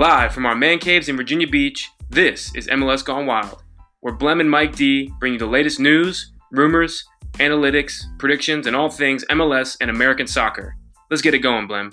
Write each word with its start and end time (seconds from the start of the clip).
Live 0.00 0.32
from 0.32 0.46
our 0.46 0.54
man 0.54 0.78
caves 0.78 1.10
in 1.10 1.16
Virginia 1.18 1.46
Beach, 1.46 1.90
this 2.08 2.54
is 2.54 2.66
MLS 2.68 3.04
Gone 3.04 3.26
Wild, 3.26 3.62
where 4.00 4.16
Blem 4.16 4.40
and 4.40 4.50
Mike 4.50 4.74
D 4.74 5.12
bring 5.20 5.34
you 5.34 5.38
the 5.38 5.44
latest 5.44 5.78
news, 5.78 6.32
rumors, 6.50 7.04
analytics, 7.34 8.00
predictions, 8.18 8.66
and 8.66 8.74
all 8.74 8.88
things 8.88 9.26
MLS 9.26 9.76
and 9.78 9.90
American 9.90 10.26
soccer. 10.26 10.74
Let's 11.10 11.20
get 11.20 11.34
it 11.34 11.40
going, 11.40 11.68
Blem. 11.68 11.92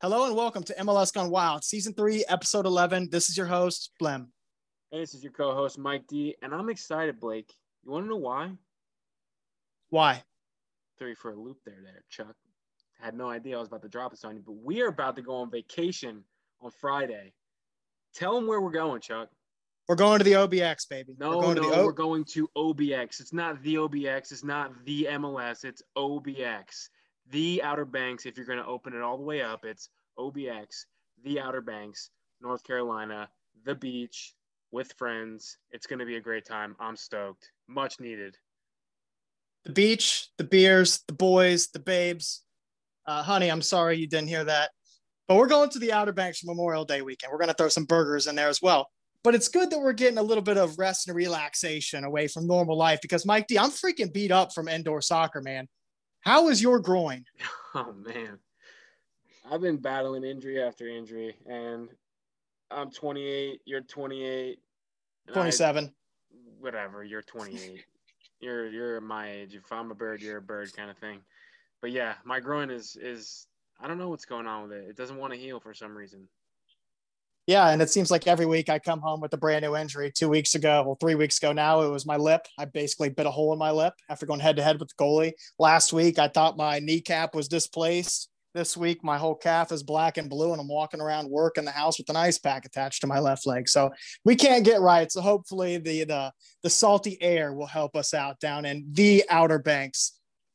Hello 0.00 0.24
and 0.24 0.34
welcome 0.34 0.62
to 0.62 0.74
MLS 0.76 1.12
Gone 1.12 1.28
Wild, 1.28 1.62
Season 1.62 1.92
3, 1.92 2.24
Episode 2.26 2.64
11. 2.64 3.10
This 3.12 3.28
is 3.28 3.36
your 3.36 3.48
host, 3.48 3.90
Blem. 4.00 4.28
Hey, 4.90 5.00
this 5.00 5.12
is 5.12 5.22
your 5.22 5.32
co 5.32 5.54
host, 5.54 5.76
Mike 5.76 6.06
D, 6.06 6.34
and 6.40 6.54
I'm 6.54 6.70
excited, 6.70 7.20
Blake. 7.20 7.52
You 7.84 7.90
want 7.90 8.06
to 8.06 8.08
know 8.08 8.16
why? 8.16 8.52
Why? 9.90 10.22
Threw 10.98 11.08
you 11.08 11.16
for 11.16 11.32
a 11.32 11.36
loop 11.36 11.58
there, 11.66 11.80
there, 11.84 12.02
Chuck. 12.08 12.34
Had 13.02 13.16
no 13.16 13.28
idea 13.28 13.56
I 13.56 13.58
was 13.58 13.68
about 13.68 13.82
to 13.82 13.88
drop 13.88 14.12
this 14.12 14.24
on 14.24 14.36
you, 14.36 14.42
but 14.46 14.54
we 14.62 14.80
are 14.80 14.86
about 14.86 15.16
to 15.16 15.22
go 15.22 15.34
on 15.34 15.50
vacation 15.50 16.22
on 16.60 16.70
Friday. 16.70 17.32
Tell 18.14 18.34
them 18.34 18.46
where 18.46 18.60
we're 18.60 18.70
going, 18.70 19.00
Chuck. 19.00 19.28
We're 19.88 19.96
going 19.96 20.18
to 20.18 20.24
the 20.24 20.34
OBX, 20.34 20.88
baby. 20.88 21.16
No, 21.18 21.30
we're 21.30 21.42
going 21.42 21.56
no, 21.56 21.62
to 21.64 21.68
the 21.70 21.76
o- 21.80 21.84
we're 21.84 21.92
going 21.92 22.24
to 22.26 22.48
OBX. 22.56 23.20
It's 23.20 23.32
not 23.32 23.60
the 23.64 23.74
OBX. 23.74 24.30
It's 24.30 24.44
not 24.44 24.72
the 24.84 25.08
MLS. 25.10 25.64
It's 25.64 25.82
OBX. 25.98 26.88
The 27.30 27.60
Outer 27.64 27.84
Banks. 27.84 28.24
If 28.24 28.36
you're 28.36 28.46
going 28.46 28.60
to 28.60 28.66
open 28.66 28.94
it 28.94 29.02
all 29.02 29.16
the 29.16 29.24
way 29.24 29.42
up, 29.42 29.64
it's 29.64 29.88
OBX. 30.16 30.86
The 31.24 31.40
Outer 31.40 31.60
Banks, 31.60 32.10
North 32.40 32.62
Carolina, 32.62 33.28
the 33.64 33.74
beach 33.74 34.34
with 34.70 34.92
friends. 34.92 35.58
It's 35.72 35.86
going 35.86 35.98
to 35.98 36.06
be 36.06 36.16
a 36.16 36.20
great 36.20 36.44
time. 36.44 36.76
I'm 36.78 36.96
stoked. 36.96 37.50
Much 37.66 37.98
needed. 37.98 38.36
the 39.64 39.72
beach, 39.72 40.28
the 40.38 40.44
beers, 40.44 41.02
the 41.08 41.14
boys, 41.14 41.68
the 41.68 41.78
babes. 41.80 42.42
Uh, 43.06 43.22
honey, 43.22 43.50
I'm 43.50 43.62
sorry 43.62 43.96
you 43.98 44.06
didn't 44.06 44.28
hear 44.28 44.44
that. 44.44 44.70
But 45.28 45.36
we're 45.36 45.48
going 45.48 45.70
to 45.70 45.78
the 45.78 45.92
Outer 45.92 46.12
Banks 46.12 46.40
for 46.40 46.46
Memorial 46.46 46.84
Day 46.84 47.02
weekend. 47.02 47.32
We're 47.32 47.38
going 47.38 47.48
to 47.48 47.54
throw 47.54 47.68
some 47.68 47.84
burgers 47.84 48.26
in 48.26 48.34
there 48.34 48.48
as 48.48 48.60
well. 48.60 48.88
But 49.24 49.34
it's 49.36 49.48
good 49.48 49.70
that 49.70 49.78
we're 49.78 49.92
getting 49.92 50.18
a 50.18 50.22
little 50.22 50.42
bit 50.42 50.56
of 50.56 50.78
rest 50.78 51.06
and 51.06 51.16
relaxation 51.16 52.04
away 52.04 52.26
from 52.26 52.46
normal 52.46 52.76
life 52.76 53.00
because, 53.00 53.24
Mike 53.24 53.46
D, 53.46 53.56
I'm 53.58 53.70
freaking 53.70 54.12
beat 54.12 54.32
up 54.32 54.52
from 54.52 54.68
indoor 54.68 55.00
soccer, 55.00 55.40
man. 55.40 55.68
How 56.22 56.48
is 56.48 56.60
your 56.62 56.80
groin? 56.80 57.24
Oh 57.74 57.94
man, 58.04 58.38
I've 59.50 59.62
been 59.62 59.78
battling 59.78 60.24
injury 60.24 60.62
after 60.62 60.86
injury, 60.86 61.34
and 61.46 61.88
I'm 62.70 62.90
28. 62.90 63.62
You're 63.64 63.80
28. 63.80 64.58
and 65.28 65.30
I- 65.30 65.40
27. 65.40 65.94
whatever. 66.60 67.02
You're 67.02 67.22
28. 67.22 67.82
you're 68.40 68.68
you're 68.68 69.00
my 69.00 69.30
age. 69.30 69.54
If 69.54 69.72
I'm 69.72 69.90
a 69.90 69.94
bird, 69.94 70.20
you're 70.20 70.36
a 70.36 70.42
bird, 70.42 70.76
kind 70.76 70.90
of 70.90 70.98
thing. 70.98 71.20
But 71.82 71.90
yeah, 71.90 72.14
my 72.24 72.40
groin 72.40 72.70
is 72.70 72.96
is 72.96 73.46
I 73.80 73.88
don't 73.88 73.98
know 73.98 74.08
what's 74.08 74.24
going 74.24 74.46
on 74.46 74.62
with 74.62 74.72
it. 74.72 74.88
It 74.88 74.96
doesn't 74.96 75.16
want 75.16 75.34
to 75.34 75.38
heal 75.38 75.60
for 75.60 75.74
some 75.74 75.94
reason. 75.94 76.28
Yeah, 77.48 77.70
and 77.70 77.82
it 77.82 77.90
seems 77.90 78.08
like 78.08 78.28
every 78.28 78.46
week 78.46 78.68
I 78.68 78.78
come 78.78 79.00
home 79.00 79.20
with 79.20 79.34
a 79.34 79.36
brand 79.36 79.64
new 79.64 79.74
injury. 79.74 80.12
Two 80.14 80.28
weeks 80.28 80.54
ago, 80.54 80.84
well, 80.86 80.96
three 81.00 81.16
weeks 81.16 81.38
ago 81.38 81.52
now, 81.52 81.82
it 81.82 81.90
was 81.90 82.06
my 82.06 82.16
lip. 82.16 82.46
I 82.56 82.66
basically 82.66 83.08
bit 83.08 83.26
a 83.26 83.32
hole 83.32 83.52
in 83.52 83.58
my 83.58 83.72
lip 83.72 83.94
after 84.08 84.26
going 84.26 84.38
head 84.38 84.56
to 84.56 84.62
head 84.62 84.78
with 84.78 84.90
the 84.90 85.02
goalie. 85.02 85.32
Last 85.58 85.92
week, 85.92 86.20
I 86.20 86.28
thought 86.28 86.56
my 86.56 86.78
kneecap 86.78 87.34
was 87.34 87.48
displaced. 87.48 88.28
This 88.54 88.76
week, 88.76 89.02
my 89.02 89.18
whole 89.18 89.34
calf 89.34 89.72
is 89.72 89.82
black 89.82 90.18
and 90.18 90.30
blue, 90.30 90.52
and 90.52 90.60
I'm 90.60 90.68
walking 90.68 91.00
around 91.00 91.30
work 91.30 91.58
in 91.58 91.64
the 91.64 91.72
house 91.72 91.98
with 91.98 92.08
an 92.10 92.16
ice 92.16 92.38
pack 92.38 92.64
attached 92.64 93.00
to 93.00 93.08
my 93.08 93.18
left 93.18 93.44
leg. 93.44 93.68
So 93.68 93.90
we 94.24 94.36
can't 94.36 94.64
get 94.64 94.80
right. 94.80 95.10
So 95.10 95.20
hopefully, 95.20 95.78
the 95.78 96.04
the 96.04 96.32
the 96.62 96.70
salty 96.70 97.20
air 97.20 97.52
will 97.52 97.66
help 97.66 97.96
us 97.96 98.14
out 98.14 98.38
down 98.38 98.66
in 98.66 98.86
the 98.92 99.24
Outer 99.28 99.58
Banks. 99.58 100.12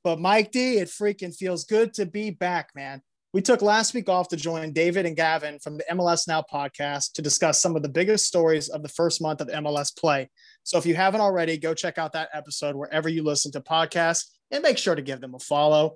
But 0.07 0.21
Mike 0.21 0.53
D, 0.53 0.77
it 0.77 0.87
freaking 0.87 1.35
feels 1.35 1.65
good 1.65 1.93
to 1.95 2.05
be 2.05 2.29
back, 2.29 2.69
man. 2.73 3.01
We 3.33 3.41
took 3.41 3.61
last 3.61 3.93
week 3.93 4.07
off 4.07 4.29
to 4.29 4.37
join 4.37 4.71
David 4.71 5.05
and 5.05 5.17
Gavin 5.17 5.59
from 5.59 5.75
the 5.75 5.83
MLS 5.91 6.29
Now 6.29 6.41
podcast 6.49 7.11
to 7.15 7.21
discuss 7.21 7.59
some 7.59 7.75
of 7.75 7.83
the 7.83 7.89
biggest 7.89 8.25
stories 8.25 8.69
of 8.69 8.83
the 8.83 8.87
first 8.87 9.21
month 9.21 9.41
of 9.41 9.49
MLS 9.49 9.93
play. 9.93 10.29
So 10.63 10.77
if 10.77 10.85
you 10.85 10.95
haven't 10.95 11.19
already, 11.19 11.57
go 11.57 11.73
check 11.73 11.97
out 11.97 12.13
that 12.13 12.29
episode 12.31 12.77
wherever 12.77 13.09
you 13.09 13.21
listen 13.21 13.51
to 13.51 13.59
podcasts 13.59 14.27
and 14.49 14.63
make 14.63 14.77
sure 14.77 14.95
to 14.95 15.01
give 15.01 15.19
them 15.19 15.35
a 15.35 15.39
follow. 15.39 15.95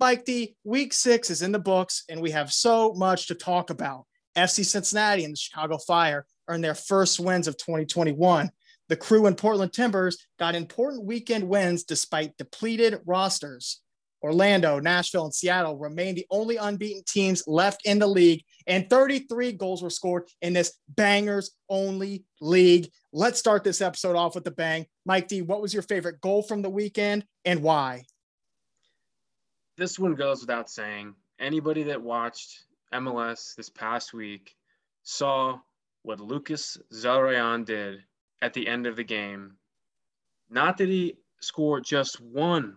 Mike 0.00 0.24
D, 0.24 0.56
week 0.64 0.94
six 0.94 1.28
is 1.28 1.42
in 1.42 1.52
the 1.52 1.58
books, 1.58 2.04
and 2.08 2.22
we 2.22 2.30
have 2.30 2.50
so 2.50 2.94
much 2.94 3.26
to 3.26 3.34
talk 3.34 3.68
about. 3.68 4.06
FC 4.34 4.64
Cincinnati 4.64 5.24
and 5.24 5.34
the 5.34 5.38
Chicago 5.38 5.76
Fire 5.76 6.24
earned 6.48 6.64
their 6.64 6.74
first 6.74 7.20
wins 7.20 7.48
of 7.48 7.58
2021. 7.58 8.50
The 8.92 8.96
crew 8.96 9.24
and 9.24 9.38
Portland 9.38 9.72
Timbers 9.72 10.18
got 10.38 10.54
important 10.54 11.06
weekend 11.06 11.48
wins 11.48 11.84
despite 11.84 12.36
depleted 12.36 13.00
rosters. 13.06 13.80
Orlando, 14.22 14.80
Nashville, 14.80 15.24
and 15.24 15.34
Seattle 15.34 15.78
remain 15.78 16.14
the 16.14 16.26
only 16.28 16.58
unbeaten 16.58 17.02
teams 17.08 17.42
left 17.46 17.86
in 17.86 17.98
the 17.98 18.06
league, 18.06 18.42
and 18.66 18.90
33 18.90 19.52
goals 19.52 19.82
were 19.82 19.88
scored 19.88 20.28
in 20.42 20.52
this 20.52 20.78
bangers 20.90 21.52
only 21.70 22.26
league. 22.42 22.90
Let's 23.14 23.38
start 23.38 23.64
this 23.64 23.80
episode 23.80 24.14
off 24.14 24.34
with 24.34 24.44
the 24.44 24.50
bang. 24.50 24.84
Mike 25.06 25.26
D, 25.26 25.40
what 25.40 25.62
was 25.62 25.72
your 25.72 25.84
favorite 25.84 26.20
goal 26.20 26.42
from 26.42 26.60
the 26.60 26.68
weekend 26.68 27.24
and 27.46 27.62
why? 27.62 28.04
This 29.78 29.98
one 29.98 30.16
goes 30.16 30.42
without 30.42 30.68
saying. 30.68 31.14
Anybody 31.40 31.84
that 31.84 32.02
watched 32.02 32.64
MLS 32.92 33.54
this 33.54 33.70
past 33.70 34.12
week 34.12 34.54
saw 35.02 35.60
what 36.02 36.20
Lucas 36.20 36.76
Zelarayan 36.92 37.64
did 37.64 38.02
at 38.42 38.52
the 38.52 38.66
end 38.66 38.86
of 38.86 38.96
the 38.96 39.04
game. 39.04 39.52
Not 40.50 40.76
that 40.78 40.88
he 40.88 41.14
scored 41.40 41.84
just 41.84 42.20
one 42.20 42.76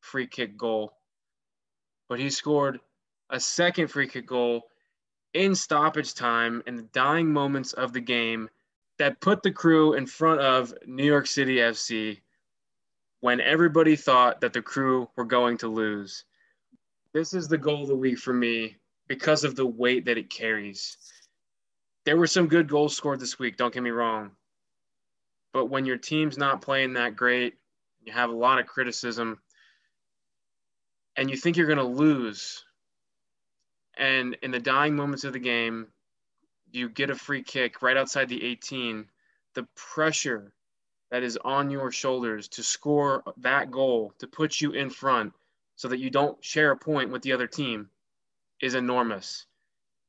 free 0.00 0.26
kick 0.26 0.56
goal, 0.56 0.94
but 2.08 2.18
he 2.18 2.30
scored 2.30 2.80
a 3.30 3.38
second 3.38 3.88
free 3.88 4.08
kick 4.08 4.26
goal 4.26 4.62
in 5.34 5.54
stoppage 5.54 6.14
time 6.14 6.62
in 6.66 6.76
the 6.76 6.88
dying 6.92 7.32
moments 7.32 7.72
of 7.74 7.92
the 7.92 8.00
game 8.00 8.48
that 8.98 9.20
put 9.20 9.42
the 9.42 9.50
crew 9.50 9.94
in 9.94 10.06
front 10.06 10.40
of 10.40 10.74
New 10.86 11.04
York 11.04 11.26
City 11.26 11.56
FC 11.56 12.20
when 13.20 13.40
everybody 13.40 13.96
thought 13.96 14.40
that 14.40 14.52
the 14.52 14.60
crew 14.60 15.08
were 15.16 15.24
going 15.24 15.56
to 15.58 15.68
lose. 15.68 16.24
This 17.12 17.34
is 17.34 17.48
the 17.48 17.58
goal 17.58 17.82
of 17.82 17.88
the 17.88 17.96
week 17.96 18.18
for 18.18 18.32
me 18.32 18.76
because 19.08 19.44
of 19.44 19.54
the 19.54 19.66
weight 19.66 20.04
that 20.06 20.18
it 20.18 20.30
carries. 20.30 20.96
There 22.04 22.16
were 22.16 22.26
some 22.26 22.48
good 22.48 22.68
goals 22.68 22.96
scored 22.96 23.20
this 23.20 23.38
week, 23.38 23.56
don't 23.56 23.72
get 23.72 23.82
me 23.82 23.90
wrong. 23.90 24.32
But 25.52 25.66
when 25.66 25.84
your 25.86 25.98
team's 25.98 26.38
not 26.38 26.62
playing 26.62 26.94
that 26.94 27.16
great, 27.16 27.54
you 28.02 28.12
have 28.12 28.30
a 28.30 28.34
lot 28.34 28.58
of 28.58 28.66
criticism, 28.66 29.40
and 31.16 31.30
you 31.30 31.36
think 31.36 31.56
you're 31.56 31.66
going 31.66 31.78
to 31.78 31.84
lose. 31.84 32.64
And 33.96 34.36
in 34.42 34.50
the 34.50 34.58
dying 34.58 34.96
moments 34.96 35.24
of 35.24 35.34
the 35.34 35.38
game, 35.38 35.88
you 36.70 36.88
get 36.88 37.10
a 37.10 37.14
free 37.14 37.42
kick 37.42 37.82
right 37.82 37.96
outside 37.96 38.28
the 38.28 38.42
18. 38.42 39.06
The 39.54 39.66
pressure 39.74 40.52
that 41.10 41.22
is 41.22 41.38
on 41.44 41.70
your 41.70 41.92
shoulders 41.92 42.48
to 42.48 42.62
score 42.62 43.22
that 43.36 43.70
goal, 43.70 44.14
to 44.18 44.26
put 44.26 44.60
you 44.60 44.72
in 44.72 44.88
front 44.88 45.34
so 45.76 45.88
that 45.88 45.98
you 45.98 46.08
don't 46.08 46.42
share 46.42 46.70
a 46.70 46.76
point 46.76 47.10
with 47.10 47.20
the 47.20 47.32
other 47.32 47.46
team, 47.46 47.90
is 48.62 48.74
enormous. 48.74 49.44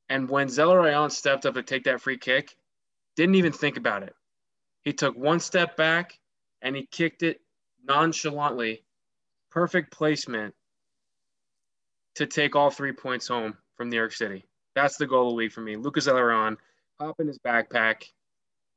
And 0.08 0.30
when 0.30 0.48
Zelarayan 0.48 1.12
stepped 1.12 1.46
up 1.46 1.56
to 1.56 1.64
take 1.64 1.84
that 1.84 2.00
free 2.00 2.18
kick, 2.18 2.56
didn't 3.16 3.36
even 3.36 3.52
think 3.52 3.76
about 3.76 4.04
it. 4.04 4.16
He 4.84 4.94
took 4.94 5.18
one 5.18 5.40
step 5.40 5.78
back 5.78 6.20
and 6.62 6.76
he 6.76 6.86
kicked 6.86 7.24
it 7.24 7.42
nonchalantly. 7.88 8.84
Perfect 9.50 9.92
placement 9.92 10.54
to 12.16 12.26
take 12.26 12.56
all 12.56 12.70
three 12.70 12.92
points 12.92 13.28
home 13.28 13.56
from 13.76 13.90
New 13.90 13.98
York 13.98 14.14
City. 14.14 14.46
That's 14.76 14.98
the 14.98 15.08
goal 15.08 15.28
of 15.28 15.32
the 15.32 15.36
week 15.36 15.52
for 15.52 15.62
me. 15.62 15.76
Lucas 15.76 16.08
Zelarayan, 16.08 16.58
hop 17.00 17.20
in 17.20 17.28
his 17.28 17.40
backpack. 17.40 18.06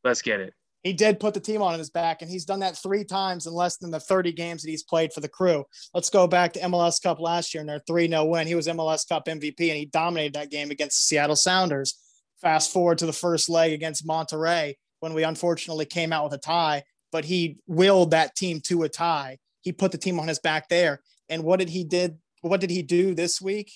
Let's 0.05 0.22
get 0.22 0.41
it. 0.41 0.53
He 0.83 0.93
did 0.93 1.19
put 1.19 1.34
the 1.34 1.41
team 1.41 1.62
on 1.62 1.77
his 1.78 1.91
back, 1.91 2.22
and 2.22 2.31
he's 2.31 2.45
done 2.45 2.61
that 2.61 2.77
three 2.77 3.03
times 3.03 3.47
in 3.47 3.53
less 3.53 3.77
than 3.77 3.91
the 3.91 3.99
30 3.99 4.31
games 4.33 4.62
that 4.62 4.71
he's 4.71 4.84
played 4.84 5.13
for 5.13 5.21
the 5.21 5.28
crew. 5.28 5.65
Let's 5.92 6.10
go 6.10 6.28
back 6.28 6.53
to 6.53 6.60
MLS 6.60 7.03
Cup 7.03 7.19
last 7.19 7.53
year 7.53 7.63
and 7.63 7.69
their 7.69 7.83
3 7.89 8.09
0 8.09 8.25
win. 8.27 8.47
He 8.47 8.54
was 8.54 8.69
MLS 8.69 9.09
Cup 9.09 9.27
MVP, 9.27 9.59
and 9.69 9.78
he 9.78 9.86
dominated 9.86 10.34
that 10.34 10.51
game 10.51 10.71
against 10.71 10.98
the 10.98 11.03
Seattle 11.03 11.34
Sounders. 11.34 11.98
Fast 12.41 12.72
forward 12.72 12.98
to 12.98 13.07
the 13.07 13.13
first 13.13 13.48
leg 13.48 13.72
against 13.72 14.07
Monterrey 14.07 14.75
when 15.01 15.15
we 15.15 15.25
unfortunately 15.25 15.84
came 15.84 16.13
out 16.13 16.25
with 16.25 16.33
a 16.33 16.39
tie, 16.39 16.84
but 17.13 17.25
he 17.25 17.59
willed 17.66 18.10
that 18.10 18.34
team 18.34 18.60
to 18.60 18.83
a 18.83 18.89
tie. 18.89 19.39
He 19.60 19.72
put 19.72 19.93
the 19.93 19.98
team 19.98 20.19
on 20.21 20.28
his 20.28 20.39
back 20.39 20.69
there. 20.69 21.03
And 21.28 21.43
what 21.43 21.59
did 21.59 21.71
he 21.71 21.84
did? 21.84 22.19
What 22.43 22.60
did 22.60 22.71
he 22.71 22.83
do 22.83 23.15
this 23.15 23.41
week? 23.41 23.72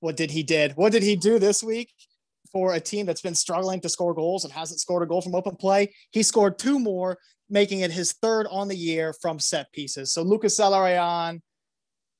What 0.00 0.16
did 0.16 0.30
he 0.30 0.42
did? 0.42 0.72
What 0.72 0.92
did 0.92 1.02
he 1.02 1.16
do 1.16 1.38
this 1.38 1.62
week? 1.62 1.92
for 2.52 2.74
a 2.74 2.80
team 2.80 3.06
that's 3.06 3.20
been 3.20 3.34
struggling 3.34 3.80
to 3.80 3.88
score 3.88 4.14
goals 4.14 4.44
and 4.44 4.52
hasn't 4.52 4.80
scored 4.80 5.02
a 5.02 5.06
goal 5.06 5.22
from 5.22 5.34
open 5.34 5.56
play. 5.56 5.92
He 6.10 6.22
scored 6.22 6.58
two 6.58 6.78
more, 6.78 7.18
making 7.48 7.80
it 7.80 7.90
his 7.90 8.12
third 8.12 8.46
on 8.50 8.68
the 8.68 8.76
year 8.76 9.14
from 9.20 9.38
set 9.38 9.72
pieces. 9.72 10.12
So 10.12 10.22
Lucas 10.22 10.58
Zelarayan, 10.58 11.40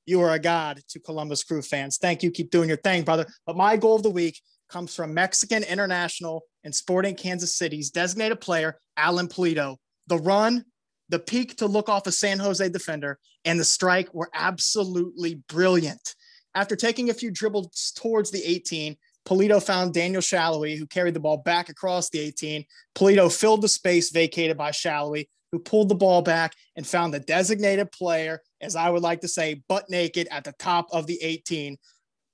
you 0.06 0.20
are 0.20 0.32
a 0.32 0.38
god 0.38 0.81
to 0.88 1.00
Columbus 1.00 1.44
Crew 1.44 1.62
fans. 1.62 1.99
Thank 1.99 2.23
you. 2.23 2.31
Keep 2.31 2.50
doing 2.50 2.69
your 2.69 2.79
thing, 2.79 3.03
brother. 3.03 3.26
But 3.46 3.56
my 3.56 3.76
goal 3.76 3.96
of 3.96 4.03
the 4.03 4.11
week 4.11 4.41
comes 4.69 4.94
from 4.94 5.14
Mexican 5.14 5.62
international 5.64 6.43
and 6.64 6.74
Sporting 6.74 7.14
Kansas 7.14 7.54
City's 7.54 7.90
designated 7.90 8.40
player, 8.40 8.78
Alan 8.96 9.28
Pulido. 9.28 9.76
The 10.06 10.18
run, 10.18 10.64
the 11.08 11.18
peak 11.18 11.56
to 11.56 11.66
look 11.66 11.88
off 11.88 12.06
a 12.06 12.12
San 12.12 12.38
Jose 12.38 12.68
defender, 12.68 13.18
and 13.44 13.58
the 13.58 13.64
strike 13.64 14.12
were 14.14 14.30
absolutely 14.34 15.42
brilliant. 15.48 16.14
After 16.54 16.76
taking 16.76 17.10
a 17.10 17.14
few 17.14 17.30
dribbles 17.30 17.92
towards 17.96 18.30
the 18.30 18.42
18, 18.44 18.96
Pulido 19.26 19.62
found 19.62 19.94
Daniel 19.94 20.22
Salloi, 20.22 20.76
who 20.78 20.86
carried 20.86 21.14
the 21.14 21.20
ball 21.20 21.38
back 21.38 21.68
across 21.68 22.10
the 22.10 22.20
18. 22.20 22.64
Pulido 22.94 23.32
filled 23.34 23.62
the 23.62 23.68
space 23.68 24.10
vacated 24.10 24.56
by 24.56 24.70
Salloi, 24.70 25.26
who 25.52 25.58
pulled 25.58 25.88
the 25.88 25.94
ball 25.94 26.22
back 26.22 26.54
and 26.76 26.86
found 26.86 27.12
the 27.12 27.20
designated 27.20 27.92
player, 27.92 28.40
as 28.60 28.76
I 28.76 28.88
would 28.90 29.02
like 29.02 29.20
to 29.20 29.28
say, 29.28 29.62
butt 29.68 29.90
naked 29.90 30.28
at 30.30 30.44
the 30.44 30.54
top 30.58 30.88
of 30.92 31.06
the 31.06 31.18
18. 31.22 31.76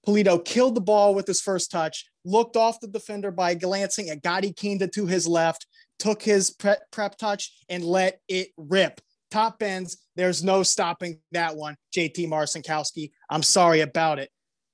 Pulido 0.07 0.45
killed 0.45 0.75
the 0.75 0.81
ball 0.81 1.15
with 1.15 1.27
his 1.27 1.41
first 1.41 1.71
touch, 1.71 2.07
looked 2.25 2.57
off 2.57 2.81
the 2.81 2.87
defender 2.87 3.31
by 3.31 3.55
glancing 3.55 4.09
at 4.09 4.23
Gadi 4.23 4.53
Kinda 4.53 4.87
to 4.89 5.07
his 5.07 5.27
left, 5.27 5.67
took 5.99 6.23
his 6.23 6.51
prep, 6.51 6.81
prep 6.91 7.17
touch, 7.17 7.53
and 7.69 7.85
let 7.85 8.21
it 8.29 8.49
rip. 8.57 9.01
Top 9.31 9.63
ends, 9.63 9.99
there's 10.15 10.45
no 10.45 10.63
stopping 10.63 11.19
that 11.33 11.57
one. 11.57 11.77
JT 11.95 12.29
Marcinkowski, 12.29 13.11
I'm 13.29 13.43
sorry 13.43 13.81
about 13.81 14.19
it. 14.19 14.31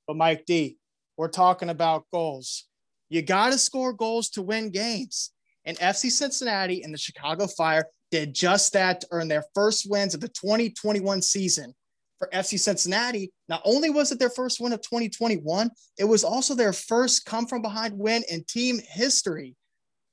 But 0.07 0.17
Mike 0.17 0.45
D, 0.45 0.77
we're 1.17 1.29
talking 1.29 1.71
about 1.71 2.05
goals. 2.13 2.67
You 3.09 3.23
got 3.23 3.53
to 3.53 3.59
score 3.59 3.93
goals 3.93 4.29
to 4.31 4.43
win 4.43 4.71
games. 4.71 5.31
And 5.65 5.79
FC 5.79 6.11
Cincinnati 6.11 6.83
and 6.83 6.93
the 6.93 6.99
Chicago 6.99 7.47
Fire 7.47 7.87
did 8.11 8.35
just 8.35 8.73
that 8.73 9.01
to 9.01 9.07
earn 9.13 9.29
their 9.29 9.45
first 9.55 9.89
wins 9.89 10.15
of 10.15 10.21
the 10.21 10.29
2021 10.29 11.23
season. 11.23 11.75
For 12.23 12.29
FC 12.29 12.57
Cincinnati, 12.57 13.33
not 13.49 13.63
only 13.65 13.91
was 13.91 14.13
it 14.13 14.21
their 14.21 14.31
first 14.31 14.61
win 14.61 14.73
of 14.73 14.81
2021, 14.83 15.69
it 15.99 16.05
was 16.05 16.23
also 16.23 16.55
their 16.55 16.73
first 16.73 17.25
come 17.25 17.49
from 17.49 17.63
behind 17.63 17.99
win 17.99 18.23
in 18.31 18.45
team 18.45 18.79
history. 18.79 19.57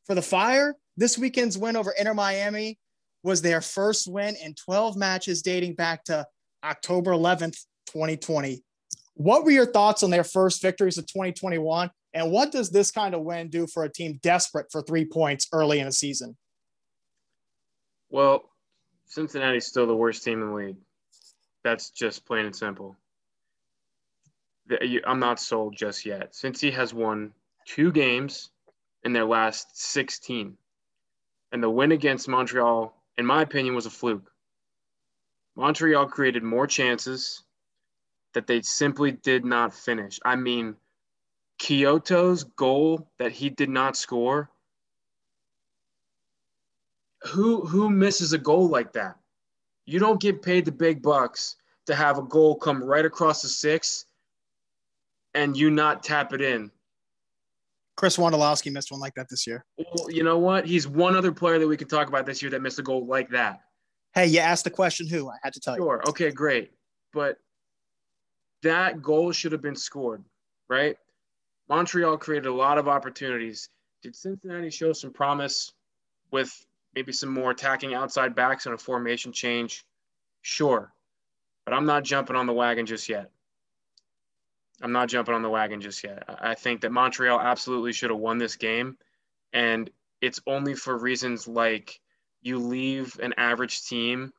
For 0.08 0.16
the 0.16 0.22
Fire, 0.24 0.74
this 0.98 1.20
weekend's 1.20 1.56
win 1.56 1.76
over 1.76 1.92
Inter 1.92 2.16
Miami 2.16 2.80
was 3.22 3.44
their 3.44 3.62
first 3.62 4.12
win 4.12 4.36
in 4.44 4.56
12 4.56 4.98
matches 4.98 5.44
dating 5.44 5.76
back 5.76 6.04
to 6.06 6.26
October 6.64 7.12
11th, 7.12 7.60
2020. 7.90 8.64
What 9.14 9.46
were 9.46 9.52
your 9.52 9.72
thoughts 9.72 10.02
on 10.02 10.10
their 10.10 10.24
first 10.24 10.64
victories 10.64 10.98
of 10.98 11.06
2021? 11.06 11.92
And 12.16 12.32
what 12.32 12.52
does 12.52 12.72
this 12.72 12.90
kind 12.90 13.14
of 13.14 13.22
win 13.22 13.50
do 13.50 13.68
for 13.68 13.84
a 13.84 13.92
team 13.92 14.20
desperate 14.24 14.66
for 14.72 14.82
three 14.82 15.06
points 15.06 15.48
early 15.54 15.80
in 15.80 15.86
a 15.86 15.92
season? 15.92 16.36
Well, 18.10 18.50
Cincinnati's 19.06 19.68
still 19.68 19.86
the 19.86 19.96
worst 19.96 20.24
team 20.24 20.42
in 20.42 20.50
the 20.50 20.56
league. 20.56 20.78
That's 21.64 21.90
just 21.90 22.26
plain 22.26 22.46
and 22.46 22.56
simple. 22.56 22.96
I'm 25.06 25.20
not 25.20 25.40
sold 25.40 25.76
just 25.76 26.06
yet. 26.06 26.36
Since 26.36 26.62
he 26.62 26.72
has 26.72 26.94
won 26.94 27.34
two 27.66 27.92
games 27.92 28.52
in 29.04 29.14
their 29.14 29.26
last 29.26 29.78
16. 29.78 30.58
And 31.52 31.64
the 31.64 31.70
win 31.70 31.92
against 31.92 32.28
Montreal, 32.28 32.96
in 33.18 33.26
my 33.26 33.42
opinion, 33.42 33.76
was 33.76 33.86
a 33.86 33.90
fluke. 33.90 34.32
Montreal 35.56 36.08
created 36.08 36.44
more 36.44 36.68
chances 36.68 37.44
that 38.34 38.48
they 38.48 38.62
simply 38.62 39.12
did 39.12 39.44
not 39.44 39.74
finish. 39.74 40.20
I 40.24 40.36
mean, 40.36 40.76
Quioto's 41.60 42.44
goal 42.44 43.10
that 43.18 43.32
he 43.32 43.50
did 43.50 43.70
not 43.70 43.98
score. 43.98 44.50
Who 47.24 47.66
who 47.66 47.90
misses 47.90 48.32
a 48.32 48.38
goal 48.38 48.70
like 48.70 48.94
that? 48.94 49.18
You 49.90 49.98
don't 49.98 50.22
get 50.22 50.44
paid 50.44 50.66
the 50.66 50.72
big 50.72 51.02
bucks 51.02 51.56
to 51.88 51.96
have 51.96 52.20
a 52.20 52.22
goal 52.22 52.56
come 52.56 52.84
right 52.84 53.04
across 53.04 53.42
the 53.42 53.48
six 53.48 54.06
and 55.34 55.58
you 55.58 55.72
not 55.72 56.04
tap 56.04 56.32
it 56.32 56.42
in. 56.42 56.70
Chris 57.98 58.16
Wondolowski 58.16 58.72
missed 58.72 58.92
one 58.92 59.00
like 59.00 59.16
that 59.16 59.28
this 59.30 59.48
year. 59.48 59.66
Well, 59.78 60.12
you 60.12 60.24
know 60.24 60.38
what? 60.38 60.68
He's 60.68 60.88
one 60.88 61.16
other 61.16 61.32
player 61.32 61.58
that 61.58 61.68
we 61.68 61.76
can 61.76 61.88
talk 61.88 62.08
about 62.08 62.28
this 62.28 62.40
year 62.40 62.52
that 62.52 62.62
missed 62.62 62.78
a 62.78 62.84
goal 62.84 63.08
like 63.08 63.30
that. 63.32 63.62
Hey, 64.14 64.28
you 64.28 64.40
asked 64.40 64.64
the 64.64 64.70
question 64.70 65.08
who? 65.08 65.28
I 65.28 65.38
had 65.42 65.54
to 65.54 65.60
tell 65.60 65.76
sure. 65.76 65.84
you. 65.84 66.02
Sure. 66.06 66.10
Okay, 66.10 66.32
great. 66.32 66.72
But 67.12 67.40
that 68.62 69.02
goal 69.02 69.32
should 69.32 69.54
have 69.54 69.64
been 69.64 69.76
scored, 69.76 70.24
right? 70.70 70.98
Montreal 71.68 72.18
created 72.18 72.48
a 72.48 72.54
lot 72.54 72.78
of 72.78 72.88
opportunities. 72.88 73.70
Did 74.04 74.16
Cincinnati 74.16 74.70
show 74.70 74.94
some 74.94 75.12
promise 75.12 75.74
with 76.32 76.54
maybe 76.96 77.12
some 77.12 77.30
more 77.30 77.52
attacking 77.52 77.94
outside 77.94 78.36
backs 78.36 78.66
and 78.66 78.76
a 78.76 78.78
formation 78.78 79.32
change? 79.32 79.86
Sure. 80.42 80.92
But 81.66 81.74
I'm 81.74 81.86
not 81.86 82.04
jumping 82.04 82.36
on 82.36 82.48
the 82.48 82.54
wagon 82.54 82.86
just 82.86 83.10
yet. 83.10 83.32
I'm 84.82 84.92
not 84.92 85.10
jumping 85.10 85.36
on 85.36 85.42
the 85.42 85.50
wagon 85.50 85.82
just 85.82 86.04
yet. 86.04 86.24
I 86.28 86.56
think 86.56 86.82
that 86.82 86.92
Montreal 86.92 87.40
absolutely 87.40 87.94
should 87.94 88.12
have 88.12 88.20
won 88.20 88.38
this 88.38 88.56
game. 88.56 88.98
And 89.52 89.90
it's 90.22 90.40
only 90.48 90.74
for 90.74 90.98
reasons 90.98 91.48
like 91.48 92.00
you 92.42 92.60
leave 92.60 93.20
an 93.22 93.34
average 93.38 93.86
team 93.86 94.32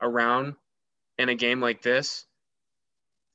around 0.00 0.54
in 1.18 1.28
a 1.28 1.34
game 1.34 1.60
like 1.60 1.82
this 1.82 2.26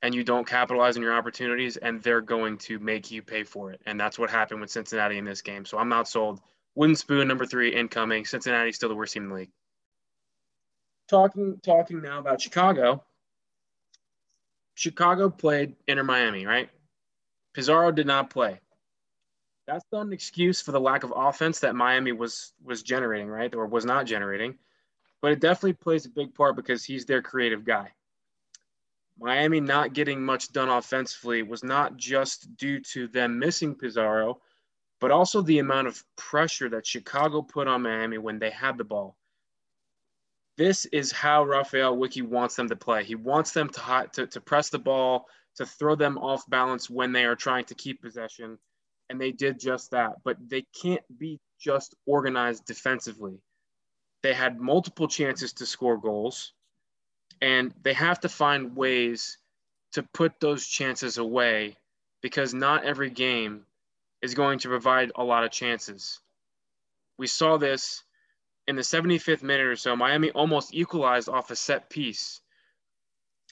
and 0.02 0.16
you 0.16 0.24
don't 0.24 0.48
capitalize 0.48 0.96
on 0.96 1.04
your 1.04 1.14
opportunities, 1.14 1.76
and 1.78 2.02
they're 2.02 2.22
going 2.22 2.58
to 2.58 2.80
make 2.80 3.12
you 3.12 3.22
pay 3.22 3.44
for 3.44 3.72
it. 3.72 3.82
And 3.86 4.00
that's 4.00 4.18
what 4.18 4.30
happened 4.30 4.62
with 4.62 4.70
Cincinnati 4.70 5.18
in 5.18 5.26
this 5.26 5.42
game. 5.42 5.66
So 5.66 5.78
I'm 5.78 5.90
not 5.90 6.08
sold. 6.08 6.40
Wooden 6.76 6.96
spoon 6.96 7.28
number 7.28 7.46
three 7.46 7.74
incoming. 7.74 8.26
Cincinnati 8.26 8.72
still 8.72 8.90
the 8.90 8.96
worst 8.96 9.14
team 9.14 9.24
in 9.24 9.30
the 9.30 9.36
league. 9.36 9.52
Talking 11.10 11.60
talking 11.64 12.02
now 12.02 12.20
about 12.20 12.42
Chicago. 12.42 13.04
Chicago 14.76 15.30
played 15.30 15.76
Inter 15.88 16.04
Miami, 16.04 16.46
right? 16.46 16.70
Pizarro 17.54 17.92
did 17.92 18.08
not 18.08 18.30
play. 18.30 18.60
That's 19.68 19.86
not 19.92 20.06
an 20.06 20.14
excuse 20.14 20.62
for 20.62 20.72
the 20.72 20.80
lack 20.80 21.04
of 21.04 21.14
offense 21.16 21.60
that 21.60 21.76
Miami 21.76 22.12
was 22.12 22.54
was 22.64 22.82
generating, 22.84 23.28
right? 23.28 23.54
Or 23.54 23.66
was 23.66 23.86
not 23.86 24.06
generating. 24.06 24.58
But 25.22 25.34
it 25.34 25.42
definitely 25.42 25.74
plays 25.74 26.06
a 26.06 26.10
big 26.10 26.34
part 26.34 26.56
because 26.56 26.86
he's 26.86 27.06
their 27.06 27.22
creative 27.22 27.66
guy. 27.66 27.92
Miami 29.20 29.60
not 29.60 29.94
getting 29.94 30.24
much 30.24 30.52
done 30.54 30.70
offensively 30.70 31.44
was 31.44 31.64
not 31.64 31.98
just 31.98 32.56
due 32.56 32.80
to 32.80 33.08
them 33.08 33.38
missing 33.38 33.76
Pizarro, 33.76 34.40
but 35.00 35.12
also 35.12 35.42
the 35.42 35.60
amount 35.60 35.88
of 35.88 36.04
pressure 36.16 36.70
that 36.70 36.86
Chicago 36.86 37.42
put 37.42 37.68
on 37.68 37.84
Miami 37.84 38.18
when 38.18 38.40
they 38.40 38.50
had 38.50 38.78
the 38.78 38.84
ball. 38.84 39.18
This 40.58 40.86
is 40.86 41.12
how 41.12 41.46
Raphael 41.46 41.98
Wicky 41.98 42.22
wants 42.22 42.56
them 42.56 42.68
to 42.68 42.76
play. 42.76 43.04
He 43.04 43.16
wants 43.16 43.52
them 43.52 43.70
to, 43.70 44.10
to, 44.14 44.28
to 44.28 44.42
press 44.42 44.70
the 44.70 44.80
ball, 44.80 45.26
to 45.56 45.66
throw 45.66 45.96
them 45.96 46.18
off 46.18 46.50
balance 46.50 46.90
when 46.90 47.14
they 47.14 47.24
are 47.24 47.36
trying 47.36 47.64
to 47.66 47.76
keep 47.76 48.02
possession. 48.02 48.58
And 49.10 49.20
they 49.20 49.32
did 49.32 49.60
just 49.60 49.92
that. 49.92 50.16
But 50.26 50.38
they 50.50 50.66
can't 50.82 51.04
be 51.18 51.40
just 51.60 51.96
organized 52.06 52.66
defensively. 52.66 53.40
They 54.22 54.34
had 54.34 54.60
multiple 54.60 55.08
chances 55.08 55.54
to 55.54 55.66
score 55.66 55.98
goals 55.98 56.54
and 57.42 57.74
they 57.84 57.94
have 57.94 58.20
to 58.22 58.30
find 58.30 58.76
ways 58.76 59.38
to 59.94 60.04
put 60.04 60.40
those 60.40 60.68
chances 60.68 61.18
away 61.18 61.78
because 62.22 62.54
not 62.54 62.84
every 62.84 63.10
game 63.10 63.66
is 64.22 64.34
going 64.34 64.60
to 64.60 64.68
provide 64.68 65.12
a 65.16 65.24
lot 65.24 65.44
of 65.44 65.52
chances. 65.52 66.20
We 67.18 67.28
saw 67.28 67.58
this 67.58 68.04
in 68.68 68.76
the 68.76 68.82
75th 68.82 69.44
minute 69.44 69.66
or 69.66 69.76
so. 69.76 69.96
Miami 69.96 70.32
almost 70.32 70.74
equalized 70.74 71.30
off 71.30 71.52
a 71.52 71.56
set 71.56 71.90
piece 71.90 72.42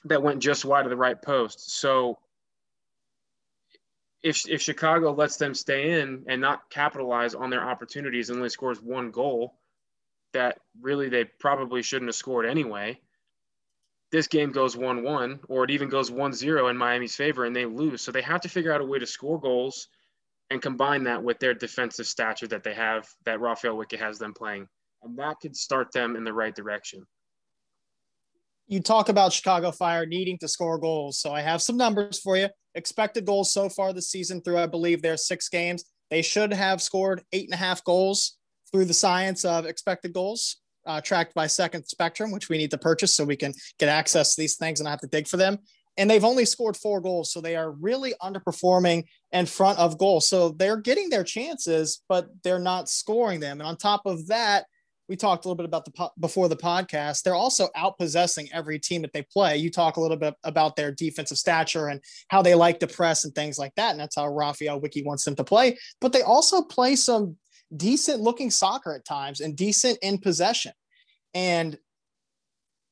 that 0.04 0.22
went 0.22 0.40
just 0.40 0.64
wide 0.64 0.84
of 0.84 0.90
the 0.90 0.96
right 0.96 1.20
post. 1.20 1.70
So 1.70 2.18
if, 4.22 4.48
if 4.48 4.62
Chicago 4.62 5.12
lets 5.12 5.36
them 5.36 5.54
stay 5.54 6.00
in 6.00 6.24
and 6.28 6.40
not 6.40 6.70
capitalize 6.70 7.34
on 7.34 7.50
their 7.50 7.68
opportunities 7.68 8.30
and 8.30 8.38
only 8.38 8.48
scores 8.48 8.80
one 8.80 9.10
goal 9.10 9.54
that 10.32 10.60
really 10.80 11.08
they 11.08 11.24
probably 11.24 11.82
shouldn't 11.82 12.08
have 12.08 12.14
scored 12.14 12.46
anyway, 12.46 13.00
this 14.10 14.28
game 14.28 14.52
goes 14.52 14.76
1 14.76 15.02
1, 15.02 15.40
or 15.48 15.64
it 15.64 15.70
even 15.70 15.88
goes 15.88 16.10
1 16.10 16.32
0 16.32 16.68
in 16.68 16.76
Miami's 16.76 17.16
favor 17.16 17.44
and 17.44 17.54
they 17.54 17.66
lose. 17.66 18.00
So 18.02 18.12
they 18.12 18.22
have 18.22 18.40
to 18.42 18.48
figure 18.48 18.72
out 18.72 18.80
a 18.80 18.84
way 18.84 18.98
to 18.98 19.06
score 19.06 19.40
goals 19.40 19.88
and 20.50 20.62
combine 20.62 21.04
that 21.04 21.22
with 21.22 21.38
their 21.38 21.54
defensive 21.54 22.06
stature 22.06 22.48
that 22.48 22.64
they 22.64 22.74
have, 22.74 23.06
that 23.24 23.40
Raphael 23.40 23.76
Wicky 23.76 23.96
has 23.96 24.18
them 24.18 24.32
playing. 24.32 24.66
And 25.02 25.18
that 25.18 25.36
could 25.40 25.56
start 25.56 25.92
them 25.92 26.16
in 26.16 26.24
the 26.24 26.32
right 26.32 26.54
direction. 26.54 27.06
You 28.66 28.80
talk 28.80 29.08
about 29.08 29.32
Chicago 29.32 29.70
Fire 29.70 30.04
needing 30.04 30.38
to 30.38 30.48
score 30.48 30.78
goals. 30.78 31.20
So 31.20 31.32
I 31.32 31.40
have 31.40 31.62
some 31.62 31.76
numbers 31.76 32.18
for 32.20 32.36
you. 32.36 32.48
Expected 32.74 33.24
goals 33.24 33.50
so 33.50 33.68
far 33.68 33.92
this 33.92 34.10
season 34.10 34.42
through, 34.42 34.58
I 34.58 34.66
believe, 34.66 35.00
their 35.00 35.16
six 35.16 35.48
games. 35.48 35.84
They 36.10 36.22
should 36.22 36.52
have 36.52 36.82
scored 36.82 37.22
eight 37.32 37.46
and 37.46 37.54
a 37.54 37.58
half 37.58 37.84
goals 37.84 38.36
through 38.70 38.86
the 38.86 38.94
science 38.94 39.44
of 39.44 39.66
expected 39.66 40.12
goals 40.12 40.56
uh, 40.88 41.00
tracked 41.00 41.34
by 41.34 41.46
Second 41.46 41.84
Spectrum, 41.86 42.30
which 42.30 42.48
we 42.48 42.58
need 42.58 42.70
to 42.70 42.78
purchase 42.78 43.14
so 43.14 43.24
we 43.24 43.36
can 43.36 43.52
get 43.78 43.88
access 43.88 44.34
to 44.34 44.40
these 44.40 44.56
things 44.56 44.80
and 44.80 44.86
not 44.86 44.92
have 44.92 45.00
to 45.00 45.06
dig 45.06 45.28
for 45.28 45.36
them. 45.36 45.58
And 45.98 46.08
they've 46.08 46.24
only 46.24 46.44
scored 46.44 46.76
four 46.76 47.00
goals, 47.00 47.32
so 47.32 47.40
they 47.40 47.56
are 47.56 47.72
really 47.72 48.14
underperforming 48.22 49.04
in 49.32 49.46
front 49.46 49.78
of 49.78 49.98
goal. 49.98 50.20
So 50.20 50.50
they're 50.50 50.76
getting 50.76 51.10
their 51.10 51.24
chances, 51.24 52.02
but 52.08 52.28
they're 52.44 52.58
not 52.58 52.88
scoring 52.88 53.40
them. 53.40 53.60
And 53.60 53.68
on 53.68 53.76
top 53.76 54.06
of 54.06 54.28
that, 54.28 54.66
we 55.08 55.16
talked 55.16 55.44
a 55.44 55.48
little 55.48 55.56
bit 55.56 55.64
about 55.64 55.84
the 55.84 55.90
po- 55.90 56.12
before 56.20 56.48
the 56.48 56.56
podcast. 56.56 57.22
They're 57.22 57.34
also 57.34 57.68
outpossessing 57.76 58.50
every 58.52 58.78
team 58.78 59.02
that 59.02 59.12
they 59.12 59.22
play. 59.22 59.56
You 59.56 59.70
talk 59.70 59.96
a 59.96 60.00
little 60.00 60.16
bit 60.16 60.34
about 60.44 60.76
their 60.76 60.92
defensive 60.92 61.38
stature 61.38 61.88
and 61.88 62.00
how 62.28 62.42
they 62.42 62.54
like 62.54 62.78
to 62.80 62.86
press 62.86 63.24
and 63.24 63.34
things 63.34 63.58
like 63.58 63.74
that, 63.76 63.90
and 63.90 64.00
that's 64.00 64.16
how 64.16 64.28
Raphael 64.28 64.80
Wicky 64.80 65.02
wants 65.02 65.24
them 65.24 65.34
to 65.36 65.44
play. 65.44 65.78
But 66.00 66.12
they 66.12 66.22
also 66.22 66.62
play 66.62 66.94
some 66.94 67.36
decent 67.76 68.20
looking 68.20 68.50
soccer 68.50 68.94
at 68.94 69.04
times 69.04 69.40
and 69.40 69.56
decent 69.56 69.98
in 70.00 70.18
possession. 70.18 70.72
And 71.34 71.76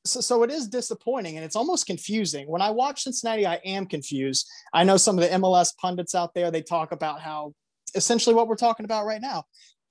so, 0.07 0.21
so 0.21 0.43
it 0.43 0.51
is 0.51 0.67
disappointing 0.67 1.35
and 1.35 1.45
it's 1.45 1.55
almost 1.55 1.85
confusing. 1.85 2.47
When 2.47 2.61
I 2.61 2.69
watch 2.69 3.03
Cincinnati, 3.03 3.45
I 3.45 3.55
am 3.65 3.85
confused. 3.85 4.47
I 4.73 4.83
know 4.83 4.97
some 4.97 5.17
of 5.17 5.23
the 5.23 5.35
MLS 5.37 5.75
pundits 5.77 6.15
out 6.15 6.33
there, 6.33 6.51
they 6.51 6.61
talk 6.61 6.91
about 6.91 7.21
how 7.21 7.53
essentially 7.95 8.35
what 8.35 8.47
we're 8.47 8.55
talking 8.55 8.85
about 8.85 9.05
right 9.05 9.21
now. 9.21 9.45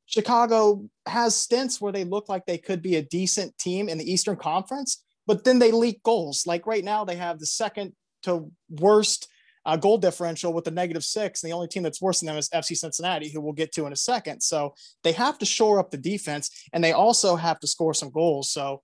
Chicago 0.06 0.84
has 1.06 1.34
stints 1.34 1.80
where 1.80 1.92
they 1.92 2.04
look 2.04 2.28
like 2.28 2.46
they 2.46 2.58
could 2.58 2.80
be 2.80 2.96
a 2.96 3.02
decent 3.02 3.56
team 3.58 3.88
in 3.88 3.98
the 3.98 4.10
Eastern 4.10 4.36
Conference, 4.36 5.02
but 5.26 5.44
then 5.44 5.58
they 5.58 5.72
leak 5.72 6.02
goals. 6.02 6.46
Like 6.46 6.66
right 6.66 6.84
now, 6.84 7.04
they 7.04 7.16
have 7.16 7.38
the 7.38 7.46
second 7.46 7.92
to 8.22 8.50
worst 8.70 9.28
uh, 9.66 9.76
goal 9.76 9.98
differential 9.98 10.52
with 10.52 10.68
a 10.68 10.70
negative 10.70 11.04
six. 11.04 11.42
And 11.42 11.50
the 11.50 11.54
only 11.54 11.66
team 11.66 11.82
that's 11.82 12.00
worse 12.00 12.20
than 12.20 12.28
them 12.28 12.36
is 12.36 12.48
FC 12.50 12.76
Cincinnati, 12.76 13.28
who 13.28 13.40
we'll 13.40 13.52
get 13.52 13.72
to 13.72 13.86
in 13.86 13.92
a 13.92 13.96
second. 13.96 14.40
So 14.40 14.74
they 15.02 15.12
have 15.12 15.38
to 15.38 15.44
shore 15.44 15.80
up 15.80 15.90
the 15.90 15.96
defense 15.96 16.50
and 16.72 16.82
they 16.82 16.92
also 16.92 17.34
have 17.34 17.58
to 17.60 17.66
score 17.66 17.92
some 17.92 18.10
goals. 18.10 18.52
So 18.52 18.82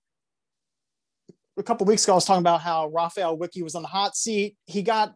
a 1.57 1.63
couple 1.63 1.85
weeks 1.85 2.03
ago, 2.03 2.13
I 2.13 2.15
was 2.15 2.25
talking 2.25 2.41
about 2.41 2.61
how 2.61 2.87
Raphael 2.87 3.37
Wicky 3.37 3.63
was 3.63 3.75
on 3.75 3.81
the 3.81 3.87
hot 3.87 4.15
seat. 4.15 4.55
He 4.65 4.81
got 4.81 5.13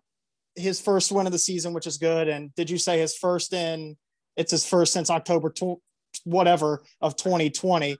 his 0.56 0.80
first 0.80 1.12
win 1.12 1.26
of 1.26 1.32
the 1.32 1.40
season, 1.40 1.74
which 1.74 1.88
is 1.88 1.98
good. 1.98 2.28
And 2.28 2.54
did 2.56 2.70
you 2.70 2.78
say 2.78 3.00
his 3.00 3.16
first 3.16 3.54
in? 3.54 3.98
It's 4.36 4.52
his 4.52 4.66
first 4.66 4.94
since 4.94 5.10
October 5.10 5.50
tw- 5.50 5.82
whatever 6.24 6.84
of 7.02 7.16
2020. 7.16 7.98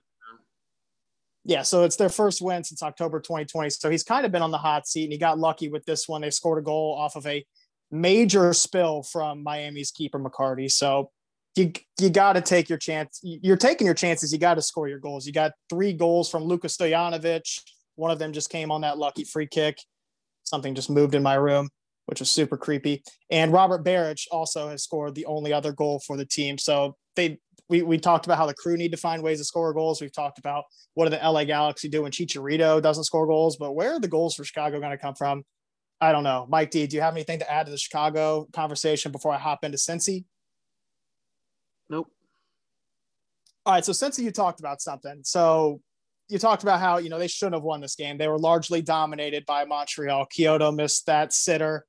Yeah, 1.44 1.62
so 1.62 1.84
it's 1.84 1.96
their 1.96 2.10
first 2.10 2.42
win 2.42 2.62
since 2.62 2.82
October 2.82 3.20
2020. 3.20 3.70
So 3.70 3.90
he's 3.90 4.02
kind 4.02 4.26
of 4.26 4.32
been 4.32 4.42
on 4.42 4.50
the 4.50 4.58
hot 4.58 4.86
seat, 4.86 5.04
and 5.04 5.12
he 5.12 5.18
got 5.18 5.38
lucky 5.38 5.68
with 5.68 5.84
this 5.84 6.06
one. 6.06 6.20
They 6.20 6.30
scored 6.30 6.58
a 6.58 6.62
goal 6.62 6.94
off 6.98 7.16
of 7.16 7.26
a 7.26 7.44
major 7.90 8.52
spill 8.52 9.02
from 9.02 9.42
Miami's 9.42 9.90
keeper 9.90 10.18
McCarthy. 10.18 10.68
So 10.68 11.10
you 11.56 11.72
you 11.98 12.10
got 12.10 12.34
to 12.34 12.40
take 12.40 12.68
your 12.68 12.78
chance. 12.78 13.20
You're 13.22 13.56
taking 13.56 13.86
your 13.86 13.94
chances. 13.94 14.32
You 14.32 14.38
got 14.38 14.54
to 14.54 14.62
score 14.62 14.88
your 14.88 14.98
goals. 14.98 15.26
You 15.26 15.32
got 15.32 15.52
three 15.70 15.92
goals 15.92 16.30
from 16.30 16.44
Luka 16.44 16.68
Stojanovic 16.68 17.60
one 17.98 18.12
of 18.12 18.18
them 18.18 18.32
just 18.32 18.48
came 18.48 18.70
on 18.70 18.82
that 18.82 18.96
lucky 18.96 19.24
free 19.24 19.46
kick. 19.46 19.78
Something 20.44 20.74
just 20.74 20.88
moved 20.88 21.14
in 21.14 21.22
my 21.22 21.34
room, 21.34 21.68
which 22.06 22.20
was 22.20 22.30
super 22.30 22.56
creepy. 22.56 23.02
And 23.30 23.52
Robert 23.52 23.84
Beric 23.84 24.20
also 24.30 24.68
has 24.68 24.84
scored 24.84 25.14
the 25.14 25.26
only 25.26 25.52
other 25.52 25.72
goal 25.72 26.00
for 26.06 26.16
the 26.16 26.24
team. 26.24 26.58
So 26.58 26.96
they 27.16 27.38
we, 27.68 27.82
we 27.82 27.98
talked 27.98 28.24
about 28.24 28.38
how 28.38 28.46
the 28.46 28.54
crew 28.54 28.76
need 28.76 28.92
to 28.92 28.96
find 28.96 29.22
ways 29.22 29.38
to 29.38 29.44
score 29.44 29.74
goals. 29.74 30.00
We've 30.00 30.12
talked 30.12 30.38
about 30.38 30.64
what 30.94 31.04
do 31.04 31.10
the 31.10 31.16
LA 31.16 31.44
Galaxy 31.44 31.88
do 31.88 32.02
when 32.02 32.12
Chicharito 32.12 32.80
doesn't 32.80 33.04
score 33.04 33.26
goals, 33.26 33.56
but 33.56 33.72
where 33.72 33.92
are 33.94 34.00
the 34.00 34.08
goals 34.08 34.34
for 34.34 34.44
Chicago 34.44 34.78
going 34.78 34.92
to 34.92 34.96
come 34.96 35.14
from? 35.14 35.42
I 36.00 36.12
don't 36.12 36.22
know. 36.22 36.46
Mike 36.48 36.70
D, 36.70 36.86
do 36.86 36.96
you 36.96 37.02
have 37.02 37.14
anything 37.14 37.40
to 37.40 37.50
add 37.50 37.66
to 37.66 37.72
the 37.72 37.78
Chicago 37.78 38.46
conversation 38.52 39.10
before 39.10 39.32
I 39.32 39.38
hop 39.38 39.64
into 39.64 39.76
Cincy? 39.76 40.24
Nope. 41.90 42.06
All 43.66 43.74
right. 43.74 43.84
So 43.84 43.92
Cincy, 43.92 44.20
you 44.20 44.30
talked 44.30 44.60
about 44.60 44.80
something. 44.80 45.20
So 45.24 45.82
you 46.28 46.38
talked 46.38 46.62
about 46.62 46.80
how 46.80 46.98
you 46.98 47.08
know 47.08 47.18
they 47.18 47.28
shouldn't 47.28 47.54
have 47.54 47.62
won 47.62 47.80
this 47.80 47.94
game. 47.94 48.18
They 48.18 48.28
were 48.28 48.38
largely 48.38 48.82
dominated 48.82 49.46
by 49.46 49.64
Montreal. 49.64 50.26
Quioto 50.26 50.74
missed 50.74 51.06
that 51.06 51.32
sitter 51.32 51.86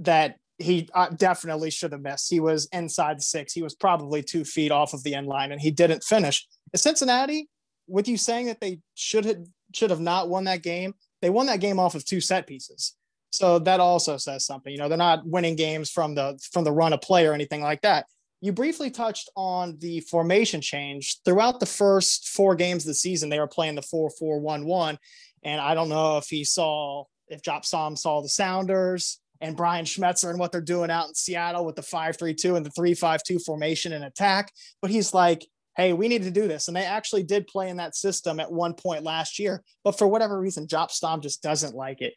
that 0.00 0.36
he 0.58 0.88
uh, 0.94 1.08
definitely 1.10 1.70
should 1.70 1.92
have 1.92 2.00
missed. 2.00 2.30
He 2.30 2.40
was 2.40 2.66
inside 2.72 3.18
the 3.18 3.22
six. 3.22 3.52
He 3.52 3.62
was 3.62 3.74
probably 3.74 4.22
two 4.22 4.44
feet 4.44 4.70
off 4.70 4.94
of 4.94 5.02
the 5.02 5.14
end 5.14 5.26
line, 5.26 5.52
and 5.52 5.60
he 5.60 5.70
didn't 5.70 6.04
finish. 6.04 6.46
Is 6.72 6.82
Cincinnati, 6.82 7.48
with 7.86 8.08
you 8.08 8.16
saying 8.16 8.46
that 8.46 8.60
they 8.60 8.80
should 8.94 9.24
have 9.24 9.46
should 9.74 9.90
have 9.90 10.00
not 10.00 10.28
won 10.28 10.44
that 10.44 10.62
game, 10.62 10.94
they 11.20 11.30
won 11.30 11.46
that 11.46 11.60
game 11.60 11.78
off 11.78 11.94
of 11.94 12.04
two 12.04 12.20
set 12.20 12.46
pieces. 12.46 12.94
So 13.30 13.58
that 13.60 13.80
also 13.80 14.16
says 14.16 14.46
something. 14.46 14.72
You 14.72 14.78
know, 14.78 14.88
they're 14.88 14.96
not 14.96 15.26
winning 15.26 15.56
games 15.56 15.90
from 15.90 16.14
the 16.14 16.38
from 16.52 16.64
the 16.64 16.72
run 16.72 16.92
of 16.92 17.00
play 17.00 17.26
or 17.26 17.34
anything 17.34 17.62
like 17.62 17.82
that 17.82 18.06
you 18.40 18.52
briefly 18.52 18.90
touched 18.90 19.30
on 19.36 19.76
the 19.78 20.00
formation 20.00 20.60
change 20.60 21.20
throughout 21.24 21.60
the 21.60 21.66
first 21.66 22.28
four 22.28 22.54
games 22.54 22.84
of 22.84 22.88
the 22.88 22.94
season. 22.94 23.28
They 23.28 23.40
were 23.40 23.48
playing 23.48 23.74
the 23.74 23.82
4 23.82 24.10
4 24.10 24.40
1 24.40 24.64
1. 24.64 24.98
And 25.44 25.60
I 25.60 25.74
don't 25.74 25.88
know 25.88 26.18
if 26.18 26.26
he 26.26 26.44
saw, 26.44 27.04
if 27.28 27.42
Jaap 27.42 27.64
Stam 27.64 27.96
saw 27.96 28.20
the 28.20 28.28
Sounders 28.28 29.20
and 29.40 29.56
Brian 29.56 29.84
Schmetzer 29.84 30.30
and 30.30 30.38
what 30.38 30.52
they're 30.52 30.60
doing 30.60 30.90
out 30.90 31.08
in 31.08 31.14
Seattle 31.14 31.64
with 31.64 31.76
the 31.76 31.82
5 31.82 32.16
3 32.16 32.34
2 32.34 32.56
and 32.56 32.64
the 32.64 32.70
3 32.70 32.94
5 32.94 33.22
2 33.22 33.38
formation 33.40 33.92
and 33.92 34.04
attack. 34.04 34.52
But 34.80 34.90
he's 34.90 35.12
like, 35.12 35.44
hey, 35.76 35.92
we 35.92 36.08
need 36.08 36.22
to 36.24 36.30
do 36.30 36.48
this. 36.48 36.68
And 36.68 36.76
they 36.76 36.84
actually 36.84 37.22
did 37.24 37.46
play 37.46 37.70
in 37.70 37.76
that 37.78 37.96
system 37.96 38.40
at 38.40 38.52
one 38.52 38.74
point 38.74 39.04
last 39.04 39.38
year. 39.38 39.62
But 39.84 39.98
for 39.98 40.06
whatever 40.06 40.38
reason, 40.38 40.66
Jaap 40.66 40.90
Stam 40.90 41.20
just 41.20 41.42
doesn't 41.42 41.74
like 41.74 42.02
it. 42.02 42.14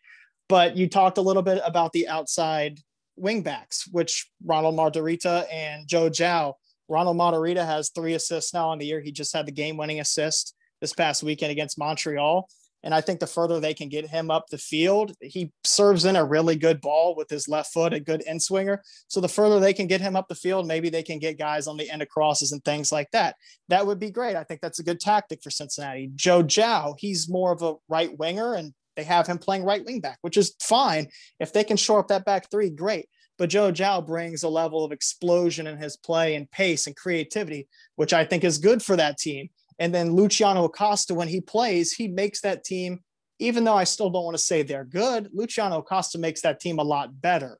But 0.49 0.75
you 0.77 0.89
talked 0.89 1.17
a 1.17 1.21
little 1.21 1.43
bit 1.43 1.61
about 1.65 1.93
the 1.93 2.07
outside 2.07 2.79
wingbacks, 3.19 3.83
which 3.91 4.29
Ronald 4.45 4.75
Matarrita 4.75 5.45
and 5.51 5.87
Joe 5.87 6.09
Gyau. 6.09 6.53
Ronald 6.87 7.17
Matarrita 7.17 7.65
has 7.65 7.89
three 7.89 8.13
assists 8.13 8.53
now 8.53 8.69
on 8.69 8.77
the 8.77 8.85
year. 8.85 8.99
He 8.99 9.11
just 9.11 9.33
had 9.33 9.45
the 9.45 9.51
game 9.51 9.77
winning 9.77 9.99
assist 9.99 10.55
this 10.81 10.93
past 10.93 11.23
weekend 11.23 11.51
against 11.51 11.77
Montreal. 11.77 12.47
And 12.83 12.95
I 12.95 13.01
think 13.01 13.19
the 13.19 13.27
further 13.27 13.59
they 13.59 13.73
can 13.73 13.89
get 13.89 14.07
him 14.07 14.31
up 14.31 14.47
the 14.49 14.57
field, 14.57 15.13
he 15.21 15.51
serves 15.63 16.05
in 16.05 16.15
a 16.15 16.25
really 16.25 16.55
good 16.55 16.81
ball 16.81 17.15
with 17.15 17.29
his 17.29 17.47
left 17.47 17.71
foot, 17.71 17.93
a 17.93 17.99
good 17.99 18.23
in 18.23 18.39
swinger. 18.39 18.81
So 19.07 19.21
the 19.21 19.29
further 19.29 19.59
they 19.59 19.73
can 19.73 19.87
get 19.87 20.01
him 20.01 20.15
up 20.15 20.27
the 20.27 20.35
field, 20.35 20.67
maybe 20.67 20.89
they 20.89 21.03
can 21.03 21.19
get 21.19 21.37
guys 21.37 21.67
on 21.67 21.77
the 21.77 21.89
end 21.89 22.01
of 22.01 22.09
crosses 22.09 22.51
and 22.51 22.63
things 22.63 22.91
like 22.91 23.11
that. 23.11 23.35
That 23.67 23.85
would 23.85 23.99
be 23.99 24.09
great. 24.09 24.35
I 24.35 24.43
think 24.43 24.61
that's 24.61 24.79
a 24.79 24.83
good 24.83 24.99
tactic 24.99 25.43
for 25.43 25.51
Cincinnati. 25.51 26.09
Joe 26.15 26.43
Gyau, 26.43 26.95
he's 26.97 27.29
more 27.29 27.51
of 27.51 27.61
a 27.61 27.75
right 27.87 28.17
winger 28.17 28.55
and 28.55 28.73
they 28.95 29.03
have 29.03 29.27
him 29.27 29.37
playing 29.37 29.63
right 29.63 29.83
wing 29.85 29.99
back, 29.99 30.17
which 30.21 30.37
is 30.37 30.55
fine. 30.61 31.07
If 31.39 31.53
they 31.53 31.63
can 31.63 31.77
shore 31.77 31.99
up 31.99 32.07
that 32.09 32.25
back 32.25 32.49
three, 32.51 32.69
great. 32.69 33.07
But 33.37 33.49
Joe 33.49 33.71
Gyau 33.71 34.05
brings 34.05 34.43
a 34.43 34.49
level 34.49 34.85
of 34.85 34.91
explosion 34.91 35.65
in 35.65 35.77
his 35.77 35.97
play 35.97 36.35
and 36.35 36.49
pace 36.51 36.87
and 36.87 36.95
creativity, 36.95 37.67
which 37.95 38.13
I 38.13 38.25
think 38.25 38.43
is 38.43 38.57
good 38.57 38.83
for 38.83 38.95
that 38.97 39.17
team. 39.17 39.49
And 39.79 39.95
then 39.95 40.13
Luciano 40.15 40.65
Acosta, 40.65 41.15
when 41.15 41.27
he 41.27 41.41
plays, 41.41 41.91
he 41.91 42.07
makes 42.07 42.41
that 42.41 42.63
team, 42.63 42.99
even 43.39 43.63
though 43.63 43.75
I 43.75 43.85
still 43.85 44.11
don't 44.11 44.25
want 44.25 44.37
to 44.37 44.43
say 44.43 44.61
they're 44.61 44.85
good, 44.85 45.29
Luciano 45.33 45.79
Acosta 45.79 46.19
makes 46.19 46.41
that 46.41 46.59
team 46.59 46.77
a 46.77 46.83
lot 46.83 47.19
better. 47.19 47.57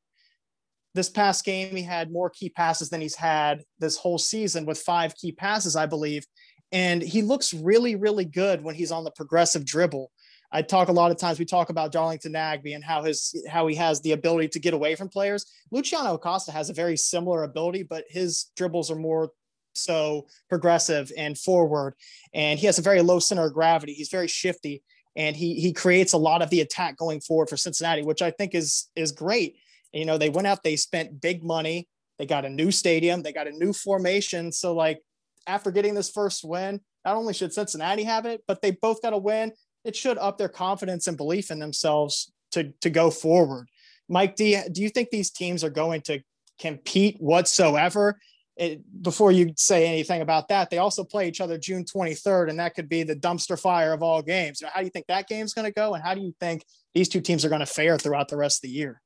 This 0.94 1.10
past 1.10 1.46
game, 1.46 1.76
he 1.76 1.82
had 1.84 2.12
more 2.12 2.30
key 2.30 2.50
passes 2.50 2.90
than 2.90 3.02
he's 3.02 3.16
had 3.16 3.64
this 3.80 3.98
whole 3.98 4.20
season 4.20 4.66
with 4.66 4.78
five 4.78 5.16
key 5.16 5.32
passes, 5.32 5.76
I 5.76 5.88
believe. 5.88 6.26
And 6.72 7.02
he 7.02 7.22
looks 7.22 7.54
really, 7.54 7.96
really 7.96 8.26
good 8.26 8.64
when 8.64 8.76
he's 8.76 8.92
on 8.92 9.04
the 9.04 9.12
progressive 9.12 9.66
dribble. 9.66 10.12
I 10.52 10.62
talk 10.62 10.90
a 10.90 10.94
lot 10.94 11.12
of 11.12 11.18
times 11.18 11.40
we 11.40 11.46
talk 11.46 11.70
about 11.70 11.92
Darlington 11.92 12.34
Nagbe 12.34 12.76
and 12.76 12.84
how 12.84 13.04
his 13.04 13.34
how 13.50 13.68
he 13.68 13.76
has 13.76 14.02
the 14.02 14.12
ability 14.12 14.50
to 14.50 14.60
get 14.60 14.74
away 14.74 14.96
from 14.96 15.08
players. 15.08 15.46
Luciano 15.72 16.16
Acosta 16.16 16.52
has 16.52 16.70
a 16.70 16.74
very 16.74 16.98
similar 16.98 17.44
ability, 17.44 17.84
but 17.84 18.04
his 18.10 18.52
dribbles 18.58 18.92
are 18.92 18.96
more 18.96 19.32
so 19.74 20.28
progressive 20.50 21.12
and 21.18 21.38
forward, 21.38 21.94
and 22.34 22.60
he 22.60 22.66
has 22.66 22.80
a 22.80 22.84
very 22.84 23.02
low 23.02 23.20
center 23.20 23.46
of 23.46 23.54
gravity. 23.54 23.94
He's 23.94 24.10
very 24.10 24.28
shifty, 24.28 24.84
and 25.16 25.36
he 25.36 25.56
he 25.56 25.72
creates 25.72 26.14
a 26.14 26.18
lot 26.18 26.42
of 26.42 26.50
the 26.50 26.62
attack 26.62 26.98
going 26.98 27.22
forward 27.22 27.50
for 27.50 27.58
Cincinnati, 27.58 28.04
which 28.04 28.22
I 28.22 28.32
think 28.32 28.54
is 28.54 28.90
is 28.96 29.12
great. 29.14 29.56
You 29.94 30.06
know, 30.06 30.18
they 30.18 30.30
went 30.30 30.48
out, 30.48 30.64
they 30.64 30.76
spent 30.76 31.22
big 31.22 31.44
money, 31.44 31.88
they 32.18 32.26
got 32.26 32.46
a 32.46 32.50
new 32.50 32.72
stadium, 32.72 33.22
they 33.22 33.34
got 33.34 33.48
a 33.48 33.52
new 33.52 33.74
formation. 33.74 34.52
So 34.52 34.74
like 34.74 35.02
after 35.48 35.72
getting 35.72 35.96
this 35.96 36.10
first 36.10 36.44
win, 36.44 36.82
not 37.06 37.16
only 37.16 37.34
should 37.34 37.54
Cincinnati 37.54 38.04
have 38.04 38.26
it, 38.26 38.44
but 38.48 38.62
they 38.62 38.72
both 38.72 39.02
got 39.02 39.14
a 39.14 39.18
win 39.18 39.52
it 39.84 39.96
should 39.96 40.18
up 40.18 40.38
their 40.38 40.50
confidence 40.50 41.08
and 41.08 41.18
belief 41.18 41.52
in 41.52 41.60
themselves 41.60 42.32
to 42.52 42.72
to 42.82 42.90
go 42.90 43.10
forward. 43.10 43.68
Mike, 44.10 44.36
do 44.36 44.44
you, 44.44 44.62
do 44.70 44.82
you 44.82 44.90
think 44.90 45.10
these 45.10 45.32
teams 45.32 45.64
are 45.64 45.70
going 45.70 46.02
to 46.02 46.20
compete 46.60 47.16
whatsoever? 47.20 48.20
It, 48.58 48.82
before 49.02 49.32
you 49.32 49.54
say 49.56 49.88
anything 49.88 50.22
about 50.22 50.50
that, 50.50 50.70
they 50.70 50.80
also 50.80 51.06
play 51.06 51.30
each 51.30 51.40
other 51.40 51.58
June 51.58 51.86
23rd, 51.86 52.50
and 52.50 52.60
that 52.60 52.76
could 52.76 52.90
be 52.90 53.04
the 53.04 53.16
dumpster 53.16 53.58
fire 53.58 53.94
of 53.94 54.04
all 54.04 54.22
games. 54.22 54.62
How 54.62 54.82
do 54.82 54.86
you 54.86 54.92
think 54.92 55.08
that 55.08 55.30
game's 55.30 55.54
going 55.54 55.66
to 55.66 55.74
go, 55.74 55.94
and 55.94 56.04
how 56.04 56.14
do 56.14 56.22
you 56.22 56.34
think 56.40 56.66
these 56.94 57.08
two 57.08 57.22
teams 57.22 57.46
are 57.46 57.50
going 57.50 57.62
to 57.62 57.66
fare 57.66 57.98
throughout 57.98 58.28
the 58.28 58.36
rest 58.36 58.58
of 58.58 58.70
the 58.70 58.76
year? 58.76 59.02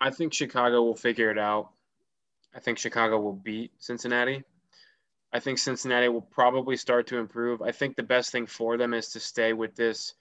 I 0.00 0.10
think 0.10 0.32
Chicago 0.32 0.82
will 0.82 0.96
figure 0.96 1.30
it 1.30 1.38
out. 1.38 1.70
I 2.54 2.60
think 2.60 2.78
Chicago 2.78 3.20
will 3.20 3.34
beat 3.34 3.72
Cincinnati. 3.78 4.42
I 5.32 5.40
think 5.40 5.58
Cincinnati 5.58 6.08
will 6.08 6.22
probably 6.22 6.76
start 6.76 7.06
to 7.08 7.18
improve. 7.18 7.62
I 7.62 7.72
think 7.72 7.96
the 7.96 8.02
best 8.02 8.32
thing 8.32 8.46
for 8.46 8.76
them 8.76 8.94
is 8.94 9.08
to 9.10 9.20
stay 9.20 9.52
with 9.52 9.76
this, 9.76 10.14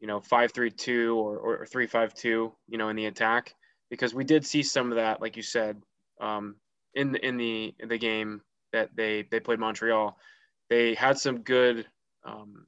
you 0.00 0.06
know, 0.06 0.20
five-three-two 0.20 1.16
or, 1.16 1.38
or 1.38 1.66
three-five-two, 1.66 2.52
you 2.68 2.78
know, 2.78 2.88
in 2.90 2.96
the 2.96 3.06
attack, 3.06 3.54
because 3.88 4.14
we 4.14 4.24
did 4.24 4.44
see 4.44 4.62
some 4.62 4.90
of 4.92 4.96
that, 4.96 5.20
like 5.20 5.36
you 5.36 5.42
said, 5.42 5.80
um, 6.20 6.56
in 6.94 7.12
the 7.12 7.26
in 7.26 7.36
the 7.36 7.74
in 7.78 7.88
the 7.88 7.98
game 7.98 8.42
that 8.72 8.90
they 8.94 9.22
they 9.30 9.40
played 9.40 9.58
Montreal. 9.58 10.18
They 10.68 10.94
had 10.94 11.18
some 11.18 11.40
good 11.40 11.86
um, 12.24 12.66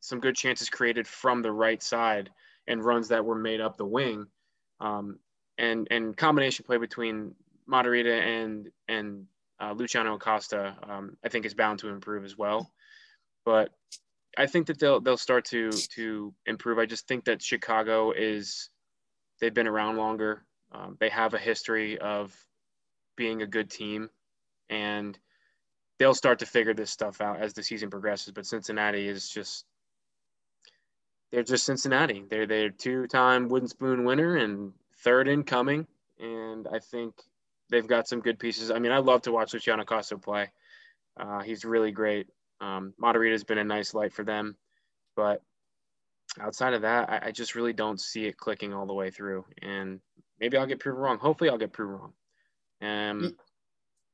some 0.00 0.20
good 0.20 0.36
chances 0.36 0.68
created 0.68 1.06
from 1.06 1.40
the 1.40 1.52
right 1.52 1.82
side 1.82 2.30
and 2.66 2.84
runs 2.84 3.08
that 3.08 3.24
were 3.24 3.34
made 3.34 3.60
up 3.60 3.76
the 3.76 3.86
wing, 3.86 4.26
um, 4.80 5.18
and 5.56 5.88
and 5.90 6.16
combination 6.16 6.64
play 6.64 6.76
between 6.76 7.34
Matarrita 7.68 8.20
and 8.20 8.70
and 8.88 9.26
uh, 9.60 9.72
Luciano 9.72 10.14
Acosta, 10.14 10.76
um, 10.88 11.16
I 11.24 11.28
think, 11.28 11.46
is 11.46 11.54
bound 11.54 11.80
to 11.80 11.88
improve 11.88 12.24
as 12.24 12.36
well. 12.36 12.70
But 13.44 13.70
I 14.36 14.46
think 14.46 14.66
that 14.66 14.78
they'll 14.78 15.00
they'll 15.00 15.16
start 15.16 15.44
to 15.46 15.70
to 15.70 16.34
improve. 16.46 16.78
I 16.78 16.86
just 16.86 17.06
think 17.06 17.24
that 17.24 17.42
Chicago 17.42 18.12
is 18.12 18.70
they've 19.40 19.54
been 19.54 19.68
around 19.68 19.96
longer. 19.96 20.44
Um, 20.72 20.96
they 20.98 21.08
have 21.08 21.34
a 21.34 21.38
history 21.38 21.98
of 21.98 22.34
being 23.16 23.42
a 23.42 23.46
good 23.46 23.70
team, 23.70 24.10
and 24.68 25.16
they'll 25.98 26.14
start 26.14 26.40
to 26.40 26.46
figure 26.46 26.74
this 26.74 26.90
stuff 26.90 27.20
out 27.20 27.40
as 27.40 27.52
the 27.54 27.62
season 27.62 27.90
progresses. 27.90 28.32
But 28.32 28.46
Cincinnati 28.46 29.06
is 29.06 29.28
just 29.28 29.64
they're 31.30 31.42
just 31.42 31.66
Cincinnati. 31.66 32.24
They're 32.28 32.46
they're 32.46 32.70
two-time 32.70 33.48
wooden 33.48 33.68
spoon 33.68 34.04
winner 34.04 34.36
and 34.36 34.72
third 34.98 35.28
incoming, 35.28 35.86
and 36.18 36.66
I 36.66 36.80
think 36.80 37.14
they've 37.70 37.86
got 37.86 38.08
some 38.08 38.20
good 38.20 38.38
pieces. 38.38 38.70
I 38.70 38.78
mean, 38.78 38.92
I 38.92 38.98
love 38.98 39.22
to 39.22 39.32
watch 39.32 39.52
Luciano 39.52 39.84
Costa 39.84 40.18
play. 40.18 40.50
Uh, 41.18 41.40
he's 41.40 41.64
really 41.64 41.92
great. 41.92 42.26
Um, 42.60 42.94
has 43.02 43.44
been 43.44 43.58
a 43.58 43.64
nice 43.64 43.94
light 43.94 44.12
for 44.12 44.24
them, 44.24 44.56
but 45.16 45.42
outside 46.40 46.72
of 46.72 46.82
that, 46.82 47.10
I, 47.10 47.26
I, 47.26 47.30
just 47.30 47.54
really 47.54 47.72
don't 47.72 48.00
see 48.00 48.26
it 48.26 48.38
clicking 48.38 48.72
all 48.72 48.86
the 48.86 48.94
way 48.94 49.10
through. 49.10 49.44
And 49.60 50.00
maybe 50.40 50.56
I'll 50.56 50.66
get 50.66 50.80
proven 50.80 51.00
wrong. 51.00 51.18
Hopefully, 51.18 51.50
I'll 51.50 51.58
get 51.58 51.72
proven 51.72 51.96
wrong. 51.96 52.12
Um, 52.80 53.36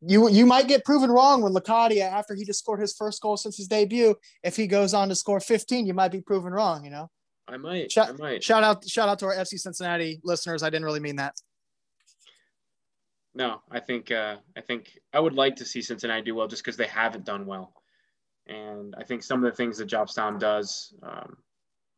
you 0.02 0.28
you 0.30 0.46
might 0.46 0.68
get 0.68 0.84
proven 0.84 1.10
wrong 1.10 1.42
when 1.42 1.52
Locadia, 1.52 2.10
after 2.10 2.34
he 2.34 2.44
just 2.44 2.60
scored 2.60 2.80
his 2.80 2.94
first 2.94 3.20
goal 3.20 3.36
since 3.36 3.56
his 3.56 3.68
debut, 3.68 4.14
if 4.42 4.56
he 4.56 4.66
goes 4.66 4.94
on 4.94 5.08
to 5.10 5.14
score 5.14 5.40
15, 5.40 5.86
you 5.86 5.94
might 5.94 6.12
be 6.12 6.22
proven 6.22 6.52
wrong. 6.52 6.84
You 6.84 6.90
know. 6.90 7.10
I 7.46 7.56
might. 7.56 7.92
Shout, 7.92 8.08
I 8.08 8.12
might. 8.12 8.42
Shout 8.42 8.62
out! 8.62 8.88
Shout 8.88 9.08
out 9.08 9.18
to 9.20 9.26
our 9.26 9.34
FC 9.34 9.58
Cincinnati 9.58 10.20
listeners. 10.24 10.62
I 10.62 10.70
didn't 10.70 10.84
really 10.84 11.00
mean 11.00 11.16
that. 11.16 11.34
No, 13.34 13.62
I 13.70 13.80
think 13.80 14.10
uh, 14.10 14.36
I 14.56 14.60
think 14.60 14.98
I 15.12 15.20
would 15.20 15.34
like 15.34 15.56
to 15.56 15.64
see 15.64 15.82
Cincinnati 15.82 16.22
do 16.22 16.34
well 16.34 16.48
just 16.48 16.64
because 16.64 16.76
they 16.76 16.86
haven't 16.86 17.24
done 17.24 17.46
well, 17.46 17.72
and 18.48 18.94
I 18.98 19.04
think 19.04 19.22
some 19.22 19.44
of 19.44 19.50
the 19.50 19.56
things 19.56 19.78
that 19.78 19.88
Jaap 19.88 20.08
Stam 20.08 20.38
does 20.38 20.92
um, 21.02 21.36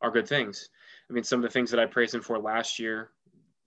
are 0.03 0.11
good 0.11 0.29
things. 0.29 0.69
I 1.09 1.13
mean, 1.15 1.25
some 1.25 1.39
of 1.39 1.43
the 1.43 1.53
things 1.53 1.71
that 1.71 1.81
I 1.81 1.87
praised 1.87 2.15
him 2.15 2.21
for 2.21 2.39
last 2.39 2.79
year, 2.79 3.13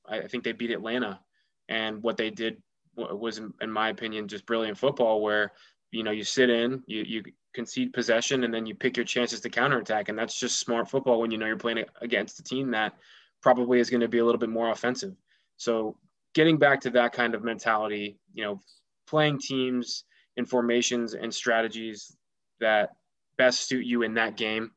I, 0.07 0.19
I 0.19 0.27
think 0.27 0.43
they 0.43 0.51
beat 0.51 0.69
Atlanta, 0.69 1.19
and 1.67 2.03
what 2.03 2.17
they 2.17 2.29
did 2.29 2.61
was, 2.95 3.41
in 3.61 3.71
my 3.71 3.89
opinion, 3.89 4.27
just 4.27 4.45
brilliant 4.45 4.77
football. 4.77 5.21
Where 5.23 5.51
you 5.91 6.03
know 6.03 6.11
you 6.11 6.23
sit 6.23 6.51
in, 6.51 6.83
you 6.85 7.01
you 7.01 7.23
concede 7.55 7.93
possession, 7.93 8.43
and 8.43 8.53
then 8.53 8.67
you 8.67 8.75
pick 8.75 8.95
your 8.95 9.05
chances 9.07 9.39
to 9.39 9.49
counterattack, 9.49 10.09
and 10.09 10.19
that's 10.19 10.39
just 10.39 10.59
smart 10.59 10.87
football 10.87 11.19
when 11.19 11.31
you 11.31 11.39
know 11.39 11.47
you're 11.47 11.57
playing 11.57 11.83
against 12.01 12.39
a 12.39 12.43
team 12.43 12.69
that 12.71 12.93
probably 13.41 13.79
is 13.79 13.89
going 13.89 14.01
to 14.01 14.07
be 14.07 14.19
a 14.19 14.25
little 14.25 14.39
bit 14.39 14.49
more 14.49 14.69
offensive. 14.69 15.15
So 15.57 15.97
getting 16.35 16.57
back 16.57 16.81
to 16.81 16.91
that 16.91 17.13
kind 17.13 17.33
of 17.33 17.43
mentality, 17.43 18.19
you 18.33 18.43
know, 18.43 18.59
playing 19.07 19.39
teams 19.39 20.03
in 20.37 20.45
formations 20.45 21.13
and 21.13 21.33
strategies 21.33 22.15
that 22.59 22.91
best 23.37 23.67
suit 23.67 23.85
you 23.85 24.03
in 24.03 24.13
that 24.13 24.37
game 24.37 24.71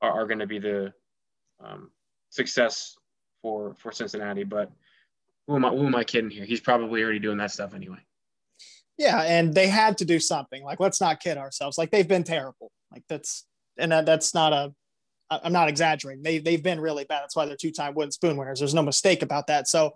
are, 0.00 0.10
are 0.10 0.26
going 0.26 0.38
to 0.40 0.46
be 0.46 0.58
the 0.58 0.92
um, 1.64 1.90
success 2.30 2.96
for 3.42 3.74
for 3.74 3.92
Cincinnati. 3.92 4.44
But 4.44 4.72
who 5.46 5.56
am 5.56 5.64
I? 5.64 5.70
Who 5.70 5.86
am 5.86 5.94
I 5.94 6.04
kidding 6.04 6.30
here? 6.30 6.44
He's 6.44 6.60
probably 6.60 7.02
already 7.02 7.18
doing 7.18 7.38
that 7.38 7.50
stuff 7.50 7.74
anyway. 7.74 7.98
Yeah, 8.98 9.20
and 9.22 9.54
they 9.54 9.68
had 9.68 9.98
to 9.98 10.04
do 10.04 10.20
something. 10.20 10.62
Like, 10.62 10.78
let's 10.80 11.00
not 11.00 11.20
kid 11.20 11.38
ourselves. 11.38 11.78
Like, 11.78 11.90
they've 11.90 12.06
been 12.06 12.24
terrible. 12.24 12.70
Like, 12.92 13.02
that's 13.08 13.46
and 13.78 13.92
that, 13.92 14.06
that's 14.06 14.34
not 14.34 14.52
a. 14.52 14.72
I'm 15.30 15.52
not 15.52 15.68
exaggerating. 15.68 16.22
They 16.22 16.38
they've 16.38 16.62
been 16.62 16.78
really 16.80 17.04
bad. 17.04 17.22
That's 17.22 17.34
why 17.34 17.46
they're 17.46 17.56
two 17.56 17.72
time 17.72 17.94
wooden 17.94 18.12
spoon 18.12 18.36
winners. 18.36 18.58
There's 18.58 18.74
no 18.74 18.82
mistake 18.82 19.22
about 19.22 19.46
that. 19.46 19.66
So, 19.66 19.92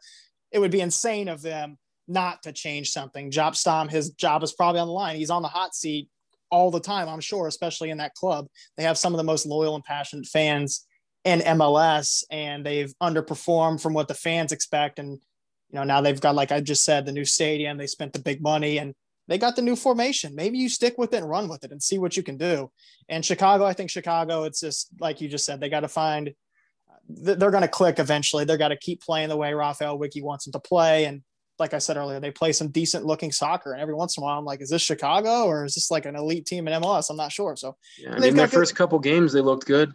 it 0.51 0.59
would 0.59 0.71
be 0.71 0.81
insane 0.81 1.29
of 1.29 1.43
them 1.43 1.79
not 2.09 2.43
to 2.45 2.53
change 2.53 2.91
something. 2.91 3.31
Jaap 3.31 3.57
Stam, 3.57 3.89
his 3.89 4.11
job 4.11 4.43
is 4.43 4.53
probably 4.53 4.81
on 4.81 4.87
the 4.87 4.93
line. 4.93 5.17
He's 5.17 5.31
on 5.31 5.43
the 5.43 5.49
hot 5.49 5.75
seat 5.75 6.09
all 6.51 6.71
the 6.71 6.81
time, 6.81 7.09
I'm 7.09 7.21
sure, 7.21 7.49
especially 7.49 7.91
in 7.91 7.99
that 7.99 8.15
club. 8.15 8.47
They 8.77 8.85
have 8.85 8.99
some 8.99 9.13
of 9.13 9.19
the 9.19 9.25
most 9.25 9.47
loyal 9.47 9.75
and 9.75 9.85
passionate 9.85 10.27
fans 10.27 10.87
in 11.25 11.41
MLS, 11.41 12.23
and 12.31 12.65
they've 12.65 12.95
underperformed 13.03 13.81
from 13.81 13.95
what 13.95 14.09
the 14.09 14.15
fans 14.15 14.53
expect. 14.53 14.99
And 14.99 15.19
you 15.71 15.79
know, 15.79 15.85
now 15.85 16.01
they've 16.01 16.21
got, 16.21 16.37
like 16.37 16.53
I 16.53 16.61
just 16.61 16.85
said, 16.85 17.05
the 17.05 17.13
new 17.13 17.25
stadium. 17.25 17.77
They 17.77 17.89
spent 17.89 18.13
the 18.13 18.21
big 18.21 18.41
money, 18.41 18.79
and 18.79 18.95
they 19.27 19.39
got 19.39 19.57
the 19.57 19.63
new 19.63 19.75
formation. 19.75 20.37
Maybe 20.37 20.59
you 20.59 20.69
stick 20.69 20.97
with 20.97 21.13
it 21.13 21.19
and 21.19 21.29
run 21.29 21.49
with 21.49 21.65
it 21.65 21.73
and 21.73 21.83
see 21.83 21.99
what 21.99 22.17
you 22.17 22.23
can 22.23 22.37
do. 22.37 22.71
And 23.09 23.25
Chicago, 23.25 23.65
I 23.65 23.73
think 23.73 23.91
Chicago, 23.91 24.45
it's 24.45 24.61
just 24.61 24.89
like 25.01 25.21
you 25.21 25.29
just 25.29 25.45
said, 25.45 25.61
they 25.61 25.69
got 25.69 25.81
to 25.81 25.89
find. 25.89 26.33
They're 27.09 27.51
going 27.51 27.63
to 27.63 27.69
click 27.69 27.99
eventually. 27.99 28.45
They're 28.45 28.57
got 28.57 28.69
to 28.69 28.77
keep 28.77 29.03
playing 29.03 29.29
the 29.29 29.37
way 29.37 29.55
Raphael 29.55 29.99
Wicky 29.99 30.23
wants 30.23 30.45
them 30.45 30.53
to 30.53 30.61
play, 30.61 31.05
and 31.05 31.23
like 31.59 31.75
I 31.75 31.79
said 31.79 31.97
earlier, 31.97 32.21
they 32.21 32.31
play 32.31 32.53
some 32.53 32.69
decent 32.69 33.05
looking 33.05 33.33
soccer. 33.33 33.73
And 33.73 33.81
every 33.81 33.95
once 33.95 34.17
in 34.17 34.23
a 34.23 34.25
while, 34.25 34.39
I'm 34.39 34.45
like, 34.45 34.61
is 34.61 34.71
this 34.71 34.83
Chicago 34.83 35.47
or 35.47 35.65
is 35.65 35.75
this 35.75 35.91
like 35.91 36.07
an 36.07 36.17
elite 36.17 36.47
team 36.47 36.69
in 36.69 36.83
MLS? 36.83 37.11
I'm 37.11 37.17
not 37.17 37.33
sure. 37.33 37.57
So, 37.57 37.77
yeah, 37.99 38.15
I 38.15 38.19
mean, 38.19 38.35
their 38.35 38.49
first 38.49 38.77
couple 38.77 38.99
games, 38.99 39.33
they 39.33 39.41
looked 39.41 39.67
good. 39.67 39.91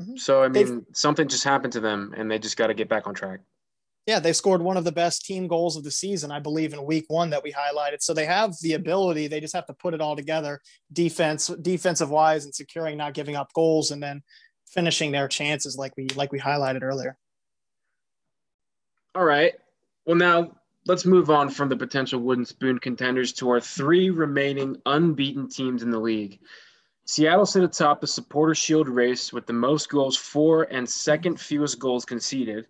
Mm-hmm. 0.00 0.16
So, 0.16 0.42
I 0.42 0.48
mean, 0.48 0.52
they've, 0.52 0.80
something 0.92 1.28
just 1.28 1.44
happened 1.44 1.72
to 1.74 1.80
them 1.80 2.14
and 2.16 2.30
they 2.30 2.38
just 2.38 2.56
got 2.56 2.66
to 2.68 2.74
get 2.74 2.88
back 2.88 3.06
on 3.06 3.14
track. 3.14 3.40
Yeah, 4.06 4.18
they 4.18 4.32
scored 4.32 4.62
one 4.62 4.76
of 4.76 4.84
the 4.84 4.92
best 4.92 5.24
team 5.24 5.46
goals 5.46 5.76
of 5.76 5.84
the 5.84 5.90
season, 5.90 6.32
I 6.32 6.40
believe, 6.40 6.72
in 6.72 6.84
week 6.84 7.04
one 7.06 7.30
that 7.30 7.44
we 7.44 7.52
highlighted. 7.52 8.02
So 8.02 8.12
they 8.12 8.26
have 8.26 8.52
the 8.60 8.72
ability. 8.72 9.28
They 9.28 9.40
just 9.40 9.54
have 9.54 9.66
to 9.66 9.74
put 9.74 9.94
it 9.94 10.00
all 10.00 10.16
together, 10.16 10.60
defense, 10.92 11.46
defensive 11.62 12.10
wise, 12.10 12.44
and 12.44 12.52
securing, 12.52 12.98
not 12.98 13.14
giving 13.14 13.36
up 13.36 13.52
goals, 13.54 13.92
and 13.92 14.02
then 14.02 14.22
finishing 14.72 15.12
their 15.12 15.28
chances 15.28 15.76
like 15.76 15.96
we 15.96 16.08
like 16.08 16.32
we 16.32 16.40
highlighted 16.40 16.82
earlier. 16.82 17.16
All 19.14 19.24
right. 19.24 19.52
Well, 20.06 20.16
now 20.16 20.56
let's 20.86 21.04
move 21.04 21.30
on 21.30 21.50
from 21.50 21.68
the 21.68 21.76
potential 21.76 22.20
wooden 22.20 22.44
spoon 22.44 22.78
contenders 22.78 23.32
to 23.34 23.50
our 23.50 23.60
three 23.60 24.10
remaining 24.10 24.76
unbeaten 24.86 25.48
teams 25.48 25.82
in 25.82 25.90
the 25.90 26.00
league. 26.00 26.40
Seattle 27.04 27.46
sit 27.46 27.62
atop 27.62 28.00
the 28.00 28.06
supporter 28.06 28.54
shield 28.54 28.88
race 28.88 29.32
with 29.32 29.46
the 29.46 29.52
most 29.52 29.88
goals 29.88 30.16
for 30.16 30.64
and 30.64 30.88
second 30.88 31.38
fewest 31.38 31.78
goals 31.78 32.04
conceded. 32.04 32.66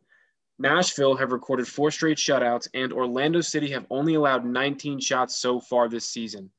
Nashville 0.59 1.17
have 1.17 1.33
recorded 1.33 1.67
four 1.67 1.91
straight 1.91 2.19
shutouts, 2.19 2.69
and 2.75 2.93
Orlando 2.93 3.41
City 3.41 3.71
have 3.71 3.87
only 3.91 4.15
allowed 4.15 4.45
19 4.45 5.01
shots 5.01 5.37
so 5.37 5.61
far 5.61 5.89
this 5.89 6.09
season. 6.09 6.51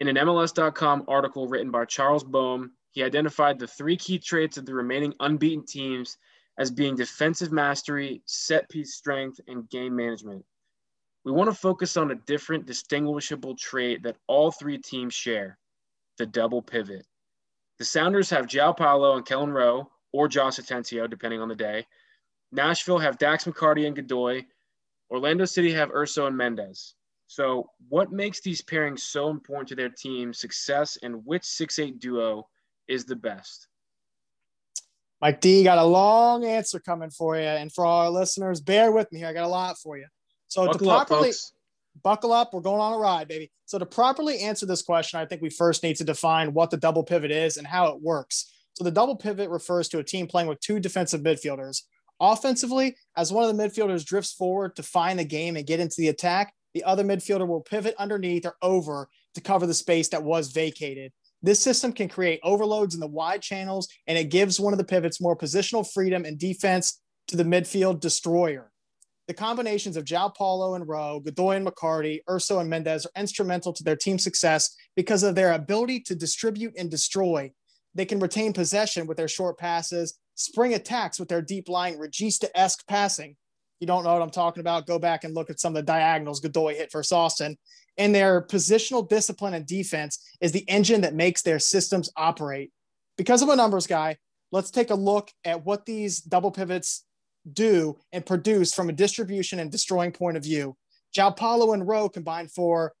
In 0.00 0.08
an 0.08 0.16
MLS.com 0.16 1.04
article 1.08 1.48
written 1.48 1.70
by 1.70 1.84
Charles 1.84 2.24
Boehm, 2.24 2.72
he 2.92 3.02
identified 3.02 3.58
the 3.58 3.66
three 3.66 3.96
key 3.96 4.18
traits 4.18 4.56
of 4.56 4.64
the 4.64 4.74
remaining 4.74 5.12
unbeaten 5.20 5.66
teams 5.66 6.16
as 6.58 6.70
being 6.70 6.94
defensive 6.94 7.52
mastery, 7.52 8.22
set 8.26 8.68
piece 8.68 8.94
strength, 8.94 9.40
and 9.48 9.68
game 9.68 9.96
management 9.96 10.44
we 11.24 11.32
want 11.32 11.48
to 11.48 11.56
focus 11.56 11.96
on 11.96 12.10
a 12.10 12.16
different 12.16 12.66
distinguishable 12.66 13.54
trait 13.54 14.02
that 14.02 14.16
all 14.26 14.50
three 14.50 14.78
teams 14.78 15.14
share 15.14 15.58
the 16.18 16.26
double 16.26 16.62
pivot. 16.62 17.06
The 17.78 17.84
Sounders 17.84 18.30
have 18.30 18.46
João 18.46 18.76
Paulo 18.76 19.16
and 19.16 19.24
Kelyn 19.24 19.52
Rowe, 19.52 19.88
or 20.12 20.28
Josh 20.28 20.56
Atencio, 20.56 21.08
depending 21.08 21.40
on 21.40 21.48
the 21.48 21.54
day. 21.54 21.86
Nashville 22.50 22.98
have 22.98 23.18
Dax 23.18 23.44
McCarty 23.44 23.86
and 23.86 23.96
Godoy. 23.96 24.44
Orlando 25.10 25.44
City 25.44 25.72
have 25.72 25.90
Urso 25.90 26.26
and 26.26 26.36
Mendez. 26.36 26.94
So, 27.28 27.70
what 27.88 28.12
makes 28.12 28.40
these 28.40 28.60
pairings 28.60 29.00
so 29.00 29.30
important 29.30 29.68
to 29.68 29.74
their 29.74 29.88
team's 29.88 30.38
success, 30.38 30.98
and 31.02 31.24
which 31.24 31.44
6 31.44 31.78
8 31.78 31.98
duo 31.98 32.46
is 32.88 33.04
the 33.04 33.16
best? 33.16 33.68
Mike 35.20 35.40
D 35.40 35.62
got 35.62 35.78
a 35.78 35.84
long 35.84 36.44
answer 36.44 36.80
coming 36.80 37.10
for 37.10 37.36
you. 37.36 37.42
And 37.42 37.72
for 37.72 37.86
our 37.86 38.10
listeners, 38.10 38.60
bear 38.60 38.90
with 38.90 39.10
me 39.12 39.20
here. 39.20 39.28
I 39.28 39.32
got 39.32 39.44
a 39.44 39.48
lot 39.48 39.78
for 39.78 39.96
you. 39.96 40.06
So 40.48 40.66
buckle 40.66 40.78
to 40.78 40.84
properly 40.84 41.30
up, 41.30 41.36
buckle 42.02 42.32
up, 42.32 42.52
we're 42.52 42.60
going 42.60 42.80
on 42.80 42.92
a 42.92 42.98
ride, 42.98 43.28
baby. 43.28 43.50
So 43.66 43.78
to 43.78 43.86
properly 43.86 44.40
answer 44.40 44.66
this 44.66 44.82
question, 44.82 45.20
I 45.20 45.26
think 45.26 45.40
we 45.40 45.48
first 45.48 45.82
need 45.82 45.96
to 45.96 46.04
define 46.04 46.52
what 46.52 46.70
the 46.70 46.76
double 46.76 47.04
pivot 47.04 47.30
is 47.30 47.56
and 47.56 47.66
how 47.66 47.86
it 47.86 48.02
works. 48.02 48.52
So 48.74 48.84
the 48.84 48.90
double 48.90 49.16
pivot 49.16 49.48
refers 49.48 49.88
to 49.88 49.98
a 49.98 50.04
team 50.04 50.26
playing 50.26 50.48
with 50.48 50.60
two 50.60 50.80
defensive 50.80 51.22
midfielders. 51.22 51.82
Offensively, 52.20 52.96
as 53.16 53.32
one 53.32 53.48
of 53.48 53.56
the 53.56 53.62
midfielders 53.62 54.04
drifts 54.04 54.32
forward 54.32 54.76
to 54.76 54.82
find 54.82 55.18
the 55.18 55.24
game 55.24 55.56
and 55.56 55.66
get 55.66 55.80
into 55.80 55.96
the 55.98 56.08
attack, 56.08 56.52
the 56.74 56.84
other 56.84 57.04
midfielder 57.04 57.46
will 57.46 57.60
pivot 57.60 57.94
underneath 57.98 58.46
or 58.46 58.56
over 58.62 59.08
to 59.34 59.40
cover 59.40 59.66
the 59.66 59.74
space 59.74 60.08
that 60.08 60.22
was 60.22 60.52
vacated. 60.52 61.12
This 61.42 61.60
system 61.60 61.92
can 61.92 62.08
create 62.08 62.40
overloads 62.42 62.94
in 62.94 63.00
the 63.00 63.06
wide 63.06 63.42
channels, 63.42 63.88
and 64.06 64.16
it 64.16 64.30
gives 64.30 64.60
one 64.60 64.72
of 64.72 64.78
the 64.78 64.84
pivots 64.84 65.20
more 65.20 65.36
positional 65.36 65.90
freedom 65.90 66.24
and 66.24 66.38
defense 66.38 67.00
to 67.28 67.36
the 67.36 67.44
midfield 67.44 68.00
destroyer. 68.00 68.70
The 69.28 69.34
combinations 69.34 69.96
of 69.96 70.04
João 70.04 70.34
Paulo 70.34 70.74
and 70.74 70.86
Rowe, 70.86 71.20
Godoy 71.20 71.56
and 71.56 71.66
McCarty, 71.66 72.20
Urso 72.28 72.58
and 72.58 72.68
Mendez 72.68 73.06
are 73.06 73.20
instrumental 73.20 73.72
to 73.72 73.84
their 73.84 73.96
team 73.96 74.18
success 74.18 74.76
because 74.96 75.22
of 75.22 75.34
their 75.34 75.52
ability 75.52 76.00
to 76.00 76.14
distribute 76.14 76.74
and 76.76 76.90
destroy. 76.90 77.52
They 77.94 78.04
can 78.04 78.20
retain 78.20 78.52
possession 78.52 79.06
with 79.06 79.16
their 79.16 79.28
short 79.28 79.58
passes, 79.58 80.18
spring 80.34 80.74
attacks 80.74 81.20
with 81.20 81.28
their 81.28 81.42
deep 81.42 81.68
lying 81.68 81.98
Regista-esque 81.98 82.86
passing. 82.86 83.36
You 83.80 83.86
don't 83.86 84.04
know 84.04 84.12
what 84.12 84.22
I'm 84.22 84.30
talking 84.30 84.60
about? 84.60 84.86
Go 84.86 84.98
back 84.98 85.24
and 85.24 85.34
look 85.34 85.50
at 85.50 85.60
some 85.60 85.72
of 85.74 85.84
the 85.84 85.92
diagonals 85.92 86.40
Godoy 86.40 86.74
hit 86.74 86.92
for 86.92 87.02
Austin. 87.12 87.56
And 87.98 88.14
their 88.14 88.40
positional 88.42 89.08
discipline 89.08 89.54
and 89.54 89.66
defense 89.66 90.18
is 90.40 90.52
the 90.52 90.68
engine 90.68 91.02
that 91.02 91.14
makes 91.14 91.42
their 91.42 91.58
systems 91.58 92.10
operate. 92.16 92.72
Because 93.18 93.42
of 93.42 93.48
a 93.48 93.56
numbers 93.56 93.86
guy, 93.86 94.16
let's 94.50 94.70
take 94.70 94.90
a 94.90 94.94
look 94.94 95.30
at 95.44 95.64
what 95.64 95.84
these 95.84 96.20
double 96.20 96.50
pivots 96.50 97.04
do 97.50 97.98
and 98.12 98.24
produce 98.24 98.72
from 98.72 98.88
a 98.88 98.92
distribution 98.92 99.58
and 99.58 99.70
destroying 99.70 100.12
point 100.12 100.36
of 100.36 100.42
view. 100.42 100.76
João 101.16 101.36
Paulo 101.36 101.72
and 101.72 101.86
Rowe 101.86 102.08
combined 102.08 102.50
for 102.50 102.94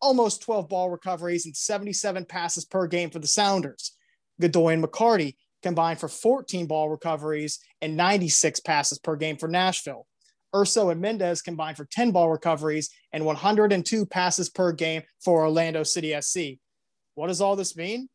almost 0.00 0.42
12 0.42 0.68
ball 0.68 0.90
recoveries 0.90 1.46
and 1.46 1.56
77 1.56 2.26
passes 2.26 2.64
per 2.64 2.86
game 2.86 3.10
for 3.10 3.18
the 3.18 3.26
Sounders. 3.26 3.92
Godoy 4.40 4.74
and 4.74 4.84
McCarty 4.84 5.36
combined 5.62 5.98
for 5.98 6.08
14 6.08 6.66
ball 6.66 6.90
recoveries 6.90 7.58
and 7.80 7.96
96 7.96 8.60
passes 8.60 8.98
per 8.98 9.16
game 9.16 9.36
for 9.36 9.48
Nashville. 9.48 10.06
Urso 10.56 10.90
and 10.90 11.00
Mendez 11.00 11.42
combined 11.42 11.76
for 11.76 11.84
10 11.84 12.10
ball 12.10 12.30
recoveries 12.30 12.90
and 13.12 13.24
102 13.24 14.06
passes 14.06 14.48
per 14.48 14.72
game 14.72 15.02
for 15.22 15.42
Orlando 15.42 15.82
City 15.82 16.18
SC. 16.20 16.58
What 17.14 17.28
does 17.28 17.40
all 17.40 17.56
this 17.56 17.76
mean? 17.76 18.08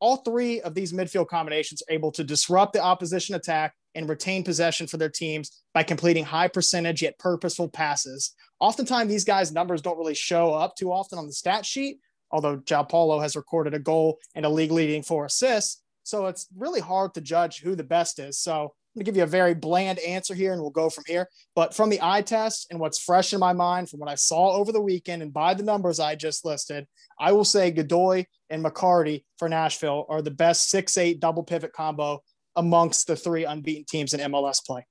all 0.00 0.18
three 0.18 0.60
of 0.60 0.74
these 0.74 0.92
midfield 0.92 1.28
combinations 1.28 1.82
are 1.82 1.94
able 1.94 2.12
to 2.12 2.24
disrupt 2.24 2.72
the 2.72 2.82
opposition 2.82 3.34
attack 3.34 3.74
and 3.94 4.08
retain 4.08 4.44
possession 4.44 4.86
for 4.86 4.96
their 4.96 5.08
teams 5.08 5.62
by 5.74 5.82
completing 5.82 6.24
high 6.24 6.48
percentage 6.48 7.02
yet 7.02 7.18
purposeful 7.18 7.68
passes. 7.68 8.34
Oftentimes, 8.60 9.08
these 9.08 9.24
guys' 9.24 9.52
numbers 9.52 9.82
don't 9.82 9.98
really 9.98 10.14
show 10.14 10.54
up 10.54 10.76
too 10.76 10.92
often 10.92 11.18
on 11.18 11.26
the 11.26 11.32
stat 11.32 11.66
sheet, 11.66 11.98
although 12.30 12.58
João 12.58 12.88
Paulo 12.88 13.18
has 13.20 13.34
recorded 13.34 13.74
a 13.74 13.78
goal 13.78 14.18
and 14.34 14.44
a 14.46 14.50
league 14.50 14.72
leading 14.72 15.02
four 15.02 15.26
assists. 15.26 15.82
So 16.04 16.26
it's 16.26 16.46
really 16.56 16.80
hard 16.80 17.14
to 17.14 17.20
judge 17.20 17.60
who 17.60 17.74
the 17.74 17.84
best 17.84 18.18
is. 18.18 18.38
So 18.38 18.74
going 18.98 19.04
to 19.04 19.10
give 19.10 19.16
you 19.16 19.22
a 19.22 19.26
very 19.26 19.54
bland 19.54 19.98
answer 20.00 20.34
here 20.34 20.52
and 20.52 20.60
we'll 20.60 20.70
go 20.70 20.90
from 20.90 21.04
here. 21.06 21.28
But 21.54 21.74
from 21.74 21.88
the 21.88 22.00
eye 22.02 22.22
test 22.22 22.66
and 22.70 22.80
what's 22.80 23.02
fresh 23.02 23.32
in 23.32 23.40
my 23.40 23.52
mind 23.52 23.88
from 23.88 24.00
what 24.00 24.10
I 24.10 24.16
saw 24.16 24.52
over 24.52 24.72
the 24.72 24.80
weekend 24.80 25.22
and 25.22 25.32
by 25.32 25.54
the 25.54 25.62
numbers 25.62 26.00
I 26.00 26.14
just 26.14 26.44
listed, 26.44 26.86
I 27.18 27.32
will 27.32 27.44
say 27.44 27.70
Godoy 27.70 28.26
and 28.50 28.64
McCarty 28.64 29.24
for 29.38 29.48
Nashville 29.48 30.06
are 30.08 30.22
the 30.22 30.30
best 30.30 30.68
six 30.68 30.96
eight 30.98 31.20
double 31.20 31.42
pivot 31.42 31.72
combo 31.72 32.22
amongst 32.56 33.06
the 33.06 33.16
three 33.16 33.44
unbeaten 33.44 33.84
teams 33.84 34.14
in 34.14 34.32
MLS 34.32 34.64
play. 34.64 34.84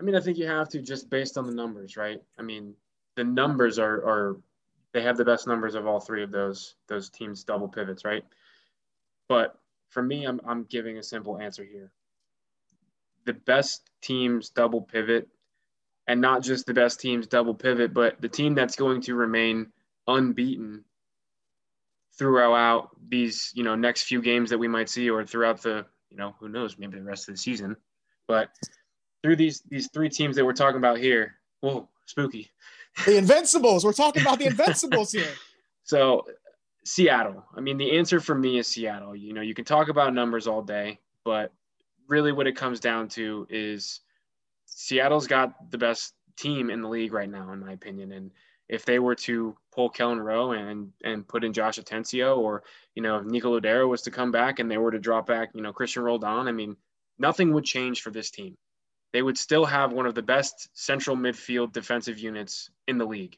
I 0.00 0.02
mean, 0.02 0.14
I 0.14 0.20
think 0.20 0.38
you 0.38 0.46
have 0.46 0.68
to 0.70 0.80
just 0.80 1.10
based 1.10 1.38
on 1.38 1.46
the 1.46 1.54
numbers, 1.54 1.96
right? 1.96 2.20
I 2.38 2.42
mean, 2.42 2.74
the 3.14 3.24
numbers 3.24 3.78
are 3.78 3.96
are 4.06 4.40
they 4.92 5.02
have 5.02 5.16
the 5.16 5.24
best 5.24 5.46
numbers 5.46 5.74
of 5.74 5.86
all 5.86 6.00
three 6.00 6.22
of 6.22 6.30
those 6.30 6.74
those 6.88 7.10
teams 7.10 7.44
double 7.44 7.68
pivots, 7.68 8.04
right? 8.04 8.24
But 9.28 9.58
for 9.90 10.02
me, 10.02 10.24
I'm 10.24 10.40
I'm 10.46 10.64
giving 10.64 10.98
a 10.98 11.02
simple 11.02 11.38
answer 11.38 11.64
here. 11.64 11.92
The 13.24 13.34
best 13.34 13.90
teams 14.00 14.50
double 14.50 14.82
pivot, 14.82 15.28
and 16.06 16.20
not 16.20 16.42
just 16.42 16.66
the 16.66 16.74
best 16.74 17.00
teams 17.00 17.26
double 17.26 17.54
pivot, 17.54 17.94
but 17.94 18.20
the 18.20 18.28
team 18.28 18.54
that's 18.54 18.76
going 18.76 19.00
to 19.02 19.14
remain 19.14 19.72
unbeaten 20.08 20.84
throughout 22.18 22.90
these 23.08 23.52
you 23.54 23.62
know 23.62 23.74
next 23.74 24.02
few 24.02 24.20
games 24.20 24.50
that 24.50 24.58
we 24.58 24.68
might 24.68 24.88
see 24.88 25.08
or 25.08 25.24
throughout 25.24 25.62
the 25.62 25.86
you 26.10 26.16
know 26.16 26.34
who 26.38 26.48
knows 26.48 26.76
maybe 26.78 26.98
the 26.98 27.04
rest 27.04 27.28
of 27.28 27.34
the 27.34 27.38
season. 27.38 27.76
But 28.26 28.50
through 29.22 29.36
these 29.36 29.62
these 29.68 29.88
three 29.92 30.08
teams 30.08 30.36
that 30.36 30.44
we're 30.44 30.52
talking 30.52 30.78
about 30.78 30.98
here 30.98 31.36
whoa 31.60 31.88
spooky. 32.06 32.50
The 33.06 33.16
invincibles. 33.16 33.84
We're 33.84 33.94
talking 33.94 34.20
about 34.22 34.38
the 34.38 34.46
invincibles 34.46 35.12
here. 35.12 35.30
So 35.84 36.26
seattle. 36.84 37.44
I 37.56 37.60
mean 37.60 37.76
the 37.76 37.98
answer 37.98 38.20
for 38.20 38.36
me 38.36 38.58
is 38.58 38.68
seattle. 38.68 39.16
You 39.16 39.32
know 39.32 39.40
you 39.40 39.52
can 39.52 39.64
talk 39.64 39.88
about 39.88 40.14
numbers 40.14 40.46
all 40.46 40.62
day 40.62 41.00
but 41.24 41.52
really 42.12 42.32
what 42.32 42.46
it 42.46 42.56
comes 42.56 42.78
down 42.78 43.08
to 43.08 43.46
is 43.50 44.00
seattle's 44.66 45.26
got 45.26 45.70
the 45.70 45.78
best 45.78 46.14
team 46.36 46.70
in 46.70 46.82
the 46.82 46.88
league 46.88 47.12
right 47.12 47.30
now 47.30 47.52
in 47.52 47.58
my 47.58 47.72
opinion 47.72 48.12
and 48.12 48.30
if 48.72 48.86
they 48.86 48.98
were 48.98 49.14
to 49.14 49.54
pull 49.70 49.90
Kelyn 49.90 50.24
Rowe 50.24 50.52
and 50.52 50.92
and 51.04 51.28
put 51.28 51.44
in 51.44 51.52
Josh 51.52 51.78
Atencio, 51.78 52.38
or 52.38 52.62
you 52.94 53.02
know 53.02 53.18
if 53.18 53.26
Nico 53.26 53.60
Lodeiro 53.60 53.86
was 53.86 54.02
to 54.02 54.10
come 54.10 54.32
back 54.32 54.58
and 54.58 54.70
they 54.70 54.78
were 54.78 54.90
to 54.90 54.98
drop 54.98 55.26
back, 55.26 55.50
you 55.54 55.60
know 55.60 55.74
Cristian 55.74 56.02
Roldan, 56.02 56.48
I 56.48 56.52
mean 56.52 56.76
nothing 57.18 57.52
would 57.52 57.64
change 57.64 58.00
for 58.00 58.10
this 58.10 58.30
team. 58.30 58.56
They 59.12 59.20
would 59.20 59.36
still 59.36 59.66
have 59.66 59.92
one 59.92 60.06
of 60.06 60.14
the 60.14 60.22
best 60.22 60.70
central 60.72 61.16
midfield 61.16 61.72
defensive 61.72 62.18
units 62.18 62.70
in 62.88 62.96
the 62.96 63.04
league. 63.04 63.36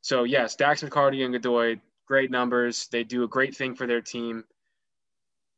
So 0.00 0.24
yes, 0.24 0.56
Dax 0.56 0.82
McCarty 0.82 1.24
and 1.24 1.32
Godoy, 1.32 1.80
great 2.06 2.32
numbers. 2.32 2.88
They 2.88 3.04
do 3.04 3.22
a 3.22 3.28
great 3.28 3.54
thing 3.54 3.76
for 3.76 3.86
their 3.86 4.00
team. 4.00 4.44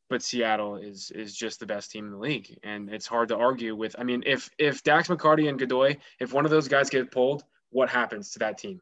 But 0.09 0.23
Seattle 0.23 0.77
is 0.77 1.11
is 1.11 1.35
just 1.35 1.59
the 1.59 1.65
best 1.65 1.91
team 1.91 2.05
in 2.05 2.11
the 2.11 2.17
league, 2.17 2.57
and 2.63 2.89
it's 2.89 3.07
hard 3.07 3.27
to 3.29 3.35
argue 3.35 3.75
with. 3.75 3.95
I 3.99 4.03
mean, 4.03 4.23
if 4.25 4.49
if 4.57 4.81
Dax 4.83 5.09
McCarty 5.09 5.49
and 5.49 5.59
Godoy, 5.59 5.97
if 6.19 6.33
one 6.33 6.45
of 6.45 6.51
those 6.51 6.69
guys 6.69 6.89
get 6.89 7.11
pulled, 7.11 7.43
what 7.71 7.89
happens 7.89 8.31
to 8.31 8.39
that 8.39 8.57
team? 8.57 8.79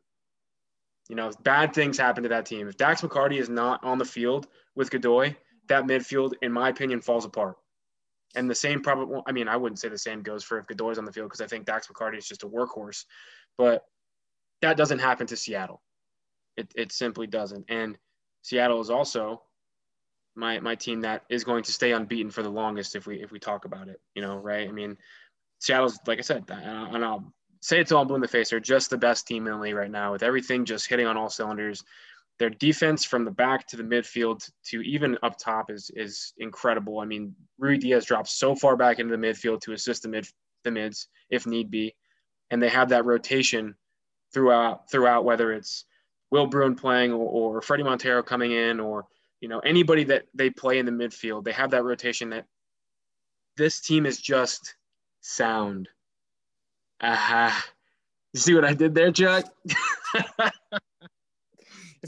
You 1.10 1.16
know, 1.16 1.32
bad 1.44 1.74
things 1.74 1.98
happen 1.98 2.24
to 2.24 2.30
that 2.30 2.46
team. 2.46 2.68
If 2.68 2.78
Dax 2.78 3.02
McCarty 3.02 3.40
is 3.40 3.50
not 3.50 3.84
on 3.84 3.98
the 3.98 4.06
field 4.06 4.48
with 4.76 4.92
Godoy, 4.92 5.36
that 5.68 5.86
midfield, 5.86 6.34
in 6.42 6.52
my 6.52 6.70
opinion, 6.70 7.02
falls 7.02 7.26
apart. 7.26 7.58
And 8.36 8.50
the 8.50 8.56
same 8.56 8.82
probably, 8.82 9.22
I 9.28 9.32
mean, 9.32 9.48
I 9.48 9.56
wouldn't 9.56 9.80
say 9.80 9.88
the 9.88 9.98
same 9.98 10.22
goes 10.22 10.44
for 10.44 10.58
if 10.58 10.68
Godoy's 10.68 10.98
on 10.98 11.06
the 11.06 11.12
field 11.12 11.30
because 11.30 11.42
I 11.42 11.48
think 11.48 11.66
Dax 11.66 11.88
McCarty 11.88 12.18
is 12.18 12.28
just 12.28 12.44
a 12.44 12.48
workhorse. 12.48 13.06
But 13.58 13.84
that 14.62 14.78
doesn't 14.78 15.00
happen 15.00 15.28
to 15.28 15.38
Seattle. 15.38 15.82
It, 16.58 16.72
it 16.76 16.92
simply 16.92 17.28
doesn't. 17.28 17.66
And 17.70 17.98
Seattle 18.42 18.82
is 18.82 18.90
also 18.90 19.44
my 20.36 20.60
my 20.60 20.76
team 20.76 21.02
that 21.02 21.24
is 21.30 21.44
going 21.44 21.64
to 21.64 21.72
stay 21.72 21.94
unbeaten 21.94 22.30
for 22.30 22.44
the 22.44 22.50
longest 22.50 22.96
if 22.96 23.08
we 23.08 23.22
if 23.22 23.32
we 23.32 23.40
talk 23.40 23.66
about 23.66 23.88
it. 23.88 24.00
You 24.14 24.22
know, 24.22 24.38
right? 24.38 24.68
I 24.68 24.72
mean, 24.72 24.98
Seattle's 25.60 26.00
like 26.06 26.20
I 26.20 26.22
said, 26.22 26.44
and 26.50 27.04
I'll 27.04 27.34
say 27.62 27.80
it 27.80 27.88
till 27.88 27.98
I'm 27.98 28.08
blue 28.08 28.16
in 28.16 28.22
the 28.22 28.28
face, 28.28 28.50
they're 28.50 28.60
just 28.60 28.90
the 28.90 28.98
best 28.98 29.26
team 29.26 29.48
in 29.48 29.54
the 29.54 29.60
league 29.60 29.76
right 29.76 29.90
now 29.90 30.12
with 30.12 30.24
everything 30.24 30.66
just 30.66 30.88
hitting 30.88 31.08
on 31.08 31.18
all 31.18 31.30
cylinders. 31.30 31.84
Their 32.38 32.50
defense 32.50 33.06
from 33.06 33.24
the 33.24 33.32
back 33.32 33.66
to 33.68 33.78
the 33.78 33.84
midfield 33.84 34.50
to 34.66 34.82
even 34.82 35.18
up 35.24 35.38
top 35.38 35.72
is 35.72 35.90
is 35.96 36.34
incredible. 36.38 37.00
I 37.00 37.06
mean, 37.06 37.34
Ruidíaz 37.62 38.06
drops 38.06 38.34
so 38.34 38.56
far 38.56 38.76
back 38.76 39.00
into 39.00 39.16
the 39.16 39.28
midfield 39.28 39.62
to 39.62 39.74
assist 39.74 40.04
the 40.04 40.10
mid 40.10 40.28
the 40.64 40.72
mids 40.72 41.08
if 41.30 41.48
need 41.48 41.72
be, 41.72 41.96
and 42.52 42.62
they 42.62 42.70
have 42.70 42.90
that 42.90 43.06
rotation 43.06 43.76
throughout 44.34 44.92
throughout 44.92 45.24
whether 45.24 45.54
it's 45.54 45.86
Will 46.30 46.48
Bruin 46.48 46.76
playing 46.76 47.14
or, 47.14 47.56
or 47.56 47.62
Fredy 47.62 47.86
Montero 47.86 48.22
coming 48.22 48.52
in 48.52 48.82
or 48.82 49.08
you 49.46 49.50
know 49.50 49.60
anybody 49.60 50.06
that 50.06 50.24
they 50.34 50.50
play 50.50 50.80
in 50.80 50.88
the 50.88 50.92
midfield. 50.92 51.44
They 51.44 51.52
have 51.52 51.70
that 51.70 51.84
rotation 51.84 52.32
that 52.32 52.46
this 53.58 53.80
team 53.80 54.08
is 54.08 54.20
just 54.20 54.74
sound 55.22 55.88
Aha. 57.00 57.48
Uh-huh. 57.48 57.62
You 58.34 58.40
see 58.40 58.56
what 58.56 58.66
I 58.66 58.74
did 58.74 58.96
there, 58.96 59.12
Chuck? 59.12 59.46
if 59.66 59.76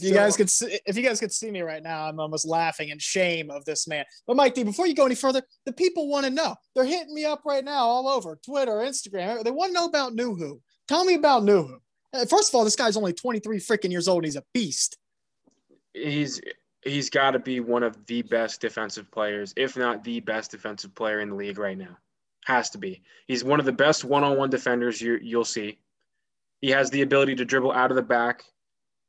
you 0.01 0.09
so, 0.09 0.15
guys 0.15 0.35
could 0.35 0.49
see, 0.49 0.79
if 0.83 0.97
you 0.97 1.03
guys 1.03 1.19
could 1.19 1.31
see 1.31 1.51
me 1.51 1.61
right 1.61 1.83
now, 1.83 2.07
I'm 2.07 2.19
almost 2.19 2.47
laughing 2.47 2.89
in 2.89 2.97
shame 2.97 3.51
of 3.51 3.65
this 3.65 3.87
man. 3.87 4.03
But 4.25 4.35
Mike 4.35 4.55
D, 4.55 4.63
before 4.63 4.87
you 4.87 4.95
go 4.95 5.05
any 5.05 5.13
further, 5.13 5.43
the 5.67 5.73
people 5.73 6.09
want 6.09 6.25
to 6.25 6.31
know. 6.31 6.55
They're 6.73 6.85
hitting 6.85 7.13
me 7.13 7.25
up 7.25 7.43
right 7.45 7.63
now 7.63 7.85
all 7.85 8.07
over 8.07 8.39
Twitter, 8.43 8.77
Instagram. 8.77 9.43
They 9.43 9.51
want 9.51 9.69
to 9.69 9.73
know 9.73 9.85
about 9.85 10.15
Nouhou. 10.15 10.59
Tell 10.87 11.05
me 11.05 11.13
about 11.13 11.43
Nouhou. 11.43 11.77
Uh, 12.13 12.25
first 12.25 12.49
of 12.49 12.55
all, 12.55 12.63
this 12.63 12.75
guy's 12.75 12.97
only 12.97 13.13
23 13.13 13.59
freaking 13.59 13.91
years 13.91 14.07
old 14.07 14.23
and 14.23 14.25
he's 14.25 14.35
a 14.35 14.43
beast. 14.53 14.97
He's 15.93 16.41
he's 16.87 17.09
got 17.09 17.31
to 17.31 17.39
be 17.39 17.59
one 17.59 17.83
of 17.83 18.05
the 18.05 18.21
best 18.21 18.61
defensive 18.61 19.11
players, 19.11 19.53
if 19.55 19.77
not 19.77 20.03
the 20.03 20.19
best 20.19 20.51
defensive 20.51 20.93
player 20.95 21.19
in 21.19 21.29
the 21.29 21.35
league 21.35 21.57
right 21.57 21.77
now. 21.77 21.97
Has 22.45 22.69
to 22.71 22.77
be. 22.77 23.01
He's 23.27 23.43
one 23.43 23.59
of 23.59 23.65
the 23.65 23.73
best 23.73 24.05
one-on-one 24.05 24.49
defenders 24.49 25.01
you, 25.01 25.19
you'll 25.21 25.45
see. 25.45 25.79
He 26.61 26.69
has 26.69 26.89
the 26.89 27.01
ability 27.01 27.35
to 27.35 27.45
dribble 27.45 27.71
out 27.71 27.91
of 27.91 27.95
the 27.95 28.01
back, 28.01 28.43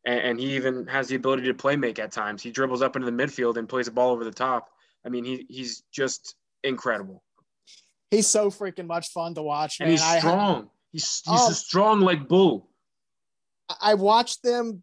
and, 0.04 0.20
and, 0.20 0.40
he 0.40 0.56
even 0.56 0.86
has 0.86 1.08
the 1.08 1.14
ability 1.14 1.44
to 1.44 1.54
play 1.54 1.76
make 1.76 1.98
at 1.98 2.12
times. 2.12 2.42
He 2.42 2.50
dribbles 2.50 2.82
up 2.82 2.96
into 2.96 3.10
the 3.10 3.16
midfield 3.16 3.56
and 3.56 3.68
plays 3.68 3.88
a 3.88 3.92
ball 3.92 4.10
over 4.10 4.24
the 4.24 4.30
top. 4.30 4.68
I 5.06 5.08
mean, 5.08 5.24
he 5.24 5.46
he's 5.48 5.82
just 5.92 6.34
incredible. 6.64 7.22
He's 8.10 8.26
so 8.26 8.50
freaking 8.50 8.86
much 8.86 9.08
fun 9.12 9.34
to 9.34 9.42
watch, 9.42 9.80
man. 9.80 9.88
And 9.88 9.98
he's 9.98 10.18
strong. 10.18 10.64
I, 10.64 10.68
he's 10.92 11.22
he's 11.24 11.40
oh, 11.40 11.50
a 11.50 11.54
strong 11.54 12.00
like 12.00 12.28
bull. 12.28 12.68
I 13.80 13.94
watched 13.94 14.42
them 14.42 14.82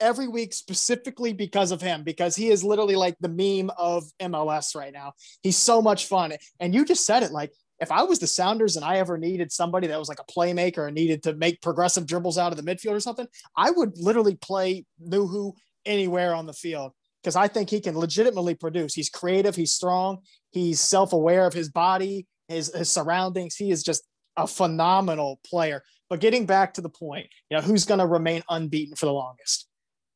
every 0.00 0.28
week 0.28 0.52
specifically 0.52 1.32
because 1.32 1.70
of 1.70 1.80
him, 1.80 2.02
because 2.02 2.34
he 2.34 2.48
is 2.48 2.64
literally 2.64 2.96
like 2.96 3.16
the 3.20 3.28
meme 3.28 3.70
of 3.76 4.04
MLS 4.20 4.74
right 4.74 4.92
now. 4.92 5.12
He's 5.42 5.56
so 5.56 5.82
much 5.82 6.06
fun. 6.06 6.32
And 6.58 6.74
you 6.74 6.84
just 6.84 7.06
said 7.06 7.22
it 7.22 7.32
like 7.32 7.52
if 7.80 7.90
I 7.90 8.02
was 8.02 8.18
the 8.18 8.26
Sounders 8.26 8.76
and 8.76 8.84
I 8.84 8.96
ever 8.98 9.16
needed 9.16 9.50
somebody 9.50 9.86
that 9.86 9.98
was 9.98 10.08
like 10.08 10.20
a 10.20 10.32
playmaker 10.32 10.86
and 10.86 10.94
needed 10.94 11.22
to 11.24 11.34
make 11.34 11.62
progressive 11.62 12.06
dribbles 12.06 12.36
out 12.36 12.52
of 12.52 12.62
the 12.62 12.70
midfield 12.70 12.92
or 12.92 13.00
something, 13.00 13.26
I 13.56 13.70
would 13.70 13.96
literally 13.96 14.34
play 14.34 14.84
Nouhou 15.02 15.54
anywhere 15.86 16.34
on 16.34 16.46
the 16.46 16.52
field 16.52 16.92
because 17.22 17.36
I 17.36 17.48
think 17.48 17.70
he 17.70 17.80
can 17.80 17.96
legitimately 17.96 18.54
produce. 18.54 18.94
He's 18.94 19.08
creative, 19.08 19.56
he's 19.56 19.72
strong, 19.72 20.18
he's 20.50 20.80
self-aware 20.80 21.46
of 21.46 21.54
his 21.54 21.70
body, 21.70 22.26
his, 22.48 22.74
his 22.74 22.90
surroundings. 22.90 23.56
He 23.56 23.70
is 23.70 23.82
just 23.82 24.02
a 24.36 24.46
phenomenal 24.46 25.40
player. 25.46 25.82
But 26.10 26.20
getting 26.20 26.44
back 26.44 26.74
to 26.74 26.82
the 26.82 26.88
point, 26.90 27.28
you 27.48 27.56
know, 27.56 27.62
who's 27.62 27.86
going 27.86 28.00
to 28.00 28.06
remain 28.06 28.42
unbeaten 28.50 28.96
for 28.96 29.06
the 29.06 29.12
longest? 29.12 29.69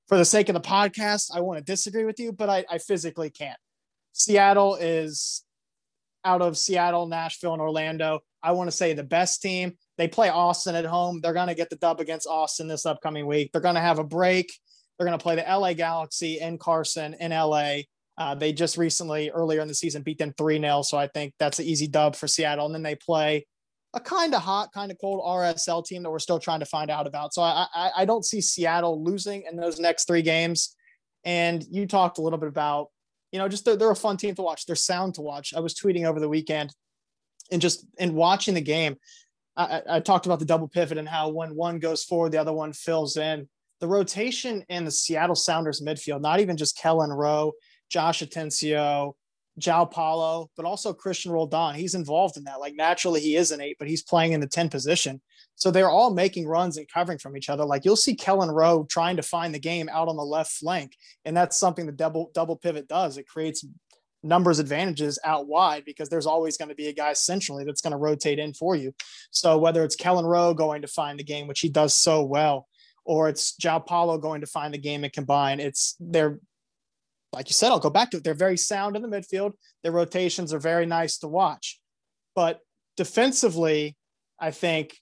For 0.09 0.19
the 0.19 0.25
sake 0.25 0.49
of 0.49 0.55
the 0.55 0.61
podcast, 0.61 1.31
I 1.35 1.40
want 1.40 1.59
to 1.59 1.64
disagree 1.64 2.05
with 2.05 2.21
you, 2.21 2.33
but 2.33 2.51
I, 2.51 2.64
I 2.71 2.79
physically 2.79 3.31
can't. 3.31 3.59
Seattle 4.12 4.77
is 4.77 5.43
out 6.25 6.43
of 6.43 6.57
Seattle, 6.57 7.07
Nashville, 7.07 7.53
and 7.53 7.62
Orlando. 7.62 8.21
I 8.43 8.53
want 8.53 8.69
to 8.71 8.77
say 8.77 8.93
the 8.93 9.03
best 9.03 9.43
team. 9.43 9.73
They 9.97 10.09
play 10.09 10.29
Austin 10.29 10.75
at 10.75 10.85
home. 10.85 11.21
They're 11.21 11.33
going 11.33 11.49
to 11.49 11.55
get 11.55 11.71
the 11.71 11.77
dub 11.77 12.01
against 12.01 12.27
Austin 12.27 12.69
this 12.69 12.87
upcoming 12.87 13.27
week. 13.27 13.51
They're 13.53 13.61
going 13.61 13.75
to 13.75 13.81
have 13.81 13.99
a 13.99 14.05
break. 14.05 14.53
They're 14.99 15.07
going 15.07 15.19
to 15.19 15.23
play 15.23 15.37
the 15.37 15.43
LA 15.43 15.73
Galaxy 15.73 16.38
in 16.38 16.59
Carson 16.59 17.14
in 17.19 17.31
LA. 17.31 17.79
Uh, 18.17 18.35
they 18.35 18.53
just 18.53 18.77
recently, 18.77 19.31
earlier 19.31 19.61
in 19.61 19.69
the 19.69 19.75
season, 19.75 20.03
beat 20.03 20.19
them 20.19 20.35
3 20.37 20.61
0. 20.61 20.83
So 20.83 20.97
I 20.97 21.09
think 21.09 21.35
that's 21.38 21.59
an 21.59 21.64
easy 21.64 21.88
dub 21.88 22.14
for 22.14 22.29
Seattle. 22.29 22.67
And 22.67 22.75
then 22.75 22.83
they 22.83 22.95
play 22.95 23.47
a 23.95 24.01
kind 24.01 24.35
of 24.35 24.43
hot, 24.43 24.73
kind 24.73 24.91
of 24.91 24.99
cold 25.01 25.23
RSL 25.25 25.85
team 25.85 26.03
that 26.03 26.11
we're 26.11 26.19
still 26.19 26.39
trying 26.39 26.61
to 26.61 26.67
find 26.67 26.91
out 26.91 27.07
about. 27.07 27.33
So 27.33 27.43
I, 27.43 27.67
I, 27.75 27.91
I 27.99 28.05
don't 28.05 28.25
see 28.25 28.41
Seattle 28.41 29.03
losing 29.03 29.45
in 29.49 29.57
those 29.57 29.79
next 29.79 30.07
three 30.07 30.23
games. 30.23 30.75
And 31.25 31.65
you 31.71 31.87
talked 31.87 32.19
a 32.19 32.23
little 32.23 32.39
bit 32.39 32.49
about 32.49 32.89
you 33.35 33.41
know, 33.41 33.49
just 33.49 33.65
they're, 33.65 33.75
they're 33.75 33.91
a 33.91 33.97
fun 33.97 34.17
team 34.17 34.37
to 34.37 34.43
watch. 34.43 34.65
They're 34.65 34.77
sound 34.77 35.15
to 35.15 35.21
watch. 35.21 35.55
I 35.55 35.59
was 35.59 35.75
tweeting 35.75 36.05
over 36.05 36.21
the 36.21 36.29
weekend 36.29 36.73
and 37.51 37.61
just 37.61 37.85
in 37.99 38.15
watching 38.15 38.55
the 38.55 38.61
game, 38.61 38.97
I, 39.57 39.83
I, 39.91 40.01
talked 40.01 40.27
about 40.27 40.39
the 40.39 40.45
double 40.45 40.69
pivot 40.69 40.99
and 40.99 41.09
how 41.09 41.31
when 41.31 41.57
one 41.57 41.81
goes 41.81 42.05
forward, 42.05 42.31
the 42.31 42.41
other 42.41 42.53
one 42.53 42.73
fills 42.73 43.17
in. 43.17 43.49
The 43.81 43.89
rotation 43.89 44.65
in 44.69 44.85
the 44.85 44.93
Seattle 44.93 45.35
Sounders 45.35 45.81
midfield, 45.81 46.21
not 46.21 46.39
even 46.39 46.57
just 46.57 46.79
Kelyn 46.79 47.13
Rowe, 47.13 47.55
Josh 47.91 48.23
Atencio, 48.23 49.15
Joao 49.59 49.85
Paulo, 49.85 50.51
but 50.57 50.67
also 50.67 50.93
Cristian 50.93 51.31
Roldan. 51.31 51.75
He's 51.75 51.95
involved 51.95 52.37
in 52.37 52.45
that. 52.45 52.61
Like 52.61 52.75
naturally, 52.75 53.21
he 53.21 53.37
is 53.37 53.51
an 53.51 53.61
eight, 53.61 53.77
but 53.79 53.88
he's 53.88 54.03
playing 54.03 54.33
in 54.33 54.40
the 54.40 54.49
10 54.49 54.69
position. 54.69 55.21
So 55.55 55.71
they're 55.71 55.90
all 55.90 56.12
making 56.12 56.49
runs 56.49 56.77
and 56.77 56.88
covering 56.88 57.19
from 57.19 57.37
each 57.37 57.49
other. 57.49 57.64
Like 57.64 57.85
you'll 57.85 57.97
see 57.97 58.17
Kelyn 58.17 58.53
Rowe 58.53 58.85
trying 58.85 59.17
to 59.17 59.23
find 59.23 59.55
the 59.55 59.61
game 59.61 59.88
out 59.93 60.09
on 60.09 60.17
the 60.17 60.25
left 60.25 60.53
flank. 60.53 60.97
And 61.25 61.37
that's 61.37 61.57
something 61.57 61.87
the 61.87 61.93
double 61.93 62.31
double 62.35 62.57
pivot 62.57 62.88
does. 62.88 63.17
It 63.17 63.29
creates 63.29 63.64
numbers 64.25 64.59
advantages 64.59 65.19
out 65.25 65.47
wide 65.47 65.85
because 65.85 66.09
there's 66.09 66.27
always 66.27 66.57
going 66.57 66.71
to 66.71 66.75
be 66.75 66.88
a 66.88 66.95
guy 66.95 67.12
centrally 67.12 67.64
that's 67.64 67.83
going 67.83 67.93
to 67.93 67.97
rotate 67.97 68.38
in 68.38 68.55
for 68.55 68.75
you. 68.75 68.93
So 69.31 69.59
whether 69.59 69.85
it's 69.85 69.97
Kelyn 69.97 70.25
Rowe 70.25 70.55
going 70.55 70.83
to 70.83 70.88
find 70.88 71.19
the 71.19 71.25
game, 71.25 71.47
which 71.47 71.61
he 71.61 71.69
does 71.69 71.95
so 71.95 72.25
well, 72.25 72.67
or 73.05 73.29
it's 73.29 73.55
João 73.61 73.85
Paulo 73.85 74.19
going 74.19 74.40
to 74.40 74.47
find 74.47 74.73
the 74.73 74.79
game 74.79 75.05
and 75.05 75.12
combine, 75.12 75.61
it's 75.61 75.95
they're 76.01 76.40
like 77.35 77.49
you 77.49 77.55
said, 77.55 77.70
I'll 77.70 77.81
go 77.81 77.90
back 77.90 78.11
to 78.11 78.18
it. 78.18 78.25
They're 78.25 78.35
very 78.35 78.57
sound 78.57 78.97
in 78.97 79.03
the 79.03 79.09
midfield. 79.09 79.53
Their 79.83 79.92
rotations 79.92 80.53
are 80.53 80.59
very 80.59 80.87
nice 80.87 81.18
to 81.18 81.29
watch. 81.29 81.81
But 82.35 82.61
defensively, 82.97 83.97
I 84.40 84.51
think 84.51 84.97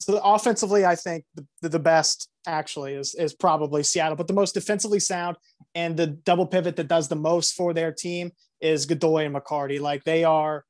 so 0.00 0.20
offensively, 0.22 0.84
I 0.84 0.96
think 0.96 1.24
the, 1.34 1.68
the 1.68 1.78
best 1.78 2.28
actually 2.46 2.92
is 2.94 3.14
is 3.14 3.32
probably 3.32 3.82
Seattle, 3.82 4.16
but 4.16 4.26
the 4.26 4.34
most 4.34 4.52
defensively 4.52 5.00
sound 5.00 5.36
and 5.74 5.96
the 5.96 6.08
double 6.08 6.46
pivot 6.46 6.76
that 6.76 6.88
does 6.88 7.08
the 7.08 7.16
most 7.16 7.54
for 7.54 7.72
their 7.72 7.92
team 7.92 8.30
is 8.60 8.86
Godoy 8.86 9.24
and 9.24 9.34
McCarty. 9.34 9.80
Like 9.80 10.04
they 10.04 10.24
are, 10.24 10.64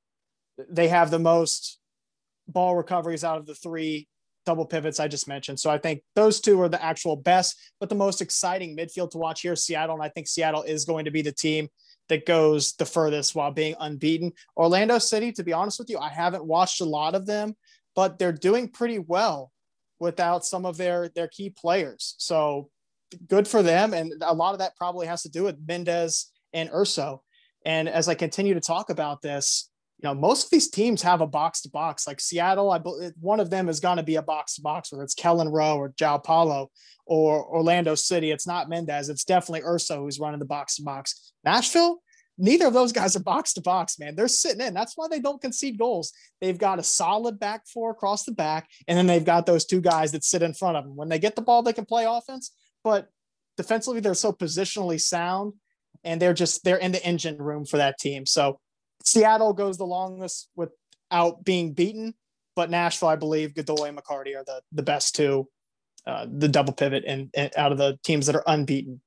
they 0.70 0.88
have 0.88 1.10
the 1.10 1.18
most 1.18 1.80
ball 2.46 2.76
recoveries 2.76 3.24
out 3.24 3.38
of 3.38 3.46
the 3.46 3.54
three 3.54 4.06
double 4.44 4.66
pivots 4.66 5.00
I 5.00 5.09
just 5.09 5.28
mentioned. 5.28 5.61
So 5.61 5.70
I 5.70 5.78
think 5.78 6.02
those 6.14 6.40
two 6.40 6.61
are 6.61 6.68
the 6.68 6.83
actual 6.83 7.16
best, 7.16 7.59
but 7.80 7.88
the 7.88 7.94
most 7.94 8.20
exciting 8.20 8.76
midfield 8.76 9.11
to 9.11 9.18
watch 9.18 9.42
here, 9.42 9.57
Seattle. 9.57 9.94
And 9.94 10.04
I 10.04 10.09
think 10.09 10.28
Seattle 10.28 10.62
is 10.62 10.85
going 10.85 11.04
to 11.07 11.11
be 11.11 11.22
the 11.22 11.33
team 11.33 11.68
that 12.09 12.26
goes 12.26 12.74
the 12.74 12.85
furthest 12.85 13.35
while 13.35 13.50
being 13.50 13.74
unbeaten. 13.80 14.33
Orlando 14.57 14.98
City, 14.98 15.33
to 15.33 15.42
be 15.42 15.52
honest 15.52 15.78
with 15.78 15.90
you, 15.90 15.98
I 15.98 16.11
haven't 16.11 16.44
watched 16.44 16.80
a 16.80 16.85
lot 16.85 17.14
of 17.14 17.26
them, 17.26 17.54
but 17.94 18.18
they're 18.18 18.33
doing 18.33 18.68
pretty 18.68 18.98
well 18.98 19.50
without 19.98 20.44
some 20.44 20.66
of 20.66 20.76
their 20.76 21.09
their 21.14 21.28
key 21.28 21.50
players. 21.50 22.14
So 22.18 22.68
good 23.28 23.48
for 23.48 23.62
them. 23.62 23.94
And 23.94 24.12
a 24.22 24.35
lot 24.35 24.52
of 24.52 24.59
that 24.59 24.76
probably 24.76 25.07
has 25.07 25.22
to 25.22 25.30
do 25.30 25.44
with 25.44 25.57
Mendez 25.66 26.30
and 26.52 26.70
Urso. 26.72 27.22
And 27.64 27.88
as 27.88 28.09
I 28.09 28.14
continue 28.14 28.54
to 28.54 28.61
talk 28.61 28.90
about 28.90 29.22
this, 29.22 29.70
you 30.04 30.10
know, 30.10 30.20
most 30.20 30.44
of 30.44 30.50
these 30.50 30.68
teams 30.68 31.00
have 31.00 31.22
a 31.22 31.26
box 31.26 31.62
to 31.62 31.70
box. 31.70 32.06
Like 32.06 32.20
Seattle, 32.20 32.70
I 32.70 32.76
believe 32.76 33.12
one 33.18 33.40
of 33.40 33.48
them 33.48 33.70
is 33.70 33.80
going 33.80 33.96
to 33.96 34.02
be 34.02 34.16
a 34.16 34.22
box 34.22 34.56
to 34.56 34.60
box, 34.60 34.92
whether 34.92 35.02
it's 35.02 35.14
Kelyn 35.14 35.50
Rowe 35.50 35.78
or 35.78 35.94
Joao 35.96 36.18
Paulo 36.18 36.70
or 37.06 37.42
Orlando 37.42 37.94
City. 37.94 38.30
It's 38.30 38.46
not 38.46 38.68
Mendez. 38.68 39.08
It's 39.08 39.24
definitely 39.24 39.62
Urso 39.62 40.02
who's 40.02 40.20
running 40.20 40.40
the 40.40 40.44
box 40.44 40.76
to 40.76 40.82
box. 40.82 41.32
Nashville, 41.42 42.02
neither 42.36 42.66
of 42.66 42.74
those 42.74 42.92
guys 42.92 43.16
are 43.16 43.20
box 43.20 43.54
to 43.54 43.62
box, 43.62 43.98
man. 43.98 44.14
They're 44.14 44.28
sitting 44.28 44.60
in. 44.60 44.74
That's 44.74 44.92
why 44.94 45.08
they 45.08 45.20
don't 45.20 45.40
concede 45.40 45.78
goals. 45.78 46.12
They've 46.38 46.58
got 46.58 46.78
a 46.78 46.82
solid 46.82 47.40
back 47.40 47.66
four 47.66 47.90
across 47.90 48.24
the 48.24 48.32
back, 48.32 48.68
and 48.86 48.98
then 48.98 49.06
they've 49.06 49.24
got 49.24 49.46
those 49.46 49.64
two 49.64 49.80
guys 49.80 50.12
that 50.12 50.22
sit 50.22 50.42
in 50.42 50.52
front 50.52 50.76
of 50.76 50.84
them. 50.84 50.96
When 50.96 51.08
they 51.08 51.18
get 51.18 51.34
the 51.34 51.40
ball, 51.40 51.62
they 51.62 51.72
can 51.72 51.86
play 51.86 52.04
offense, 52.04 52.52
but 52.82 53.08
defensively, 53.56 54.00
they're 54.00 54.12
so 54.12 54.34
positionally 54.34 55.00
sound, 55.00 55.54
and 56.02 56.20
they're 56.20 56.34
just 56.34 56.62
they're 56.62 56.76
in 56.76 56.92
the 56.92 57.02
engine 57.02 57.38
room 57.38 57.64
for 57.64 57.78
that 57.78 57.98
team. 57.98 58.26
So 58.26 58.60
Seattle 59.04 59.52
goes 59.52 59.78
the 59.78 59.86
longest 59.86 60.48
without 60.56 61.44
being 61.44 61.72
beaten, 61.72 62.14
but 62.56 62.70
Nashville, 62.70 63.08
I 63.08 63.16
believe, 63.16 63.54
Godoy 63.54 63.88
and 63.88 63.98
McCarty 63.98 64.36
are 64.36 64.44
the 64.44 64.62
the 64.72 64.82
best 64.82 65.14
two, 65.14 65.48
uh, 66.06 66.26
the 66.30 66.48
double 66.48 66.72
pivot, 66.72 67.04
and, 67.06 67.30
and 67.34 67.50
out 67.56 67.72
of 67.72 67.78
the 67.78 67.98
teams 68.02 68.26
that 68.26 68.36
are 68.36 68.44
unbeaten. 68.46 69.00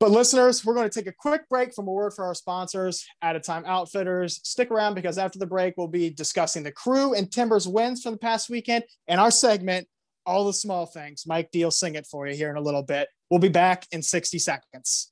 But 0.00 0.12
listeners, 0.12 0.64
we're 0.64 0.74
going 0.74 0.88
to 0.88 0.96
take 0.96 1.08
a 1.08 1.12
quick 1.12 1.48
break 1.48 1.74
from 1.74 1.88
a 1.88 1.90
word 1.90 2.12
for 2.14 2.24
our 2.24 2.34
sponsors, 2.34 3.04
Added 3.20 3.42
Time 3.42 3.64
Outfitters. 3.66 4.40
Stick 4.44 4.70
around 4.70 4.94
because 4.94 5.18
after 5.18 5.40
the 5.40 5.46
break, 5.46 5.74
we'll 5.76 5.88
be 5.88 6.10
discussing 6.10 6.62
the 6.62 6.70
crew 6.70 7.14
and 7.14 7.30
Timbers 7.32 7.66
wins 7.66 8.02
from 8.02 8.12
the 8.12 8.18
past 8.18 8.48
weekend 8.48 8.84
and 9.08 9.20
our 9.20 9.32
segment, 9.32 9.88
All 10.24 10.44
the 10.44 10.52
Small 10.52 10.86
Things. 10.86 11.24
Mike 11.26 11.50
D 11.50 11.64
will 11.64 11.72
sing 11.72 11.96
it 11.96 12.06
for 12.06 12.28
you 12.28 12.36
here 12.36 12.48
in 12.48 12.56
a 12.56 12.60
little 12.60 12.84
bit. 12.84 13.08
We'll 13.28 13.40
be 13.40 13.48
back 13.48 13.88
in 13.90 14.02
60 14.02 14.38
seconds. 14.38 15.10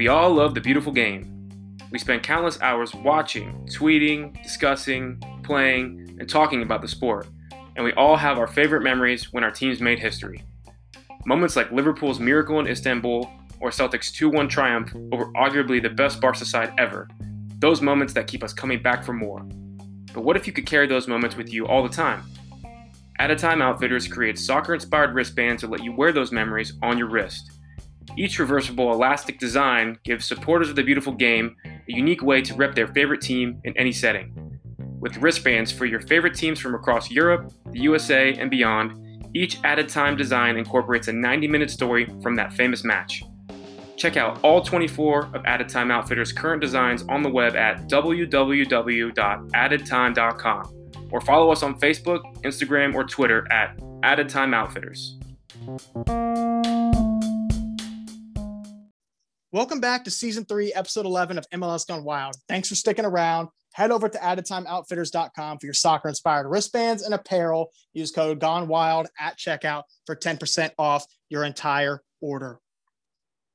We 0.00 0.08
all 0.08 0.32
love 0.32 0.54
the 0.54 0.62
beautiful 0.62 0.94
game. 0.94 1.76
We 1.90 1.98
spend 1.98 2.22
countless 2.22 2.58
hours 2.62 2.94
watching, 2.94 3.68
tweeting, 3.70 4.42
discussing, 4.42 5.22
playing, 5.42 6.16
and 6.18 6.26
talking 6.26 6.62
about 6.62 6.80
the 6.80 6.88
sport 6.88 7.26
and 7.76 7.84
we 7.84 7.92
all 7.92 8.16
have 8.16 8.38
our 8.38 8.46
favorite 8.46 8.82
memories 8.82 9.30
when 9.30 9.44
our 9.44 9.50
teams 9.50 9.78
made 9.82 9.98
history. 9.98 10.42
Moments 11.26 11.54
like 11.54 11.70
Liverpool's 11.70 12.18
miracle 12.18 12.60
in 12.60 12.66
Istanbul 12.66 13.30
or 13.60 13.70
Celtic's 13.70 14.10
2 14.10 14.30
1 14.30 14.48
triumph 14.48 14.90
over 15.12 15.26
arguably 15.32 15.82
the 15.82 15.90
best 15.90 16.18
Barca 16.18 16.46
side 16.46 16.72
ever. 16.78 17.06
Those 17.58 17.82
moments 17.82 18.14
that 18.14 18.26
keep 18.26 18.42
us 18.42 18.54
coming 18.54 18.82
back 18.82 19.04
for 19.04 19.12
more. 19.12 19.42
But 20.14 20.24
what 20.24 20.38
if 20.38 20.46
you 20.46 20.54
could 20.54 20.64
carry 20.64 20.86
those 20.86 21.08
moments 21.08 21.36
with 21.36 21.52
you 21.52 21.66
all 21.66 21.82
the 21.82 21.94
time? 21.94 22.22
Added 23.18 23.36
Time 23.36 23.60
Outfitters 23.60 24.08
creates 24.08 24.46
soccer 24.46 24.72
inspired 24.72 25.14
wristbands 25.14 25.60
to 25.60 25.68
let 25.68 25.84
you 25.84 25.92
wear 25.92 26.10
those 26.10 26.32
memories 26.32 26.72
on 26.82 26.96
your 26.96 27.10
wrist. 27.10 27.50
Each 28.16 28.38
reversible 28.38 28.92
elastic 28.92 29.38
design 29.38 29.98
gives 30.04 30.24
supporters 30.24 30.68
of 30.68 30.76
the 30.76 30.82
beautiful 30.82 31.12
game 31.12 31.56
a 31.64 31.80
unique 31.86 32.22
way 32.22 32.42
to 32.42 32.54
rep 32.54 32.74
their 32.74 32.88
favorite 32.88 33.20
team 33.20 33.60
in 33.64 33.76
any 33.76 33.92
setting 33.92 34.50
with 35.00 35.16
wristbands 35.16 35.72
for 35.72 35.86
your 35.86 36.02
favorite 36.02 36.34
teams 36.34 36.60
from 36.60 36.74
across 36.74 37.10
Europe, 37.10 37.50
the 37.72 37.80
USA, 37.80 38.34
and 38.34 38.50
beyond. 38.50 39.26
Each 39.34 39.58
added 39.64 39.88
time 39.88 40.16
design 40.16 40.56
incorporates 40.56 41.08
a 41.08 41.12
90 41.12 41.48
minute 41.48 41.70
story 41.70 42.06
from 42.22 42.36
that 42.36 42.52
famous 42.52 42.84
match. 42.84 43.24
Check 43.96 44.16
out 44.16 44.38
all 44.42 44.62
24 44.62 45.30
of 45.34 45.44
Added 45.44 45.68
Time 45.68 45.90
Outfitters' 45.90 46.32
current 46.32 46.62
designs 46.62 47.04
on 47.08 47.22
the 47.22 47.28
web 47.28 47.54
at 47.54 47.86
www.addedtime.com 47.88 50.76
or 51.12 51.20
follow 51.20 51.50
us 51.50 51.62
on 51.62 51.78
Facebook, 51.78 52.22
Instagram, 52.42 52.94
or 52.94 53.04
Twitter 53.04 53.46
at 53.52 53.78
Added 54.02 54.30
Time 54.30 54.54
Outfitters. 54.54 55.18
Welcome 59.52 59.80
back 59.80 60.04
to 60.04 60.12
season 60.12 60.44
three, 60.44 60.72
episode 60.72 61.06
11 61.06 61.36
of 61.36 61.48
MLS 61.50 61.86
Gone 61.86 62.04
Wild. 62.04 62.36
Thanks 62.48 62.68
for 62.68 62.76
sticking 62.76 63.04
around 63.04 63.48
head 63.72 63.90
over 63.90 64.08
to 64.08 64.18
addedtimeoutfitters.com 64.18 65.58
for 65.58 65.66
your 65.66 65.74
soccer 65.74 66.08
inspired 66.08 66.48
wristbands 66.48 67.02
and 67.02 67.14
apparel. 67.14 67.72
Use 67.92 68.10
code 68.10 68.40
Gone 68.40 68.68
Wild 68.68 69.08
at 69.18 69.38
checkout 69.38 69.84
for 70.06 70.16
10% 70.16 70.70
off 70.78 71.04
your 71.28 71.44
entire 71.44 72.00
order. 72.20 72.58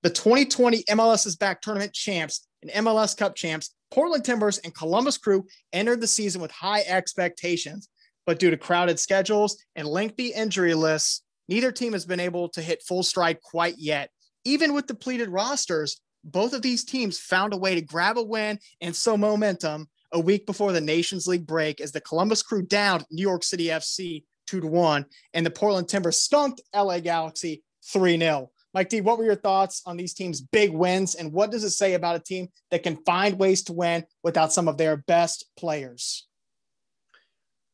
The 0.03 0.09
2020 0.09 0.83
MLS 0.83 1.25
is 1.25 1.35
Back 1.35 1.61
tournament 1.61 1.93
champs 1.93 2.47
and 2.61 2.71
MLS 2.85 3.17
Cup 3.17 3.35
champs, 3.35 3.73
Portland 3.91 4.23
Timbers 4.23 4.57
and 4.59 4.75
Columbus 4.75 5.17
Crew 5.17 5.45
entered 5.73 6.01
the 6.01 6.07
season 6.07 6.41
with 6.41 6.51
high 6.51 6.81
expectations. 6.81 7.89
But 8.25 8.39
due 8.39 8.49
to 8.49 8.57
crowded 8.57 8.99
schedules 8.99 9.63
and 9.75 9.87
lengthy 9.87 10.27
injury 10.29 10.73
lists, 10.73 11.21
neither 11.47 11.71
team 11.71 11.93
has 11.93 12.05
been 12.05 12.19
able 12.19 12.49
to 12.49 12.61
hit 12.61 12.83
full 12.83 13.03
stride 13.03 13.39
quite 13.41 13.75
yet. 13.77 14.09
Even 14.45 14.73
with 14.73 14.87
depleted 14.87 15.29
rosters, 15.29 15.99
both 16.23 16.53
of 16.53 16.61
these 16.61 16.83
teams 16.83 17.19
found 17.19 17.53
a 17.53 17.57
way 17.57 17.75
to 17.75 17.81
grab 17.81 18.17
a 18.17 18.23
win 18.23 18.59
and 18.81 18.95
so 18.95 19.17
momentum 19.17 19.87
a 20.11 20.19
week 20.19 20.45
before 20.45 20.71
the 20.71 20.81
Nations 20.81 21.27
League 21.27 21.45
break 21.45 21.81
as 21.81 21.91
the 21.91 22.01
Columbus 22.01 22.41
Crew 22.41 22.61
downed 22.61 23.05
New 23.11 23.21
York 23.21 23.43
City 23.43 23.65
FC 23.65 24.23
2 24.47 24.61
to 24.61 24.67
1 24.67 25.05
and 25.33 25.45
the 25.45 25.51
Portland 25.51 25.89
Timbers 25.89 26.19
skunked 26.19 26.61
LA 26.73 26.99
Galaxy 26.99 27.63
3 27.91 28.17
0. 28.17 28.51
Mike 28.73 28.89
D, 28.89 29.01
what 29.01 29.17
were 29.17 29.23
your 29.23 29.35
thoughts 29.35 29.81
on 29.85 29.95
these 29.95 30.13
teams' 30.13 30.41
big 30.41 30.71
wins 30.71 31.15
and 31.15 31.31
what 31.31 31.49
does 31.49 31.63
it 31.63 31.71
say 31.71 31.93
about 31.93 32.17
a 32.17 32.19
team 32.19 32.49
that 32.71 32.83
can 32.83 32.97
find 33.05 33.39
ways 33.39 33.63
to 33.63 33.73
win 33.73 34.05
without 34.21 34.51
some 34.51 34.67
of 34.67 34.77
their 34.77 34.97
best 34.97 35.45
players? 35.57 36.27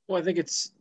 Well, 0.07 0.21
I 0.21 0.23
think 0.23 0.37
it's 0.37 0.71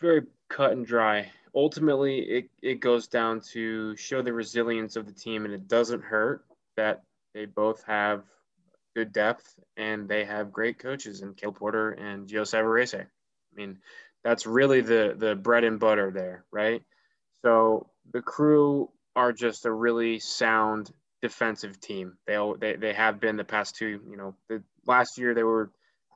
very 0.00 0.22
cut 0.48 0.72
and 0.72 0.86
dry. 0.86 1.30
Ultimately, 1.54 2.20
it, 2.20 2.50
it 2.62 2.80
goes 2.80 3.08
down 3.08 3.40
to 3.52 3.94
show 3.96 4.22
the 4.22 4.32
resilience 4.32 4.96
of 4.96 5.06
the 5.06 5.12
team, 5.12 5.44
and 5.44 5.52
it 5.52 5.68
doesn't 5.68 6.02
hurt 6.02 6.44
that 6.76 7.02
they 7.34 7.44
both 7.44 7.82
have 7.84 8.22
good 8.94 9.12
depth, 9.12 9.58
and 9.76 10.08
they 10.08 10.24
have 10.24 10.52
great 10.52 10.78
coaches 10.78 11.22
in 11.22 11.34
Caleb 11.34 11.56
Porter 11.56 11.90
and 11.90 12.28
Gio 12.28 12.42
Savarese. 12.42 13.02
I 13.02 13.54
mean, 13.54 13.78
that's 14.24 14.46
really 14.46 14.80
the 14.80 15.14
the 15.16 15.34
bread 15.34 15.64
and 15.64 15.78
butter 15.78 16.10
there, 16.10 16.44
right? 16.50 16.82
So 17.42 17.90
the 18.12 18.22
crew 18.22 18.90
are 19.14 19.32
just 19.32 19.66
a 19.66 19.72
really 19.72 20.18
sound 20.18 20.90
defensive 21.20 21.80
team. 21.80 22.16
They 22.26 22.36
they 22.58 22.76
they 22.76 22.92
have 22.94 23.20
been 23.20 23.36
the 23.36 23.44
past 23.44 23.76
two. 23.76 24.00
You 24.08 24.16
know, 24.16 24.34
the 24.48 24.62
last 24.86 25.18
year 25.18 25.34
they 25.34 25.42
were 25.42 25.70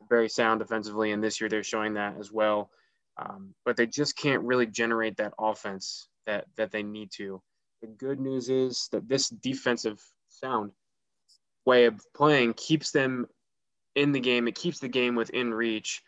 very 0.09 0.29
sound 0.29 0.61
defensively, 0.61 1.13
and 1.13 1.23
this 1.23 1.41
year 1.41 1.49
they're 1.51 1.63
showing 1.63 1.95
that 1.95 2.17
as 2.19 2.33
well. 2.33 2.71
Um, 3.19 3.55
but 3.65 3.77
they 3.77 3.87
just 3.87 4.17
can't 4.17 4.43
really 4.45 4.67
generate 4.67 5.17
that 5.19 5.35
offense 5.39 6.09
that 6.27 6.47
that 6.57 6.71
they 6.73 6.83
need 6.83 7.11
to. 7.13 7.43
The 7.83 7.89
good 7.89 8.21
news 8.21 8.49
is 8.51 8.89
that 8.93 9.09
this 9.09 9.29
defensive 9.29 10.03
sound 10.29 10.73
way 11.65 11.87
of 11.87 12.01
playing 12.15 12.55
keeps 12.55 12.91
them 12.91 13.27
in 13.95 14.13
the 14.13 14.21
game. 14.21 14.49
It 14.49 14.55
keeps 14.55 14.81
the 14.81 14.89
game 14.89 15.15
within 15.15 15.53
reach. 15.55 16.03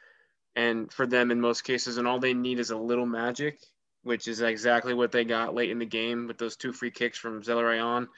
and 0.56 0.92
for 0.92 1.06
them 1.06 1.30
in 1.30 1.40
most 1.40 1.62
cases, 1.62 1.98
and 1.98 2.08
all 2.08 2.18
they 2.18 2.34
need 2.34 2.58
is 2.58 2.70
a 2.70 2.76
little 2.76 3.06
magic, 3.06 3.60
which 4.02 4.26
is 4.26 4.40
exactly 4.40 4.92
what 4.94 5.12
they 5.12 5.24
got 5.24 5.54
late 5.54 5.70
in 5.70 5.78
the 5.78 5.86
game 5.86 6.26
with 6.26 6.36
those 6.38 6.56
two 6.56 6.72
free 6.72 6.90
kicks 6.90 7.16
from 7.18 7.42
Zelarayán. 7.42 8.08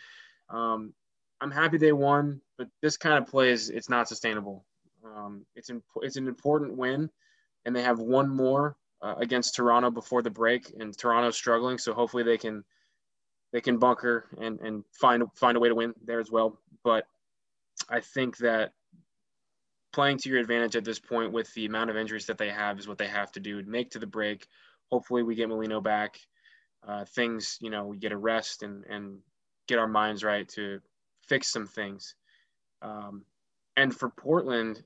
Um, 0.48 0.94
I'm 1.40 1.50
happy 1.50 1.78
they 1.78 1.92
won, 1.92 2.40
but 2.58 2.68
this 2.82 2.96
kind 2.96 3.18
of 3.18 3.30
play 3.30 3.50
is 3.50 3.70
it's 3.70 3.90
not 3.90 4.08
sustainable. 4.08 4.64
Um, 5.04 5.44
it's 5.54 5.68
in, 5.70 5.82
it's 6.02 6.16
an 6.16 6.28
important 6.28 6.76
win, 6.76 7.10
and 7.64 7.76
they 7.76 7.82
have 7.82 7.98
one 7.98 8.28
more 8.28 8.76
uh, 9.02 9.14
against 9.18 9.54
Toronto 9.54 9.90
before 9.90 10.22
the 10.22 10.30
break, 10.30 10.72
and 10.78 10.96
Toronto's 10.96 11.36
struggling, 11.36 11.78
so 11.78 11.92
hopefully 11.92 12.22
they 12.22 12.38
can 12.38 12.64
they 13.52 13.60
can 13.60 13.78
bunker 13.78 14.26
and 14.38 14.60
and 14.60 14.84
find 14.92 15.24
find 15.34 15.56
a 15.56 15.60
way 15.60 15.68
to 15.68 15.74
win 15.74 15.94
there 16.04 16.20
as 16.20 16.30
well. 16.30 16.58
But 16.84 17.06
I 17.88 18.00
think 18.00 18.36
that 18.38 18.72
playing 19.92 20.18
to 20.18 20.28
your 20.28 20.38
advantage 20.38 20.76
at 20.76 20.84
this 20.84 20.98
point 20.98 21.32
with 21.32 21.52
the 21.54 21.66
amount 21.66 21.90
of 21.90 21.96
injuries 21.96 22.26
that 22.26 22.38
they 22.38 22.50
have 22.50 22.78
is 22.78 22.86
what 22.86 22.98
they 22.98 23.08
have 23.08 23.32
to 23.32 23.40
do. 23.40 23.62
Make 23.64 23.90
to 23.90 23.98
the 23.98 24.06
break. 24.06 24.46
Hopefully, 24.90 25.22
we 25.22 25.34
get 25.34 25.48
Molino 25.48 25.80
back. 25.80 26.20
Uh, 26.86 27.04
things, 27.04 27.58
you 27.60 27.68
know, 27.68 27.84
we 27.84 27.98
get 27.98 28.12
a 28.12 28.16
rest 28.16 28.62
and 28.62 28.84
and 28.84 29.18
get 29.66 29.78
our 29.78 29.88
minds 29.88 30.24
right 30.24 30.48
to 30.48 30.80
fix 31.26 31.50
some 31.50 31.66
things. 31.66 32.14
Um, 32.82 33.24
and 33.76 33.94
for 33.94 34.10
Portland, 34.10 34.82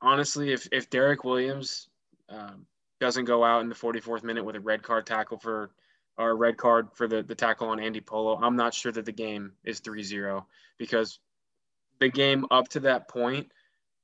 honestly, 0.00 0.52
if 0.52 0.68
if 0.72 0.90
Derrick 0.90 1.24
Williams 1.24 1.88
um, 2.28 2.66
doesn't 3.00 3.24
go 3.24 3.42
out 3.44 3.62
in 3.62 3.68
the 3.68 3.74
44th 3.74 4.22
minute 4.22 4.44
with 4.44 4.56
a 4.56 4.60
red 4.60 4.82
card 4.82 5.06
tackle 5.06 5.38
for 5.38 5.70
or 6.18 6.30
a 6.30 6.34
red 6.34 6.56
card 6.56 6.88
for 6.92 7.08
the, 7.08 7.22
the 7.22 7.34
tackle 7.34 7.68
on 7.68 7.80
Andy 7.80 8.00
Polo, 8.00 8.36
I'm 8.36 8.56
not 8.56 8.74
sure 8.74 8.92
that 8.92 9.06
the 9.06 9.12
game 9.12 9.52
is 9.64 9.80
3-0 9.80 10.44
because 10.76 11.18
the 11.98 12.10
game 12.10 12.46
up 12.50 12.68
to 12.68 12.80
that 12.80 13.08
point 13.08 13.50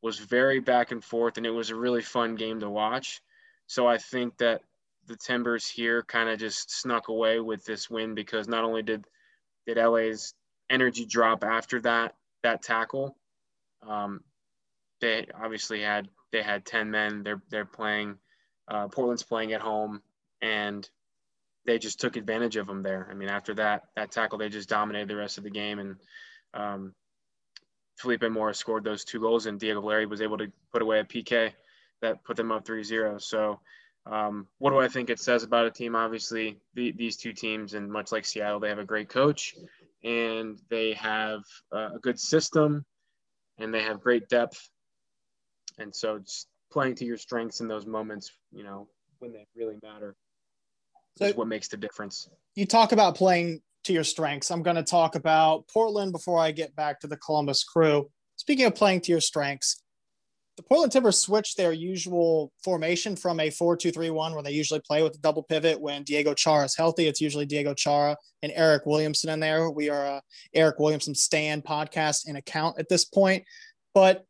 was 0.03 0.19
very 0.19 0.61
back 0.61 0.93
and 0.93 1.05
forth, 1.05 1.37
and 1.37 1.45
it 1.45 1.51
was 1.51 1.71
a 1.71 1.75
really 1.75 2.03
fun 2.03 2.35
game 2.35 2.61
to 2.61 2.71
watch. 2.71 3.21
So 3.67 3.87
I 3.87 3.99
think 3.99 4.37
that 4.39 4.63
the 5.07 5.17
Timbers 5.17 5.69
here 5.69 6.03
kind 6.03 6.29
of 6.29 6.39
just 6.39 6.71
snuck 6.71 7.09
away 7.09 7.41
with 7.41 7.65
this 7.65 7.91
win 7.91 8.15
because 8.15 8.49
not 8.49 8.65
only 8.65 8.83
did 8.83 9.05
did 9.67 9.79
LA's 9.79 10.35
energy 10.71 11.05
drop 11.05 11.45
after 11.45 11.81
that 11.81 12.15
that 12.43 12.63
tackle, 12.63 13.17
um, 13.87 14.21
they 15.01 15.27
obviously 15.35 15.83
had 15.83 16.09
they 16.33 16.43
had 16.43 16.65
ten 16.65 16.91
men. 16.91 17.23
They're 17.23 17.43
they're 17.51 17.65
playing. 17.65 18.19
Uh, 18.69 18.89
Portland's 18.89 19.23
playing 19.23 19.53
at 19.53 19.61
home, 19.61 20.03
and 20.43 20.89
they 21.67 21.79
just 21.79 22.01
took 22.01 22.17
advantage 22.17 22.57
of 22.57 22.67
them 22.67 22.83
there. 22.83 23.09
I 23.11 23.15
mean, 23.15 23.29
after 23.29 23.55
that 23.55 23.85
that 23.97 24.11
tackle, 24.11 24.39
they 24.39 24.49
just 24.49 24.69
dominated 24.69 25.09
the 25.09 25.17
rest 25.17 25.39
of 25.39 25.45
the 25.45 25.51
game, 25.51 25.79
and 25.79 25.97
um, 26.55 26.95
Felipe 27.97 28.31
Mora 28.31 28.55
scored 28.55 28.85
those 28.85 29.05
two 29.05 29.21
goals, 29.21 29.47
and 29.47 29.59
Diego 29.59 29.81
Valeri 29.81 30.07
was 30.07 30.21
able 30.21 30.39
to 30.39 30.51
put 30.73 30.83
away 30.83 31.01
a 31.01 31.05
PK 31.05 31.53
that 32.03 32.23
put 32.25 32.37
them 32.37 32.53
up 32.53 32.65
3-0. 32.65 33.21
So, 33.23 33.61
um, 34.05 34.47
what 34.59 34.71
do 34.71 34.79
I 34.79 34.89
think 34.89 35.11
it 35.11 35.19
says 35.19 35.43
about 35.43 35.67
a 35.67 35.71
team? 35.71 35.97
Obviously, 35.97 36.59
the, 36.75 36.93
these 36.93 37.17
two 37.17 37.33
teams, 37.33 37.75
and 37.75 37.91
much 37.91 38.13
like 38.13 38.25
Seattle, 38.25 38.61
they 38.61 38.69
have 38.69 38.79
a 38.79 38.85
great 38.85 39.09
coach, 39.09 39.55
and 40.05 40.61
they 40.69 40.93
have 40.93 41.43
uh, 41.75 41.91
a 41.95 41.99
good 42.01 42.21
system, 42.21 42.85
and 43.59 43.73
they 43.73 43.83
have 43.83 44.03
great 44.03 44.29
depth. 44.29 44.69
And 45.79 45.95
so, 45.95 46.21
playing 46.77 46.95
to 46.95 47.07
your 47.07 47.17
strengths 47.17 47.63
in 47.63 47.69
those 47.69 47.87
moments, 47.87 48.31
you 48.53 48.63
know, 48.63 48.87
when 49.21 49.33
they 49.33 49.47
really 49.57 49.79
matter, 49.83 50.15
so 51.17 51.25
is 51.25 51.35
what 51.35 51.49
makes 51.49 51.69
the 51.69 51.77
difference. 51.79 52.29
You 52.55 52.67
talk 52.67 52.93
about 52.93 53.15
playing 53.15 53.63
to 53.85 53.95
your 53.95 54.05
strengths. 54.05 54.51
I'm 54.51 54.63
going 54.63 54.77
to 54.77 54.83
talk 54.83 55.15
about 55.15 55.67
Portland 55.73 56.13
before 56.13 56.39
I 56.39 56.51
get 56.51 56.77
back 56.77 57.01
to 57.01 57.07
the 57.07 57.17
Columbus 57.17 57.65
crew. 57.65 58.11
Speaking 58.37 58.67
of 58.67 58.75
playing 58.75 59.01
to 59.03 59.11
your 59.11 59.23
strengths, 59.23 59.83
the 60.59 60.65
Portland 60.65 60.93
Timbers 60.93 61.19
switched 61.19 61.57
their 61.57 61.73
usual 61.73 62.53
formation 62.63 63.17
from 63.17 63.41
a 63.41 63.49
4 63.49 63.79
2 63.79 63.91
3 63.91 64.11
1, 64.11 64.35
where 64.35 64.43
they 64.43 64.51
usually 64.51 64.81
play 64.81 65.03
with 65.03 65.15
a 65.15 65.21
double 65.21 65.45
pivot 65.45 65.81
when 65.81 66.03
Diego 66.03 66.35
Chara 66.35 66.67
is 66.67 66.77
healthy. 66.77 67.07
It's 67.07 67.23
usually 67.23 67.47
Diego 67.47 67.73
Chara 67.73 68.19
and 68.43 68.53
Eryk 68.53 68.85
Williamson 68.85 69.31
in 69.31 69.41
there. 69.41 69.71
We 69.71 69.89
are 69.89 70.05
a 70.05 70.23
Eryk 70.55 70.79
Williamson 70.79 71.15
stand 71.15 71.65
podcast 71.65 72.29
and 72.29 72.37
account 72.37 72.79
at 72.79 72.91
this 72.91 73.07
point. 73.07 73.45
But 73.95 74.27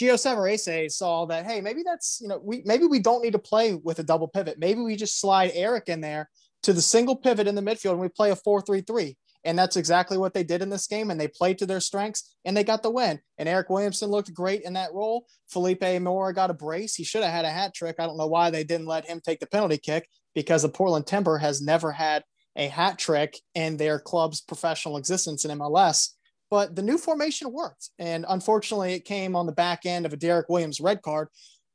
Gio 0.00 0.14
Savarese 0.14 0.90
saw 0.90 1.26
that, 1.26 1.44
hey, 1.44 1.60
maybe 1.60 1.82
that's, 1.84 2.20
you 2.22 2.28
know, 2.28 2.40
we 2.42 2.62
maybe 2.64 2.86
we 2.86 3.00
don't 3.00 3.22
need 3.22 3.32
to 3.32 3.38
play 3.38 3.74
with 3.74 3.98
a 3.98 4.02
double 4.02 4.28
pivot. 4.28 4.58
Maybe 4.58 4.80
we 4.80 4.96
just 4.96 5.20
slide 5.20 5.50
Eric 5.52 5.88
in 5.88 6.00
there 6.00 6.30
to 6.62 6.72
the 6.72 6.80
single 6.80 7.16
pivot 7.16 7.46
in 7.46 7.54
the 7.54 7.62
midfield 7.62 7.92
and 7.92 8.00
we 8.00 8.08
play 8.08 8.30
a 8.30 8.36
4-3-3. 8.36 9.14
And 9.44 9.58
that's 9.58 9.76
exactly 9.76 10.16
what 10.16 10.32
they 10.32 10.42
did 10.42 10.62
in 10.62 10.70
this 10.70 10.86
game. 10.86 11.10
And 11.10 11.20
they 11.20 11.28
played 11.28 11.58
to 11.58 11.66
their 11.66 11.80
strengths 11.80 12.34
and 12.44 12.56
they 12.56 12.64
got 12.64 12.82
the 12.82 12.90
win. 12.90 13.20
And 13.36 13.48
Eryk 13.48 13.68
Williamson 13.68 14.10
looked 14.10 14.32
great 14.32 14.62
in 14.62 14.74
that 14.74 14.92
role. 14.94 15.26
Felipe 15.48 16.00
Mora 16.00 16.32
got 16.32 16.50
a 16.50 16.54
brace. 16.54 16.94
He 16.94 17.04
should 17.04 17.22
have 17.22 17.32
had 17.32 17.44
a 17.44 17.50
hat 17.50 17.74
trick. 17.74 17.96
I 17.98 18.06
don't 18.06 18.18
know 18.18 18.26
why 18.26 18.50
they 18.50 18.64
didn't 18.64 18.86
let 18.86 19.06
him 19.06 19.20
take 19.22 19.40
the 19.40 19.46
penalty 19.46 19.78
kick 19.78 20.08
because 20.34 20.62
the 20.62 20.68
Portland 20.68 21.06
Timber 21.06 21.38
has 21.38 21.60
never 21.60 21.92
had 21.92 22.24
a 22.56 22.68
hat 22.68 22.98
trick 22.98 23.38
in 23.54 23.76
their 23.76 23.98
club's 23.98 24.40
professional 24.40 24.96
existence 24.96 25.44
in 25.44 25.58
MLS. 25.58 26.10
But 26.50 26.74
the 26.74 26.82
new 26.82 26.98
formation 26.98 27.52
worked. 27.52 27.90
And 27.98 28.26
unfortunately, 28.28 28.94
it 28.94 29.04
came 29.04 29.36
on 29.36 29.46
the 29.46 29.52
back 29.52 29.86
end 29.86 30.04
of 30.04 30.12
a 30.12 30.16
Derrick 30.16 30.48
Williams 30.48 30.80
red 30.80 31.00
card. 31.02 31.28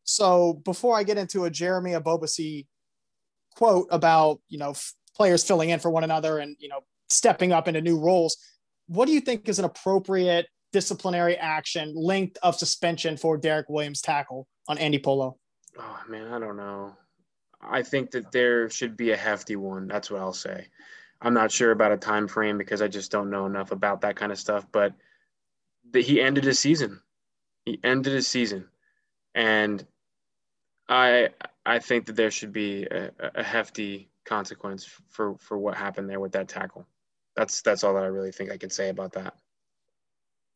So 0.04 0.62
before 0.66 0.98
I 0.98 1.04
get 1.04 1.18
into 1.18 1.46
a 1.46 1.50
Jeremy 1.50 1.92
Ebobisse 1.92 2.66
quote 3.56 3.88
about 3.90 4.40
you 4.50 4.58
know 4.58 4.72
f- 4.72 4.94
players 5.16 5.44
filling 5.44 5.70
in 5.70 5.80
for 5.80 5.90
one 5.90 6.04
another 6.04 6.40
and 6.40 6.56
you 6.60 6.70
know 6.70 6.82
stepping 7.10 7.52
up 7.52 7.68
into 7.68 7.82
new 7.82 8.00
roles. 8.00 8.38
What 8.88 9.06
do 9.08 9.14
you 9.14 9.22
think 9.22 9.48
is 9.50 9.60
an 9.60 9.66
appropriate 9.66 10.48
disciplinary 10.72 11.38
action 11.38 11.94
length 11.96 12.38
of 12.44 12.56
suspension 12.56 13.18
for 13.18 13.38
Derrick 13.38 13.70
Williams 13.70 14.02
tackle 14.02 14.48
on 14.68 14.78
Andy 14.78 15.00
Polo? 15.00 15.38
Oh 15.80 16.00
man, 16.08 16.32
I 16.32 16.40
don't 16.40 16.58
know. 16.58 16.96
I 17.62 17.82
think 17.82 18.12
that 18.12 18.32
there 18.32 18.70
should 18.70 18.96
be 18.96 19.12
a 19.12 19.18
hefty 19.18 19.56
one. 19.56 19.88
That's 19.88 20.12
what 20.12 20.22
I'll 20.22 20.34
say. 20.34 20.68
I'm 21.26 21.34
not 21.34 21.52
sure 21.52 21.72
about 21.72 21.92
a 21.92 21.98
time 21.98 22.28
frame 22.28 22.60
because 22.60 22.84
I 22.84 22.88
just 22.88 23.12
don't 23.12 23.32
know 23.32 23.48
enough 23.48 23.72
about 23.72 24.02
that 24.02 24.16
kind 24.16 24.32
of 24.32 24.38
stuff. 24.38 24.68
But 24.72 24.94
he 25.92 26.22
ended 26.22 26.44
his 26.44 26.60
season. 26.60 27.02
He 27.66 27.80
ended 27.84 28.14
his 28.14 28.28
season, 28.28 28.68
and 29.34 29.84
I 30.88 31.30
I 31.66 31.80
think 31.80 32.06
that 32.06 32.16
there 32.16 32.30
should 32.30 32.54
be 32.54 32.84
a, 32.84 33.10
a 33.34 33.42
hefty 33.42 34.12
consequence 34.24 34.88
for 35.10 35.36
for 35.40 35.58
what 35.58 35.76
happened 35.76 36.08
there 36.08 36.20
with 36.20 36.34
that 36.34 36.48
tackle. 36.48 36.86
That's 37.36 37.64
that's 37.64 37.84
all 37.84 37.96
that 37.96 38.04
I 38.04 38.08
really 38.08 38.32
think 38.32 38.52
I 38.52 38.58
can 38.58 38.70
say 38.70 38.90
about 38.90 39.14
that. 39.14 39.34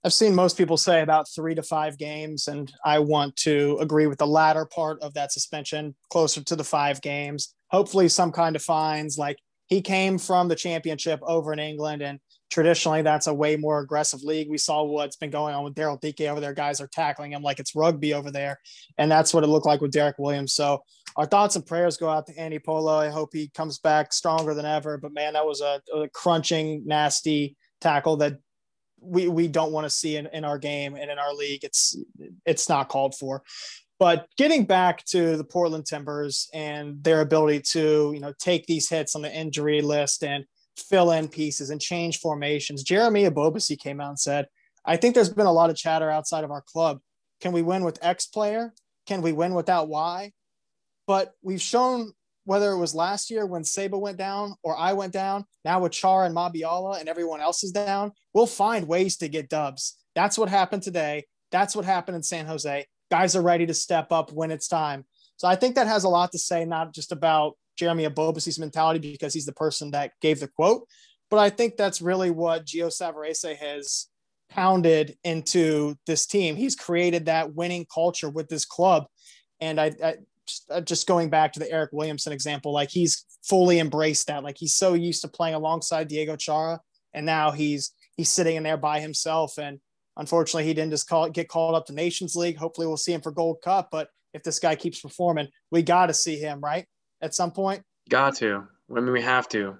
I've 0.03 0.13
seen 0.13 0.35
most 0.35 0.55
people 0.55 0.77
say 0.77 1.01
about 1.01 1.27
three 1.27 1.55
to 1.55 1.63
five 1.63 1.97
games, 1.97 2.47
and 2.47 2.71
I 2.85 2.99
want 2.99 3.35
to 3.37 3.79
agree 3.81 4.05
with 4.05 4.19
the 4.19 4.27
latter 4.27 4.65
part 4.65 5.01
of 5.01 5.15
that 5.15 5.31
suspension, 5.31 5.95
closer 6.11 6.43
to 6.43 6.55
the 6.55 6.63
five 6.63 7.01
games. 7.01 7.55
Hopefully, 7.71 8.07
some 8.07 8.31
kind 8.31 8.55
of 8.55 8.61
fines. 8.61 9.17
Like 9.17 9.39
he 9.69 9.81
came 9.81 10.17
from 10.17 10.47
the 10.47 10.55
championship 10.55 11.19
over 11.23 11.53
in 11.53 11.59
England, 11.59 12.01
and 12.01 12.19
traditionally 12.49 13.03
that's 13.03 13.27
a 13.27 13.33
way 13.33 13.55
more 13.55 13.79
aggressive 13.79 14.23
league. 14.23 14.49
We 14.49 14.57
saw 14.57 14.83
what's 14.83 15.15
been 15.15 15.29
going 15.29 15.53
on 15.53 15.63
with 15.63 15.75
Daryl 15.75 16.01
Dike 16.01 16.27
over 16.27 16.39
there. 16.39 16.53
Guys 16.53 16.81
are 16.81 16.87
tackling 16.87 17.31
him 17.31 17.43
like 17.43 17.59
it's 17.59 17.75
rugby 17.75 18.13
over 18.13 18.31
there. 18.31 18.59
And 18.97 19.11
that's 19.11 19.33
what 19.33 19.43
it 19.43 19.47
looked 19.47 19.67
like 19.67 19.81
with 19.81 19.91
Derrick 19.91 20.17
Williams. 20.17 20.53
So 20.53 20.83
our 21.15 21.27
thoughts 21.27 21.55
and 21.55 21.65
prayers 21.65 21.97
go 21.97 22.09
out 22.09 22.25
to 22.27 22.37
Andy 22.37 22.57
Polo. 22.59 22.97
I 22.97 23.09
hope 23.09 23.29
he 23.33 23.49
comes 23.49 23.77
back 23.77 24.11
stronger 24.11 24.55
than 24.55 24.65
ever. 24.65 24.97
But 24.97 25.13
man, 25.13 25.33
that 25.33 25.45
was 25.45 25.61
a, 25.61 25.81
a 25.95 26.09
crunching, 26.09 26.83
nasty 26.85 27.55
tackle 27.79 28.17
that 28.17 28.39
we, 29.01 29.27
we 29.27 29.47
don't 29.47 29.71
want 29.71 29.85
to 29.85 29.89
see 29.89 30.15
in, 30.17 30.27
in 30.27 30.43
our 30.43 30.57
game 30.57 30.95
and 30.95 31.11
in 31.11 31.19
our 31.19 31.33
league. 31.33 31.63
It's 31.63 31.95
it's 32.45 32.67
not 32.67 32.89
called 32.89 33.15
for. 33.15 33.43
But 33.99 34.27
getting 34.37 34.63
back 34.63 35.03
to 35.07 35.35
the 35.35 35.43
Portland 35.43 35.85
Timbers 35.85 36.49
and 36.53 37.03
their 37.03 37.19
ability 37.19 37.61
to, 37.71 38.11
you 38.13 38.21
know, 38.21 38.33
take 38.39 38.65
these 38.65 38.89
hits 38.89 39.13
on 39.13 39.21
the 39.21 39.33
injury 39.33 39.81
list 39.81 40.23
and 40.23 40.45
fill 40.77 41.11
in 41.11 41.27
pieces 41.27 41.69
and 41.69 41.81
change 41.81 42.19
formations. 42.19 42.81
Jeremy 42.81 43.25
Ebobisse 43.25 43.77
came 43.77 43.99
out 43.99 44.09
and 44.09 44.19
said, 44.19 44.47
I 44.85 44.95
think 44.95 45.15
there's 45.15 45.29
been 45.29 45.45
a 45.45 45.51
lot 45.51 45.69
of 45.69 45.75
chatter 45.75 46.09
outside 46.09 46.45
of 46.45 46.51
our 46.51 46.61
club. 46.61 46.99
Can 47.41 47.51
we 47.51 47.61
win 47.61 47.83
with 47.83 47.99
X 48.01 48.25
player? 48.25 48.73
Can 49.05 49.21
we 49.21 49.33
win 49.33 49.53
without 49.53 49.89
Y? 49.89 50.31
But 51.05 51.33
we've 51.41 51.61
shown 51.61 52.13
whether 52.45 52.71
it 52.71 52.77
was 52.77 52.95
last 52.95 53.29
year 53.29 53.45
when 53.45 53.63
Saba 53.63 53.97
went 53.97 54.17
down 54.17 54.55
or 54.63 54.77
I 54.77 54.93
went 54.93 55.11
down, 55.11 55.45
now 55.65 55.81
with 55.81 55.91
Char 55.91 56.25
and 56.25 56.35
Mabiala 56.35 56.99
and 56.99 57.09
everyone 57.09 57.41
else 57.41 57.63
is 57.63 57.71
down, 57.71 58.13
we'll 58.33 58.47
find 58.47 58.87
ways 58.87 59.17
to 59.17 59.27
get 59.27 59.49
dubs. 59.49 59.97
That's 60.15 60.37
what 60.37 60.49
happened 60.49 60.83
today. 60.83 61.25
That's 61.51 61.75
what 61.75 61.85
happened 61.85 62.15
in 62.15 62.23
San 62.23 62.45
Jose. 62.45 62.85
Guys 63.11 63.35
are 63.35 63.41
ready 63.41 63.65
to 63.65 63.73
step 63.73 64.11
up 64.11 64.31
when 64.31 64.51
it's 64.51 64.67
time. 64.67 65.05
So 65.37 65.47
I 65.47 65.55
think 65.55 65.75
that 65.75 65.87
has 65.87 66.03
a 66.03 66.09
lot 66.09 66.31
to 66.33 66.39
say, 66.39 66.65
not 66.65 66.93
just 66.93 67.11
about 67.11 67.57
Jeremy 67.77 68.07
Ebobisse's 68.07 68.59
mentality 68.59 68.99
because 68.99 69.33
he's 69.33 69.45
the 69.45 69.53
person 69.53 69.91
that 69.91 70.11
gave 70.21 70.39
the 70.39 70.47
quote. 70.47 70.85
But 71.29 71.39
I 71.39 71.49
think 71.49 71.77
that's 71.77 72.01
really 72.01 72.31
what 72.31 72.65
Gio 72.65 72.87
Savarese 72.87 73.55
has 73.55 74.07
pounded 74.49 75.17
into 75.23 75.95
this 76.05 76.25
team. 76.25 76.55
He's 76.55 76.75
created 76.75 77.25
that 77.25 77.55
winning 77.55 77.85
culture 77.93 78.29
with 78.29 78.49
this 78.49 78.65
club. 78.65 79.05
And 79.61 79.79
I, 79.79 79.91
I 80.03 80.15
uh, 80.69 80.81
just 80.81 81.07
going 81.07 81.29
back 81.29 81.53
to 81.53 81.59
the 81.59 81.67
Eryk 81.67 81.89
Williamson 81.91 82.33
example, 82.33 82.73
like 82.73 82.89
he's 82.89 83.25
fully 83.43 83.79
embraced 83.79 84.27
that. 84.27 84.43
Like 84.43 84.57
he's 84.57 84.75
so 84.75 84.93
used 84.93 85.21
to 85.21 85.27
playing 85.27 85.55
alongside 85.55 86.07
Diego 86.07 86.35
Chara, 86.35 86.79
and 87.13 87.25
now 87.25 87.51
he's 87.51 87.91
he's 88.17 88.31
sitting 88.31 88.55
in 88.55 88.63
there 88.63 88.77
by 88.77 88.99
himself. 88.99 89.57
And 89.57 89.79
unfortunately, 90.19 90.65
he 90.65 90.75
didn't 90.75 90.91
just 90.91 91.09
call, 91.09 91.29
get 91.29 91.47
called 91.47 91.73
up 91.73 91.87
to 91.87 91.93
Nations 91.93 92.35
League. 92.35 92.57
Hopefully, 92.57 92.85
we'll 92.85 92.97
see 92.97 93.13
him 93.13 93.21
for 93.21 93.31
Gold 93.31 93.61
Cup. 93.63 93.89
But 93.91 94.09
if 94.33 94.43
this 94.43 94.59
guy 94.59 94.75
keeps 94.75 95.01
performing. 95.01 95.47
We 95.71 95.81
got 95.81 96.07
to 96.07 96.13
see 96.13 96.37
him, 96.37 96.61
right? 96.61 96.85
At 97.21 97.33
some 97.35 97.51
point. 97.51 97.83
Got 98.09 98.35
to. 98.37 98.67
I 98.89 98.93
mean, 98.93 99.11
we 99.11 99.21
have 99.21 99.49
to. 99.49 99.77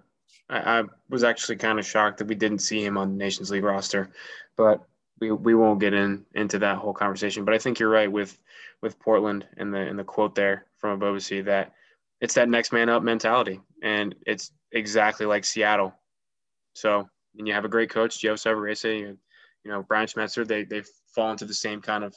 I, 0.50 0.80
I 0.80 0.84
was 1.10 1.24
actually 1.24 1.58
kind 1.58 1.80
of 1.80 1.86
shocked 1.86 2.18
that 2.18 2.28
we 2.28 2.36
didn't 2.36 2.60
see 2.60 2.84
him 2.84 2.98
on 2.98 3.12
the 3.12 3.18
Nations 3.18 3.52
League 3.52 3.64
roster, 3.64 4.10
but 4.56 4.84
we, 5.20 5.32
we 5.32 5.56
won't 5.56 5.80
get 5.80 5.94
in 5.94 6.26
into 6.34 6.60
that 6.60 6.78
whole 6.78 6.94
conversation. 6.94 7.46
But 7.46 7.54
I 7.54 7.58
think 7.58 7.80
you're 7.80 7.90
right 7.90 8.12
with 8.12 8.38
with 8.82 9.00
Portland 9.00 9.46
and 9.58 9.74
the 9.74 9.80
in 9.80 9.98
the 9.98 10.04
quote 10.04 10.36
there 10.36 10.66
from 10.78 11.00
Ebobisse 11.00 11.46
that 11.46 11.74
it's 12.22 12.36
that 12.36 12.50
next 12.50 12.72
man 12.72 12.90
up 12.90 13.04
mentality, 13.04 13.62
and 13.82 14.16
it's 14.26 14.52
exactly 14.72 15.26
like 15.26 15.46
Seattle. 15.46 15.94
So, 16.74 17.10
and 17.38 17.48
you 17.48 17.54
have 17.54 17.66
a 17.66 17.70
great 17.70 17.90
coach, 17.90 18.20
Gio 18.20 18.34
Savarese, 18.34 19.00
you, 19.00 19.18
you 19.64 19.72
know 19.72 19.84
Brian 19.84 20.08
Schmetzer. 20.08 20.48
They 20.48 20.64
they 20.64 20.84
fall 21.14 21.32
into 21.32 21.46
the 21.46 21.54
same 21.54 21.82
kind 21.82 22.04
of 22.04 22.16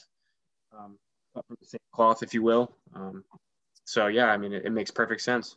um, 0.76 0.98
the 1.34 1.66
same 1.66 1.80
cloth, 1.92 2.22
if 2.22 2.34
you 2.34 2.42
will. 2.42 2.76
Um, 2.94 3.24
so 3.84 4.06
yeah, 4.06 4.26
I 4.26 4.36
mean, 4.36 4.52
it, 4.52 4.64
it, 4.64 4.70
makes 4.70 4.90
perfect 4.90 5.22
sense. 5.22 5.56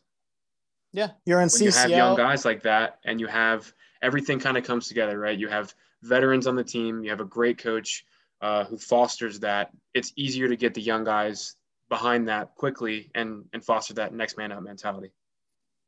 Yeah, 0.91 1.09
you're 1.25 1.39
in 1.39 1.43
when 1.43 1.49
CCL. 1.49 1.65
You 1.65 1.71
have 1.71 1.89
young 1.91 2.15
guys 2.15 2.45
like 2.45 2.63
that, 2.63 2.99
and 3.05 3.19
you 3.19 3.27
have 3.27 3.71
everything 4.01 4.39
kind 4.39 4.57
of 4.57 4.63
comes 4.63 4.87
together, 4.87 5.19
right? 5.19 5.37
You 5.37 5.47
have 5.47 5.73
veterans 6.01 6.47
on 6.47 6.55
the 6.55 6.63
team. 6.63 7.03
You 7.03 7.09
have 7.09 7.19
a 7.19 7.25
great 7.25 7.57
coach 7.57 8.05
uh, 8.41 8.65
who 8.65 8.77
fosters 8.77 9.39
that. 9.41 9.71
It's 9.93 10.13
easier 10.15 10.47
to 10.47 10.55
get 10.55 10.73
the 10.73 10.81
young 10.81 11.03
guys 11.03 11.55
behind 11.89 12.27
that 12.27 12.55
quickly 12.55 13.11
and 13.15 13.45
and 13.53 13.63
foster 13.63 13.93
that 13.95 14.13
next 14.13 14.37
man 14.37 14.51
up 14.51 14.63
mentality. 14.63 15.11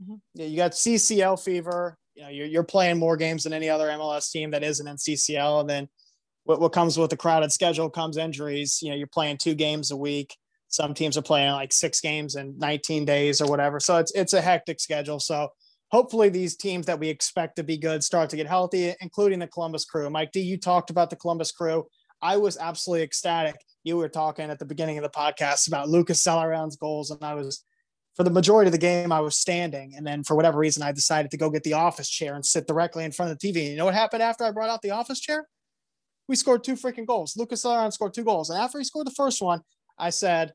Mm-hmm. 0.04 0.16
Yeah, 0.36 0.46
you 0.46 0.58
got 0.58 0.72
CCL 0.72 1.44
fever. 1.44 1.98
You 2.18 2.24
know, 2.24 2.30
you're, 2.30 2.48
you're 2.48 2.64
playing 2.64 2.98
more 2.98 3.16
games 3.16 3.44
than 3.44 3.54
any 3.54 3.70
other 3.70 3.90
MLS 3.90 4.32
team 4.32 4.50
that 4.52 4.64
isn't 4.64 4.88
in 4.88 4.96
CCL, 4.96 5.62
and 5.62 5.70
then 5.70 5.88
what, 6.46 6.60
what 6.60 6.72
comes 6.72 6.98
with 6.98 7.12
the 7.12 7.18
crowded 7.18 7.52
schedule 7.52 7.92
comes 7.92 8.18
injuries. 8.18 8.80
You 8.82 8.90
know, 8.90 8.96
you're 8.96 9.06
playing 9.06 9.38
two 9.38 9.54
games 9.54 9.92
a 9.92 9.98
week. 9.98 10.36
Some 10.68 10.96
teams 10.96 11.16
are 11.16 11.22
playing 11.22 11.52
like 11.52 11.72
six 11.72 12.02
games 12.02 12.36
in 12.36 12.58
19 12.58 13.06
days 13.06 13.40
or 13.40 13.48
whatever. 13.48 13.80
So 13.80 13.98
it's 13.98 14.12
it's 14.16 14.34
a 14.34 14.42
hectic 14.42 14.80
schedule. 14.80 15.20
So 15.20 15.50
hopefully 15.92 16.30
these 16.30 16.56
teams 16.58 16.88
that 16.88 17.00
we 17.00 17.08
expect 17.08 17.58
to 17.58 17.64
be 17.64 17.78
good 17.78 18.04
start 18.04 18.32
to 18.32 18.36
get 18.36 18.48
healthy, 18.48 18.96
including 19.00 19.38
the 19.38 19.48
Columbus 19.48 19.86
Crew. 19.86 20.10
Mike 20.10 20.32
D, 20.32 20.42
you 20.42 20.58
talked 20.58 20.90
about 20.90 21.12
the 21.12 21.16
Columbus 21.16 21.52
Crew. 21.52 21.86
I 22.20 22.38
was 22.38 22.58
absolutely 22.58 23.04
ecstatic. 23.04 23.56
You 23.84 23.98
were 23.98 24.10
talking 24.10 24.50
at 24.50 24.58
the 24.58 24.66
beginning 24.66 24.98
of 24.98 25.04
the 25.04 25.10
podcast 25.10 25.68
about 25.68 25.88
Lucas 25.88 26.24
Zelarayán's 26.24 26.78
goals, 26.78 27.12
and 27.12 27.24
I 27.24 27.36
was 27.36 27.64
for 28.18 28.24
the 28.24 28.32
majority 28.32 28.68
of 28.68 28.72
the 28.72 28.80
game 28.80 29.12
I 29.12 29.20
was 29.20 29.36
standing, 29.38 29.94
and 29.96 30.06
then 30.06 30.24
for 30.24 30.36
whatever 30.36 30.58
reason 30.58 30.82
I 30.82 30.92
decided 30.92 31.30
to 31.32 31.38
go 31.38 31.52
get 31.52 31.64
the 31.64 31.74
office 31.74 32.10
chair 32.10 32.34
and 32.34 32.44
sit 32.44 32.66
directly 32.66 33.06
in 33.06 33.12
front 33.12 33.32
of 33.32 33.38
the 33.38 33.48
TV. 33.48 33.70
You 33.70 33.78
know 33.78 33.86
what 33.86 33.94
happened 33.94 34.24
after 34.24 34.44
I 34.44 34.50
brought 34.50 34.72
out 34.72 34.82
the 34.82 34.90
office 34.90 35.20
chair? 35.20 35.48
We 36.28 36.36
scored 36.36 36.64
two 36.64 36.74
freaking 36.74 37.06
goals. 37.06 37.38
Lucas 37.38 37.64
Zelarayán 37.64 37.94
scored 37.94 38.16
two 38.16 38.24
goals, 38.24 38.50
and 38.50 38.60
after 38.60 38.80
he 38.80 38.84
scored 38.86 39.06
the 39.06 39.12
first 39.12 39.40
one, 39.40 39.62
I 40.00 40.10
said, 40.10 40.54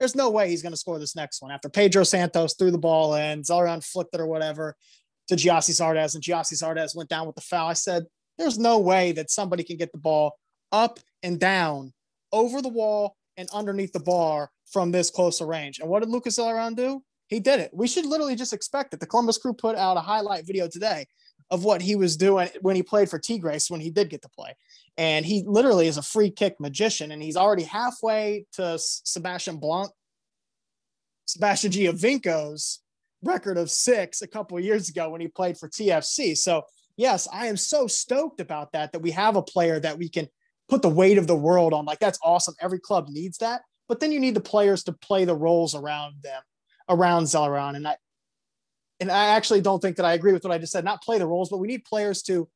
"There's 0.00 0.14
no 0.14 0.30
way 0.30 0.48
he's 0.48 0.62
going 0.62 0.72
to 0.72 0.78
score 0.78 0.98
this 0.98 1.14
next 1.14 1.42
one." 1.42 1.50
After 1.50 1.68
Pedro 1.68 2.02
Santos 2.02 2.54
threw 2.54 2.70
the 2.70 2.78
ball 2.78 3.14
in, 3.14 3.42
Zelarayán 3.42 3.84
flicked 3.84 4.14
it 4.14 4.20
or 4.20 4.26
whatever 4.26 4.74
to 5.28 5.36
Gyasi 5.36 5.72
Zardes, 5.72 6.14
and 6.14 6.24
Gyasi 6.24 6.54
Zardes 6.54 6.96
went 6.96 7.10
down 7.10 7.26
with 7.26 7.36
the 7.36 7.42
foul. 7.42 7.68
I 7.68 7.74
said, 7.74 8.06
"There's 8.38 8.58
no 8.58 8.78
way 8.78 9.12
that 9.12 9.30
somebody 9.30 9.64
can 9.64 9.76
get 9.76 9.92
the 9.92 9.98
ball 9.98 10.38
up 10.72 10.98
and 11.22 11.38
down 11.38 11.92
over 12.32 12.62
the 12.62 12.70
wall 12.70 13.16
and 13.36 13.50
underneath 13.50 13.92
the 13.92 14.00
bar 14.00 14.50
from 14.72 14.90
this 14.90 15.10
close 15.10 15.40
a 15.40 15.46
range. 15.46 15.78
And 15.78 15.88
what 15.88 16.00
did 16.00 16.08
Lucas 16.10 16.38
Zelarayán 16.38 16.76
do? 16.76 17.02
He 17.28 17.40
did 17.40 17.60
it. 17.60 17.70
We 17.72 17.88
should 17.88 18.06
literally 18.06 18.36
just 18.36 18.52
expect 18.52 18.92
it. 18.94 19.00
The 19.00 19.06
Columbus 19.06 19.38
Crew 19.38 19.54
put 19.54 19.76
out 19.76 19.96
a 19.96 20.00
highlight 20.00 20.46
video 20.46 20.68
today 20.68 21.06
of 21.50 21.64
what 21.64 21.82
he 21.82 21.96
was 21.96 22.16
doing 22.16 22.48
when 22.60 22.76
he 22.76 22.82
played 22.82 23.08
for 23.08 23.18
Tigres 23.18 23.70
when 23.70 23.80
he 23.80 23.90
did 23.90 24.10
get 24.10 24.22
to 24.22 24.28
play. 24.28 24.54
And 24.96 25.24
he 25.24 25.44
literally 25.46 25.86
is 25.86 25.96
a 25.96 26.02
free 26.02 26.30
kick 26.30 26.56
magician, 26.60 27.12
and 27.12 27.22
he's 27.22 27.36
already 27.36 27.62
halfway 27.62 28.46
to 28.54 28.78
Sebastian 28.78 29.56
Blanc, 29.56 29.90
Sebastian 31.26 31.72
Giovinco's 31.72 32.80
record 33.22 33.56
of 33.56 33.70
six 33.70 34.22
a 34.22 34.26
couple 34.26 34.58
years 34.60 34.88
ago 34.88 35.10
when 35.10 35.20
he 35.20 35.28
played 35.28 35.56
for 35.56 35.68
TFC. 35.68 36.36
So 36.36 36.62
yes, 36.96 37.28
I 37.32 37.46
am 37.46 37.56
so 37.56 37.86
stoked 37.86 38.40
about 38.40 38.72
that, 38.72 38.92
that 38.92 39.00
we 39.00 39.10
have 39.12 39.36
a 39.36 39.42
player 39.42 39.80
that 39.80 39.98
we 39.98 40.08
can 40.08 40.28
put 40.68 40.82
the 40.82 40.88
weight 40.88 41.18
of 41.18 41.26
the 41.26 41.36
world 41.36 41.72
on. 41.72 41.84
Like 41.84 42.00
that's 42.00 42.18
awesome. 42.22 42.54
Every 42.60 42.80
club 42.80 43.08
needs 43.08 43.38
that. 43.38 43.62
But 43.92 44.00
then 44.00 44.10
you 44.10 44.20
need 44.20 44.34
the 44.34 44.40
players 44.40 44.84
to 44.84 44.92
play 44.94 45.26
the 45.26 45.36
roles 45.36 45.74
around 45.74 46.14
them, 46.22 46.40
around 46.88 47.24
Zelarayán. 47.24 47.76
And 47.76 47.86
I 47.86 47.98
and 49.00 49.12
I 49.12 49.26
actually 49.26 49.60
don't 49.60 49.80
think 49.80 49.98
that 49.98 50.06
I 50.06 50.14
agree 50.14 50.32
with 50.32 50.44
what 50.44 50.50
I 50.50 50.56
just 50.56 50.72
said. 50.72 50.82
Not 50.82 51.02
play 51.02 51.18
the 51.18 51.26
roles, 51.26 51.50
but 51.50 51.58
we 51.58 51.68
need 51.68 51.84
players 51.84 52.22
to 52.22 52.48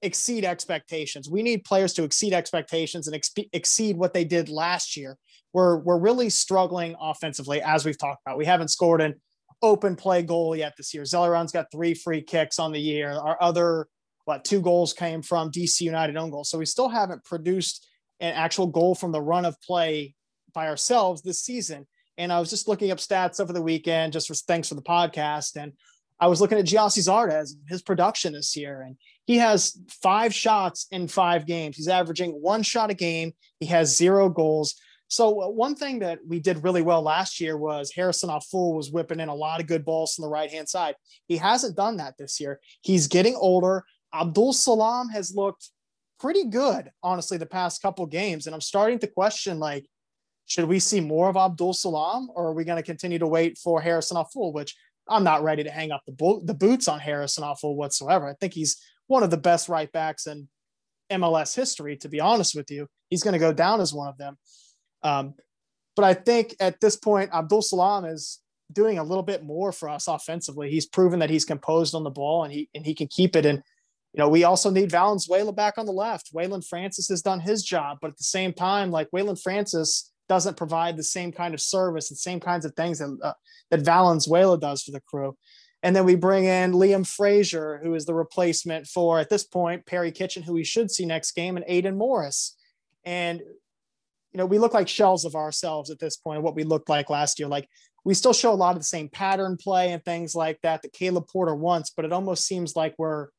exceed 0.00 0.42
expectations. 0.42 1.28
We 1.28 1.42
need 1.42 1.64
players 1.64 1.92
to 1.92 2.02
exceed 2.04 2.32
expectations 2.32 3.08
and 3.08 3.14
ex- 3.14 3.34
exceed 3.52 3.98
what 3.98 4.14
they 4.14 4.24
did 4.24 4.48
last 4.48 4.96
year. 4.96 5.18
We're 5.52 5.76
we're 5.76 5.98
really 5.98 6.30
struggling 6.30 6.96
offensively, 6.98 7.60
as 7.60 7.84
we've 7.84 7.98
talked 7.98 8.22
about. 8.24 8.38
We 8.38 8.46
haven't 8.46 8.68
scored 8.68 9.02
an 9.02 9.20
open 9.60 9.96
play 9.96 10.22
goal 10.22 10.56
yet 10.56 10.72
this 10.78 10.94
year. 10.94 11.02
Zelarayán's 11.02 11.52
got 11.52 11.66
three 11.70 11.92
free 11.92 12.22
kicks 12.22 12.58
on 12.58 12.72
the 12.72 12.80
year. 12.80 13.12
Our 13.12 13.36
other 13.42 13.86
what 14.24 14.46
two 14.46 14.62
goals 14.62 14.94
came 14.94 15.20
from 15.20 15.50
DC 15.50 15.82
United 15.82 16.16
own 16.16 16.30
goal. 16.30 16.44
So 16.44 16.56
we 16.56 16.64
still 16.64 16.88
haven't 16.88 17.22
produced 17.24 17.86
an 18.18 18.32
actual 18.32 18.66
goal 18.66 18.94
from 18.94 19.12
the 19.12 19.20
run 19.20 19.44
of 19.44 19.60
play 19.60 20.14
by 20.52 20.68
ourselves 20.68 21.22
this 21.22 21.40
season. 21.40 21.86
And 22.18 22.32
I 22.32 22.38
was 22.38 22.50
just 22.50 22.68
looking 22.68 22.90
up 22.90 22.98
stats 22.98 23.40
over 23.40 23.52
the 23.52 23.62
weekend, 23.62 24.12
just 24.12 24.28
for 24.28 24.34
thanks 24.34 24.68
for 24.68 24.74
the 24.74 24.82
podcast. 24.82 25.56
And 25.56 25.72
I 26.20 26.26
was 26.26 26.40
looking 26.40 26.58
at 26.58 26.66
Gyasi 26.66 27.08
Zardes, 27.08 27.52
his 27.68 27.80
production 27.80 28.34
this 28.34 28.54
year, 28.54 28.82
and 28.82 28.96
he 29.24 29.38
has 29.38 29.78
five 30.02 30.34
shots 30.34 30.86
in 30.90 31.08
five 31.08 31.46
games. 31.46 31.76
He's 31.76 31.88
averaging 31.88 32.32
one 32.32 32.62
shot 32.62 32.90
a 32.90 32.94
game. 32.94 33.32
He 33.58 33.66
has 33.66 33.96
zero 33.96 34.28
goals. 34.28 34.74
So 35.08 35.42
uh, 35.42 35.48
one 35.48 35.74
thing 35.74 36.00
that 36.00 36.20
we 36.26 36.38
did 36.38 36.62
really 36.62 36.82
well 36.82 37.02
last 37.02 37.40
year 37.40 37.56
was 37.56 37.92
Harrison 37.92 38.28
Afful 38.28 38.74
was 38.74 38.92
whipping 38.92 39.18
in 39.18 39.28
a 39.28 39.34
lot 39.34 39.60
of 39.60 39.66
good 39.66 39.84
balls 39.84 40.14
from 40.14 40.22
the 40.22 40.28
right 40.28 40.50
hand 40.50 40.68
side. 40.68 40.94
He 41.26 41.36
hasn't 41.36 41.76
done 41.76 41.96
that 41.96 42.16
this 42.18 42.38
year. 42.38 42.60
He's 42.82 43.08
getting 43.08 43.34
older. 43.34 43.84
Abdul 44.14 44.52
Salam 44.52 45.08
has 45.08 45.34
looked 45.34 45.70
pretty 46.20 46.44
good, 46.44 46.90
honestly, 47.02 47.38
the 47.38 47.46
past 47.46 47.82
couple 47.82 48.06
games. 48.06 48.46
And 48.46 48.54
I'm 48.54 48.60
starting 48.60 48.98
to 49.00 49.06
question 49.06 49.58
like, 49.58 49.86
should 50.50 50.64
we 50.64 50.80
see 50.80 50.98
more 50.98 51.28
of 51.28 51.36
Abdul 51.36 51.74
Salam 51.74 52.28
or 52.34 52.48
are 52.48 52.52
we 52.52 52.64
going 52.64 52.76
to 52.76 52.82
continue 52.82 53.20
to 53.20 53.26
wait 53.26 53.56
for 53.56 53.80
Harrison 53.80 54.16
Afful, 54.16 54.52
which 54.52 54.74
I'm 55.08 55.22
not 55.22 55.44
ready 55.44 55.62
to 55.62 55.70
hang 55.70 55.92
up 55.92 56.02
the, 56.06 56.12
bo- 56.12 56.40
the 56.44 56.54
boots 56.54 56.88
on 56.88 56.98
Harrison 56.98 57.44
Afful 57.44 57.76
whatsoever. 57.76 58.28
I 58.28 58.34
think 58.34 58.52
he's 58.52 58.76
one 59.06 59.22
of 59.22 59.30
the 59.30 59.36
best 59.36 59.68
right 59.68 59.90
backs 59.92 60.26
in 60.26 60.48
MLS 61.12 61.54
history, 61.54 61.96
to 61.98 62.08
be 62.08 62.18
honest 62.18 62.56
with 62.56 62.68
you. 62.68 62.88
He's 63.10 63.22
going 63.22 63.34
to 63.34 63.38
go 63.38 63.52
down 63.52 63.80
as 63.80 63.94
one 63.94 64.08
of 64.08 64.18
them. 64.18 64.38
Um, 65.04 65.34
but 65.94 66.04
I 66.04 66.14
think 66.14 66.56
at 66.58 66.80
this 66.80 66.96
point, 66.96 67.30
Abdul 67.32 67.62
Salam 67.62 68.04
is 68.04 68.40
doing 68.72 68.98
a 68.98 69.04
little 69.04 69.22
bit 69.22 69.44
more 69.44 69.70
for 69.70 69.88
us 69.88 70.08
offensively. 70.08 70.68
He's 70.68 70.86
proven 70.86 71.20
that 71.20 71.30
he's 71.30 71.44
composed 71.44 71.94
on 71.94 72.02
the 72.02 72.10
ball 72.10 72.42
and 72.42 72.52
he 72.52 72.68
and 72.74 72.84
he 72.84 72.94
can 72.94 73.06
keep 73.06 73.36
it. 73.36 73.46
And 73.46 73.62
you 74.12 74.18
know, 74.18 74.28
we 74.28 74.42
also 74.42 74.70
need 74.70 74.90
Valenzuela 74.90 75.52
back 75.52 75.78
on 75.78 75.86
the 75.86 75.92
left. 75.92 76.34
Waylon 76.34 76.66
Francis 76.66 77.08
has 77.08 77.22
done 77.22 77.38
his 77.38 77.62
job, 77.62 77.98
but 78.02 78.10
at 78.10 78.16
the 78.16 78.24
same 78.24 78.52
time, 78.52 78.90
like 78.90 79.08
Waylon 79.14 79.40
Francis 79.40 80.09
doesn't 80.30 80.56
provide 80.56 80.96
the 80.96 81.02
same 81.02 81.32
kind 81.32 81.54
of 81.54 81.60
service 81.60 82.08
and 82.08 82.16
same 82.16 82.38
kinds 82.38 82.64
of 82.64 82.72
things 82.74 83.00
that 83.00 83.18
uh, 83.20 83.32
that 83.72 83.80
Valenzuela 83.80 84.58
does 84.58 84.84
for 84.84 84.92
the 84.92 85.00
crew. 85.00 85.36
And 85.82 85.96
then 85.96 86.04
we 86.04 86.14
bring 86.14 86.44
in 86.44 86.72
Liam 86.72 87.04
Fraser, 87.04 87.80
who 87.82 87.94
is 87.96 88.06
the 88.06 88.14
replacement 88.14 88.86
for 88.86 89.18
at 89.18 89.28
this 89.28 89.42
point 89.42 89.86
Perry 89.86 90.12
Kitchen, 90.12 90.44
who 90.44 90.52
we 90.52 90.62
should 90.62 90.88
see 90.88 91.04
next 91.04 91.32
game, 91.32 91.56
and 91.56 91.64
Aidan 91.66 91.98
Morris. 91.98 92.56
And 93.04 93.40
you 93.40 94.38
know, 94.38 94.46
we 94.46 94.60
look 94.60 94.72
like 94.72 94.86
shells 94.86 95.24
of 95.24 95.34
ourselves 95.34 95.90
at 95.90 95.98
this 95.98 96.16
point, 96.16 96.42
what 96.42 96.54
we 96.54 96.62
looked 96.62 96.88
like 96.88 97.10
last 97.10 97.40
year. 97.40 97.48
Like 97.48 97.68
we 98.04 98.14
still 98.14 98.32
show 98.32 98.52
a 98.52 98.54
lot 98.54 98.76
of 98.76 98.80
the 98.80 98.84
same 98.84 99.08
pattern 99.08 99.56
play 99.60 99.90
and 99.90 100.04
things 100.04 100.32
like 100.32 100.60
that 100.62 100.82
that 100.82 100.92
Caleb 100.92 101.26
Porter 101.26 101.56
wants, 101.56 101.90
but 101.90 102.04
it 102.04 102.12
almost 102.12 102.46
seems 102.46 102.76
like 102.76 102.94
we're 102.98 103.30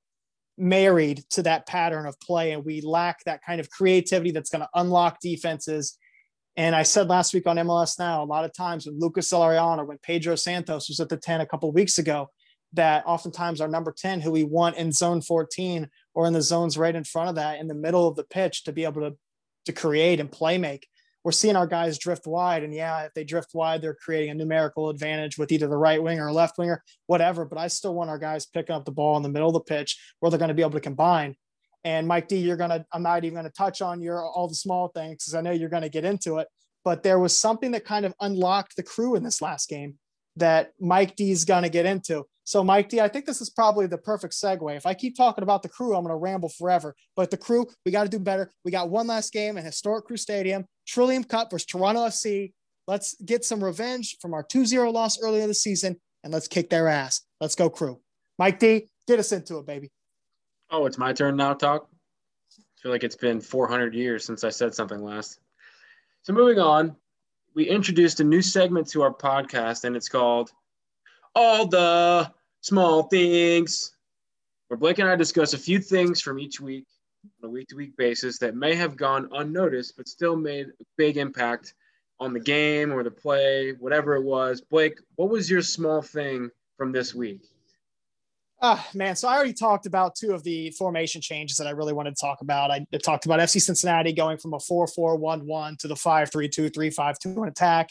married 0.58 1.24
to 1.30 1.44
that 1.44 1.68
pattern 1.68 2.06
of 2.06 2.20
play 2.20 2.52
and 2.52 2.66
we 2.66 2.82
lack 2.82 3.24
that 3.24 3.42
kind 3.46 3.62
of 3.62 3.70
creativity 3.70 4.32
that's 4.32 4.50
going 4.50 4.62
to 4.62 4.70
unlock 4.76 5.22
defenses. 5.22 5.98
And 6.58 6.76
I 6.76 6.84
said 6.84 7.08
last 7.08 7.34
week 7.34 7.48
on 7.48 7.58
MLS 7.58 7.98
Now, 7.98 8.24
a 8.24 8.26
lot 8.26 8.46
of 8.46 8.54
times 8.54 8.86
when 8.86 9.00
Lucas 9.00 9.30
Zelarayán 9.30 9.78
or 9.78 9.86
when 9.86 10.00
Pedro 10.00 10.36
Santos 10.36 10.90
was 10.90 11.00
at 11.00 11.10
the 11.10 11.18
10 11.18 11.42
a 11.42 11.46
couple 11.46 11.72
weeks 11.72 11.98
ago, 11.98 12.30
that 12.74 13.04
oftentimes 13.06 13.62
our 13.62 13.68
number 13.68 13.94
10, 13.98 14.22
who 14.22 14.32
we 14.32 14.44
want 14.44 14.78
in 14.78 14.92
zone 14.92 15.22
14 15.22 15.90
or 16.14 16.26
in 16.26 16.34
the 16.34 16.42
zones 16.42 16.78
right 16.78 16.96
in 16.96 17.04
front 17.04 17.30
of 17.30 17.36
that, 17.36 17.60
in 17.60 17.68
the 17.68 17.74
middle 17.74 18.08
of 18.08 18.16
the 18.16 18.24
pitch 18.24 18.64
to 18.64 18.72
be 18.72 18.84
able 18.84 19.02
to, 19.02 19.16
to 19.66 19.74
create 19.74 20.20
and 20.20 20.32
play 20.32 20.58
make, 20.58 20.88
we're 21.24 21.32
seeing 21.32 21.56
our 21.56 21.68
guys 21.68 21.98
drift 21.98 22.26
wide. 22.26 22.64
And 22.64 22.74
yeah, 22.74 23.04
if 23.04 23.14
they 23.14 23.24
drift 23.24 23.52
wide, 23.54 23.82
they're 23.82 23.94
creating 23.96 24.32
a 24.32 24.36
numerical 24.36 24.90
advantage 24.90 25.38
with 25.38 25.52
either 25.52 25.68
the 25.68 25.78
right 25.78 26.02
winger 26.02 26.28
or 26.28 26.32
left 26.32 26.58
winger, 26.58 26.84
whatever. 27.08 27.46
But 27.46 27.60
I 27.60 27.68
still 27.68 27.94
want 27.94 28.10
our 28.10 28.18
guys 28.18 28.46
picking 28.46 28.76
up 28.76 28.86
the 28.86 28.92
ball 28.92 29.18
in 29.18 29.24
the 29.24 29.30
middle 29.30 29.50
of 29.50 29.54
the 29.54 29.62
pitch 29.62 30.00
where 30.20 30.30
they're 30.30 30.40
going 30.40 30.50
to 30.50 30.56
be 30.56 30.64
able 30.64 30.72
to 30.72 30.80
combine. 30.80 31.36
And 31.84 32.08
Mike 32.08 32.28
D, 32.28 32.38
you're 32.38 32.58
gonna, 32.58 32.86
I'm 32.94 33.04
not 33.04 33.24
even 33.24 33.36
gonna 33.36 33.50
touch 33.50 33.82
on 33.82 34.02
your 34.02 34.24
all 34.24 34.48
the 34.48 34.56
small 34.56 34.90
things 34.90 35.24
because 35.24 35.36
I 35.36 35.42
know 35.42 35.52
you're 35.52 35.70
gonna 35.70 35.90
get 35.90 36.06
into 36.06 36.38
it. 36.38 36.48
But 36.84 37.04
there 37.04 37.20
was 37.20 37.38
something 37.38 37.72
that 37.72 37.86
kind 37.86 38.06
of 38.06 38.14
unlocked 38.22 38.76
the 38.76 38.84
crew 38.84 39.16
in 39.16 39.24
this 39.24 39.42
last 39.42 39.70
game 39.70 39.96
that 40.36 40.72
Mike 40.80 41.16
D 41.16 41.32
is 41.32 41.46
gonna 41.46 41.70
get 41.70 41.86
into. 41.86 42.26
So, 42.44 42.64
Mike 42.64 42.90
D, 42.90 43.00
I 43.00 43.08
think 43.08 43.26
this 43.26 43.40
is 43.40 43.50
probably 43.50 43.88
the 43.88 43.98
perfect 43.98 44.34
segue. 44.34 44.76
If 44.76 44.86
I 44.86 44.94
keep 44.94 45.16
talking 45.16 45.44
about 45.44 45.64
the 45.64 45.70
crew, 45.70 45.96
I'm 45.96 46.06
to 46.08 46.16
ramble 46.16 46.50
forever. 46.50 46.96
But 47.16 47.32
the 47.32 47.38
crew, 47.38 47.68
we 47.86 47.92
got 47.92 48.04
to 48.04 48.10
do 48.10 48.20
better. 48.20 48.52
We 48.66 48.72
got 48.72 48.90
one 48.90 49.08
last 49.08 49.32
game 49.32 49.58
at 49.58 49.64
Historic 49.64 50.06
Crew 50.06 50.18
Stadium, 50.18 50.66
Trillium 50.88 51.24
Cup 51.24 51.52
versus 51.52 51.66
Toronto 51.66 52.02
FC. 52.02 52.52
Let's 52.88 53.16
get 53.24 53.46
some 53.46 53.64
revenge 53.64 54.18
from 54.22 54.34
our 54.34 54.44
2 54.44 54.66
0 54.66 54.92
loss 54.92 55.22
earlier 55.22 55.48
this 55.48 55.62
season 55.62 55.98
and 56.24 56.34
let's 56.34 56.48
kick 56.48 56.70
their 56.70 56.88
ass. 56.88 57.22
Let's 57.40 57.56
go, 57.56 57.70
crew. 57.70 58.02
Mike 58.38 58.60
D, 58.60 58.90
get 59.08 59.20
us 59.20 59.32
into 59.32 59.60
it, 59.60 59.66
baby. 59.66 59.92
Oh, 60.74 60.86
it's 60.86 60.98
my 60.98 61.12
turn 61.12 61.36
now, 61.36 61.54
talk. 61.54 61.90
I 62.58 62.82
feel 62.82 62.94
like 62.94 63.04
it's 63.04 63.18
been 63.18 63.42
400 63.42 63.94
years 63.94 64.24
since 64.24 64.46
I 64.46 64.50
said 64.50 64.74
something 64.74 65.04
last. 65.04 65.38
So, 66.22 66.32
moving 66.32 66.60
on, 66.60 66.96
we 67.54 67.68
introduced 67.68 68.22
a 68.22 68.24
new 68.24 68.42
segment 68.42 68.88
to 68.92 69.02
our 69.02 69.14
podcast, 69.14 69.84
and 69.84 69.98
it's 69.98 70.08
called 70.08 70.52
All 71.36 71.68
the 71.68 72.32
Small 72.62 73.04
Things, 73.04 73.92
where 74.70 74.78
Blake 74.78 75.00
and 75.00 75.10
I 75.10 75.18
discuss 75.18 75.54
a 75.54 75.58
few 75.58 75.80
things 75.80 76.22
from 76.22 76.40
each 76.40 76.62
week 76.62 76.86
on 77.44 77.50
a 77.50 77.52
week 77.52 77.68
to 77.68 77.76
week 77.76 77.98
basis 77.98 78.38
that 78.38 78.56
may 78.56 78.74
have 78.74 78.96
gone 78.96 79.28
unnoticed, 79.34 79.98
but 79.98 80.08
still 80.08 80.38
made 80.38 80.68
a 80.68 80.86
big 80.96 81.18
impact 81.18 81.74
on 82.22 82.32
the 82.32 82.40
game 82.40 82.94
or 82.94 83.04
the 83.04 83.12
play, 83.12 83.74
whatever 83.74 84.16
it 84.16 84.24
was. 84.24 84.62
Blake, 84.62 84.98
what 85.16 85.30
was 85.30 85.52
your 85.52 85.62
small 85.62 86.02
thing 86.02 86.50
from 86.78 86.94
this 86.94 87.14
week? 87.14 87.42
Ah, 88.64 88.88
man. 88.94 89.16
So 89.16 89.28
I 89.28 89.36
already 89.36 89.54
talked 89.54 89.88
about 89.88 90.14
two 90.16 90.34
of 90.34 90.44
the 90.44 90.70
formation 90.72 91.20
changes 91.20 91.58
that 91.58 91.66
I 91.66 91.72
really 91.72 91.94
wanted 91.94 92.16
to 92.16 92.22
talk 92.22 92.42
about. 92.42 92.70
I 92.70 92.86
talked 93.04 93.26
about 93.26 93.40
FC 93.40 93.60
Cincinnati 93.60 94.14
going 94.14 94.38
from 94.38 94.54
a 94.54 94.60
4 94.60 94.86
4 94.88 95.16
1 95.16 95.48
1 95.48 95.78
to 95.78 95.88
the 95.88 95.96
5 95.96 96.32
3 96.32 96.48
2 96.48 96.70
3 96.70 96.90
5 96.92 97.20
2 97.20 97.44
attack. 97.44 97.90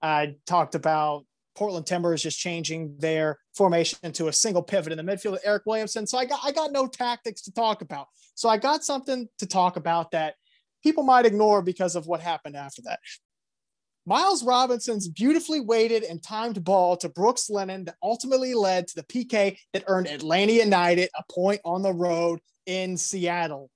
I 0.00 0.36
talked 0.46 0.76
about 0.76 1.24
Portland 1.56 1.86
Timbers 1.86 2.22
just 2.22 2.38
changing 2.38 2.94
their 2.98 3.38
formation 3.56 3.98
into 4.04 4.28
a 4.28 4.32
single 4.32 4.62
pivot 4.62 4.92
in 4.92 5.04
the 5.04 5.12
midfield 5.12 5.32
with 5.32 5.44
Eryk 5.44 5.62
Williamson. 5.66 6.06
So 6.06 6.18
I 6.18 6.24
got 6.24 6.40
I 6.44 6.52
got 6.52 6.70
no 6.70 6.86
tactics 6.86 7.42
to 7.42 7.52
talk 7.52 7.82
about. 7.82 8.06
So 8.34 8.48
I 8.48 8.58
got 8.58 8.84
something 8.84 9.28
to 9.38 9.46
talk 9.46 9.76
about 9.76 10.12
that 10.12 10.34
people 10.84 11.02
might 11.02 11.26
ignore 11.26 11.62
because 11.62 11.96
of 11.96 12.06
what 12.06 12.20
happened 12.20 12.56
after 12.56 12.82
that. 12.82 13.00
Miles 14.04 14.44
Robinson's 14.44 15.08
beautifully 15.08 15.60
weighted 15.60 16.02
and 16.02 16.22
timed 16.22 16.62
ball 16.64 16.96
to 16.98 17.08
Brooks 17.08 17.48
Lennon 17.48 17.84
that 17.84 17.94
ultimately 18.02 18.52
led 18.52 18.88
to 18.88 18.96
the 18.96 19.04
PK 19.04 19.56
that 19.72 19.84
earned 19.86 20.08
Atlanta 20.08 20.52
United 20.52 21.08
a 21.16 21.22
point 21.32 21.60
on 21.64 21.82
the 21.82 21.92
road 21.92 22.40
in 22.66 22.96
Seattle. 22.96 23.70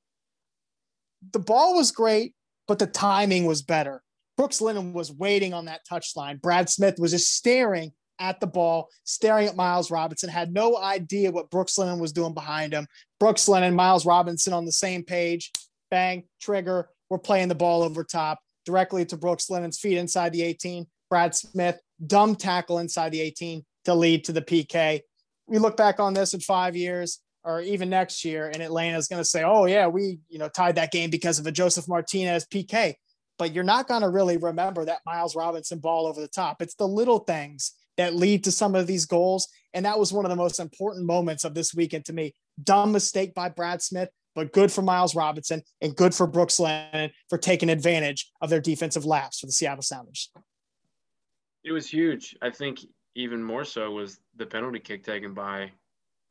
The 1.33 1.39
ball 1.39 1.77
was 1.77 1.93
great, 1.93 2.35
but 2.67 2.81
the 2.81 2.87
timing 2.89 3.47
was 3.47 3.63
better. 3.63 4.03
Brooks 4.37 4.61
Lennon 4.61 4.93
was 4.93 5.13
waiting 5.13 5.55
on 5.55 5.67
that 5.67 5.87
touchline. 5.91 6.41
Brad 6.41 6.69
Smith 6.69 6.97
was 6.99 7.13
just 7.13 7.35
staring 7.35 7.93
at 8.19 8.41
the 8.41 8.47
ball, 8.47 8.89
staring 9.05 9.47
at 9.47 9.57
Miles 9.57 9.91
Robinson, 9.91 10.29
had 10.29 10.53
no 10.53 10.77
idea 10.77 11.31
what 11.31 11.51
Brooks 11.51 11.79
Lennon 11.79 12.01
was 12.01 12.13
doing 12.13 12.35
behind 12.35 12.73
him. 12.73 12.87
Brooks 13.21 13.49
Lennon, 13.49 13.75
Miles 13.75 14.05
Robinson 14.05 14.53
on 14.53 14.65
the 14.65 14.73
same 14.73 15.05
page, 15.05 15.53
bang, 15.91 16.25
trigger. 16.41 16.89
We're 17.09 17.19
playing 17.19 17.49
the 17.49 17.55
ball 17.55 17.83
over 17.83 18.03
top 18.03 18.41
directly 18.67 19.07
to 19.07 19.17
Brooks 19.17 19.49
Lennon's 19.49 19.79
feet 19.79 19.97
inside 19.97 20.33
the 20.33 20.43
18. 20.43 20.87
Brad 21.09 21.35
Smith, 21.35 21.81
dumb 22.05 22.35
tackle 22.35 22.81
inside 22.81 23.13
the 23.13 23.21
18 23.21 23.65
to 23.87 23.95
lead 23.95 24.25
to 24.25 24.33
the 24.33 24.43
PK. 24.43 25.01
We 25.47 25.59
look 25.59 25.77
back 25.77 26.01
on 26.01 26.13
this 26.13 26.35
in 26.35 26.41
five 26.41 26.77
years 26.77 27.21
or 27.45 27.61
even 27.61 27.89
next 27.89 28.25
year, 28.25 28.51
and 28.53 28.61
Atlanta 28.61 28.99
is 28.99 29.07
going 29.07 29.21
to 29.21 29.25
say, 29.25 29.45
"Oh 29.45 29.67
yeah, 29.67 29.87
we 29.87 30.19
you 30.29 30.39
know 30.39 30.49
tied 30.49 30.75
that 30.75 30.91
game 30.91 31.11
because 31.11 31.39
of 31.39 31.47
a 31.47 31.53
Josef 31.53 31.89
Martinez 31.89 32.45
PK." 32.45 32.95
But 33.39 33.53
you're 33.55 33.65
not 33.65 33.87
going 33.87 34.03
to 34.03 34.09
really 34.09 34.37
remember 34.37 34.85
that 34.85 35.01
Miles 35.07 35.37
Robinson 35.37 35.79
ball 35.79 36.07
over 36.07 36.21
the 36.21 36.29
top. 36.29 36.61
It's 36.61 36.75
the 36.75 36.89
little 36.89 37.21
things 37.21 37.73
that 37.97 38.15
lead 38.15 38.45
to 38.45 38.53
some 38.53 38.75
of 38.75 38.87
these 38.87 39.07
goals, 39.07 39.47
and 39.73 39.87
that 39.87 39.99
was 39.99 40.13
one 40.13 40.25
of 40.25 40.31
the 40.31 40.37
most 40.37 40.59
important 40.59 41.07
moments 41.07 41.45
of 41.45 41.55
this 41.55 41.73
weekend 41.73 42.05
to 42.07 42.13
me. 42.13 42.35
Dumb 42.63 42.91
mistake 42.91 43.33
by 43.33 43.49
Brad 43.49 43.81
Smith, 43.81 44.11
but 44.37 44.53
good 44.53 44.71
for 44.71 44.83
Miles 44.83 45.17
Robinson 45.17 45.63
and 45.81 45.97
good 45.97 46.15
for 46.15 46.27
Brooks 46.27 46.61
Lennon 46.61 47.11
for 47.29 47.39
taking 47.39 47.71
advantage 47.71 48.31
of 48.43 48.51
their 48.51 48.61
defensive 48.61 49.07
laps 49.07 49.41
for 49.41 49.47
the 49.47 49.53
Seattle 49.53 49.83
Sounders. 49.83 50.31
It 51.65 51.73
was 51.73 51.89
huge. 51.89 52.37
I 52.43 52.51
think 52.51 52.81
even 53.17 53.43
more 53.43 53.65
so 53.65 53.91
was 53.91 54.21
the 54.37 54.47
penalty 54.47 54.79
kick 54.79 55.03
taken 55.03 55.33
by 55.33 55.73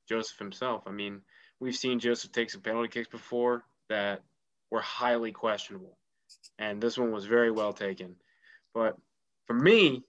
Joseph 0.07 0.37
himself. 0.37 0.83
I 0.85 0.91
mean, 0.91 1.19
we've 1.59 1.75
seen 1.75 1.99
Joseph 1.99 2.31
take 2.31 2.51
some 2.51 2.61
penalty 2.61 2.89
kicks 2.89 3.09
before 3.09 3.63
that 3.89 4.21
were 4.69 4.81
highly 4.81 5.31
questionable, 5.31 5.97
and 6.59 6.79
this 6.79 6.97
one 6.97 7.11
was 7.11 7.25
very 7.25 7.49
well 7.49 7.73
taken. 7.73 8.15
But 8.73 8.95
for 9.47 9.55
me, 9.55 10.03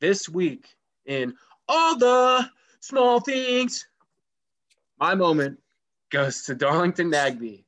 this 0.00 0.28
week 0.28 0.68
in 1.04 1.34
all 1.68 1.98
the 1.98 2.48
small 2.80 3.18
things, 3.18 3.88
my 5.00 5.16
moment 5.16 5.58
goes 6.10 6.42
to 6.44 6.54
Darlington 6.54 7.10
Nagbe. 7.10 7.64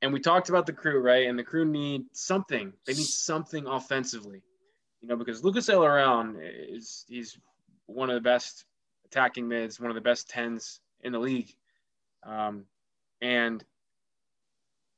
And 0.00 0.12
we 0.12 0.20
talked 0.20 0.48
about 0.48 0.66
the 0.66 0.72
crew, 0.72 1.00
right? 1.00 1.28
And 1.28 1.38
the 1.38 1.44
crew 1.44 1.64
need 1.64 2.06
something. 2.12 2.72
They 2.86 2.94
need 2.94 3.06
something 3.06 3.66
offensively, 3.66 4.42
you 5.00 5.08
know, 5.08 5.16
because 5.16 5.44
Lucas 5.44 5.68
Zelarayán 5.68 6.36
is 6.40 7.04
he's 7.08 7.38
one 7.86 8.10
of 8.10 8.14
the 8.14 8.20
best 8.20 8.64
attacking 9.04 9.46
mids, 9.46 9.78
one 9.78 9.90
of 9.90 9.94
the 9.94 10.00
best 10.00 10.28
tens 10.28 10.80
in 11.02 11.12
the 11.12 11.18
league, 11.18 11.54
um, 12.24 12.64
and 13.20 13.64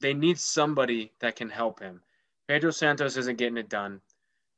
they 0.01 0.15
need 0.15 0.39
somebody 0.39 1.13
that 1.21 1.37
can 1.37 1.51
help 1.51 1.81
him. 1.81 2.01
Pedro 2.47 2.71
Santos 2.71 3.17
isn't 3.17 3.39
getting 3.39 3.57
it 3.57 3.69
done. 3.69 4.01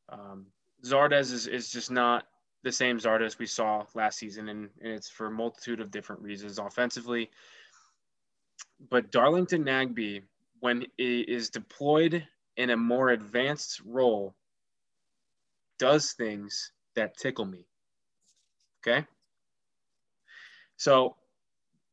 Um, 0.09 0.47
Zardes 0.85 1.33
is, 1.33 1.47
is 1.47 1.71
just 1.71 1.91
not 1.91 2.27
the 2.63 2.73
same 2.73 2.99
Zardes 2.99 3.39
we 3.39 3.47
saw 3.47 3.85
last 3.95 4.19
season, 4.19 4.49
and, 4.49 4.69
and 4.81 4.93
it's 4.93 5.09
for 5.09 5.27
a 5.27 5.31
multitude 5.31 5.81
of 5.81 5.91
different 5.91 6.23
reasons. 6.23 6.59
Offensively, 6.59 7.31
but 8.91 9.11
Darlington 9.11 9.65
Nagbe, 9.65 10.23
when 10.61 10.83
it 10.99 11.29
is 11.29 11.51
deployed 11.51 12.27
in 12.57 12.71
a 12.71 12.77
more 12.77 13.11
advanced 13.11 13.81
role, 13.85 14.35
does 15.79 16.13
things 16.13 16.73
that 16.95 17.17
tickle 17.17 17.45
me. 17.45 17.67
Okay. 18.81 19.07
So 20.77 21.17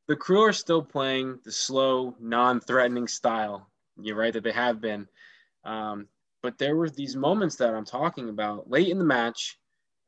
the 0.07 0.15
crew 0.15 0.41
are 0.41 0.53
still 0.53 0.81
playing 0.81 1.39
the 1.43 1.51
slow, 1.51 2.15
non 2.19 2.59
threatening 2.59 3.07
style. 3.07 3.69
You're 4.01 4.15
right 4.15 4.33
that 4.33 4.43
they 4.43 4.51
have 4.51 4.81
been. 4.81 5.07
Um, 5.63 6.07
but 6.41 6.57
there 6.57 6.75
were 6.75 6.89
these 6.89 7.15
moments 7.15 7.55
that 7.57 7.73
I'm 7.73 7.85
talking 7.85 8.29
about 8.29 8.69
late 8.69 8.89
in 8.89 8.99
the 8.99 9.05
match 9.05 9.57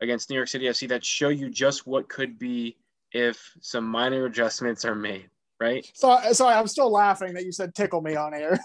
against 0.01 0.29
New 0.29 0.35
York 0.35 0.49
City 0.49 0.65
FC 0.65 0.89
that 0.89 1.03
show 1.03 1.29
you 1.29 1.49
just 1.49 1.87
what 1.87 2.09
could 2.09 2.37
be 2.37 2.75
if 3.11 3.53
some 3.61 3.85
minor 3.85 4.25
adjustments 4.25 4.83
are 4.83 4.95
made 4.95 5.29
right? 5.59 5.89
So 5.93 6.19
sorry, 6.33 6.55
I'm 6.55 6.67
still 6.67 6.91
laughing 6.91 7.33
that 7.33 7.45
you 7.45 7.51
said 7.51 7.75
tickle 7.75 8.01
me 8.01 8.15
on 8.15 8.33
air. 8.33 8.59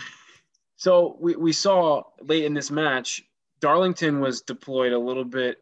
so 0.76 1.16
we, 1.20 1.36
we 1.36 1.52
saw 1.52 2.02
late 2.22 2.44
in 2.44 2.54
this 2.54 2.70
match, 2.70 3.22
Darlington 3.60 4.20
was 4.20 4.42
deployed 4.42 4.92
a 4.92 4.98
little 4.98 5.24
bit 5.24 5.58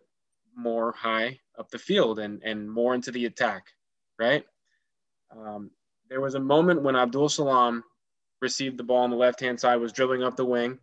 more 0.56 0.92
high 0.92 1.40
up 1.58 1.70
the 1.70 1.78
field 1.78 2.18
and, 2.18 2.42
and 2.42 2.70
more 2.70 2.94
into 2.94 3.10
the 3.10 3.26
attack, 3.26 3.66
right? 4.18 4.44
Um, 5.36 5.70
there 6.08 6.20
was 6.20 6.34
a 6.34 6.40
moment 6.40 6.82
when 6.82 6.96
Abdul 6.96 7.28
Salam 7.28 7.84
received 8.40 8.78
the 8.78 8.84
ball 8.84 9.04
on 9.04 9.10
the 9.10 9.16
left 9.16 9.40
hand 9.40 9.58
side, 9.60 9.76
was 9.76 9.92
dribbling 9.92 10.22
up 10.22 10.36
the 10.36 10.44
wing, 10.44 10.78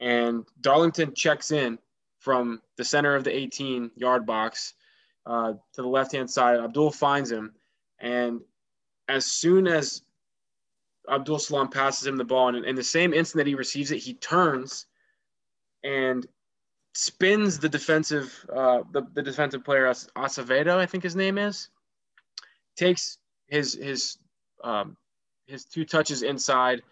and 0.00 0.44
Darlington 0.60 1.14
checks 1.14 1.50
in 1.50 1.78
from 2.18 2.60
the 2.76 2.84
center 2.84 3.14
of 3.14 3.24
the 3.24 3.34
18 3.34 3.90
yard 3.96 4.26
box 4.26 4.74
uh, 5.26 5.52
to 5.74 5.82
the 5.82 5.88
left 5.88 6.12
hand 6.12 6.30
side. 6.30 6.58
Abdul 6.58 6.90
finds 6.90 7.30
him, 7.30 7.54
and 8.00 8.40
as 9.08 9.26
soon 9.26 9.66
as 9.66 10.02
Abdul 11.10 11.38
Salam 11.38 11.68
passes 11.68 12.06
him 12.06 12.16
the 12.16 12.24
ball, 12.24 12.54
and 12.54 12.64
in 12.64 12.74
the 12.74 12.82
same 12.82 13.14
instant 13.14 13.38
that 13.38 13.46
he 13.46 13.54
receives 13.54 13.90
it, 13.90 13.98
he 13.98 14.14
turns 14.14 14.86
and 15.82 16.26
spins 16.94 17.58
the 17.58 17.68
defensive 17.68 18.34
uh, 18.54 18.82
the, 18.92 19.02
the 19.14 19.22
defensive 19.22 19.64
player 19.64 19.86
Acevedo, 19.86 20.76
I 20.76 20.86
think 20.86 21.02
his 21.02 21.16
name 21.16 21.38
is, 21.38 21.68
takes 22.76 23.18
his 23.46 23.74
his 23.74 24.18
um, 24.62 24.96
his 25.46 25.64
two 25.64 25.84
touches 25.84 26.22
inside 26.22 26.82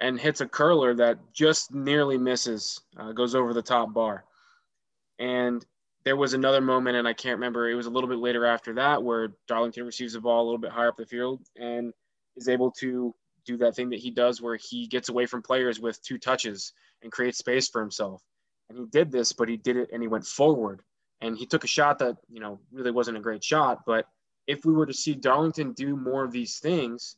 and 0.00 0.18
hits 0.18 0.40
a 0.40 0.46
curler 0.46 0.94
that 0.94 1.18
just 1.32 1.74
nearly 1.74 2.16
misses, 2.16 2.80
uh, 2.96 3.12
goes 3.12 3.34
over 3.34 3.52
the 3.52 3.62
top 3.62 3.92
bar. 3.92 4.24
And 5.18 5.64
there 6.08 6.16
was 6.16 6.32
another 6.32 6.62
moment, 6.62 6.96
and 6.96 7.06
I 7.06 7.12
can't 7.12 7.36
remember. 7.36 7.68
It 7.68 7.74
was 7.74 7.84
a 7.84 7.90
little 7.90 8.08
bit 8.08 8.18
later 8.18 8.46
after 8.46 8.72
that 8.76 9.02
where 9.02 9.34
Darlington 9.46 9.84
receives 9.84 10.14
the 10.14 10.22
ball 10.22 10.42
a 10.42 10.46
little 10.46 10.56
bit 10.56 10.70
higher 10.70 10.88
up 10.88 10.96
the 10.96 11.04
field 11.04 11.42
and 11.54 11.92
is 12.34 12.48
able 12.48 12.70
to 12.78 13.14
do 13.44 13.58
that 13.58 13.76
thing 13.76 13.90
that 13.90 13.98
he 13.98 14.10
does 14.10 14.40
where 14.40 14.56
he 14.56 14.86
gets 14.86 15.10
away 15.10 15.26
from 15.26 15.42
players 15.42 15.78
with 15.78 16.02
two 16.02 16.16
touches 16.16 16.72
and 17.02 17.12
creates 17.12 17.36
space 17.36 17.68
for 17.68 17.82
himself. 17.82 18.22
And 18.70 18.78
he 18.78 18.86
did 18.86 19.12
this, 19.12 19.34
but 19.34 19.50
he 19.50 19.58
did 19.58 19.76
it 19.76 19.90
and 19.92 20.00
he 20.00 20.08
went 20.08 20.26
forward. 20.26 20.80
And 21.20 21.36
he 21.36 21.44
took 21.44 21.64
a 21.64 21.66
shot 21.66 21.98
that, 21.98 22.16
you 22.30 22.40
know, 22.40 22.58
really 22.72 22.90
wasn't 22.90 23.18
a 23.18 23.20
great 23.20 23.44
shot. 23.44 23.84
But 23.84 24.06
if 24.46 24.64
we 24.64 24.72
were 24.72 24.86
to 24.86 24.94
see 24.94 25.14
Darlington 25.14 25.72
do 25.74 25.94
more 25.94 26.24
of 26.24 26.32
these 26.32 26.58
things, 26.58 27.16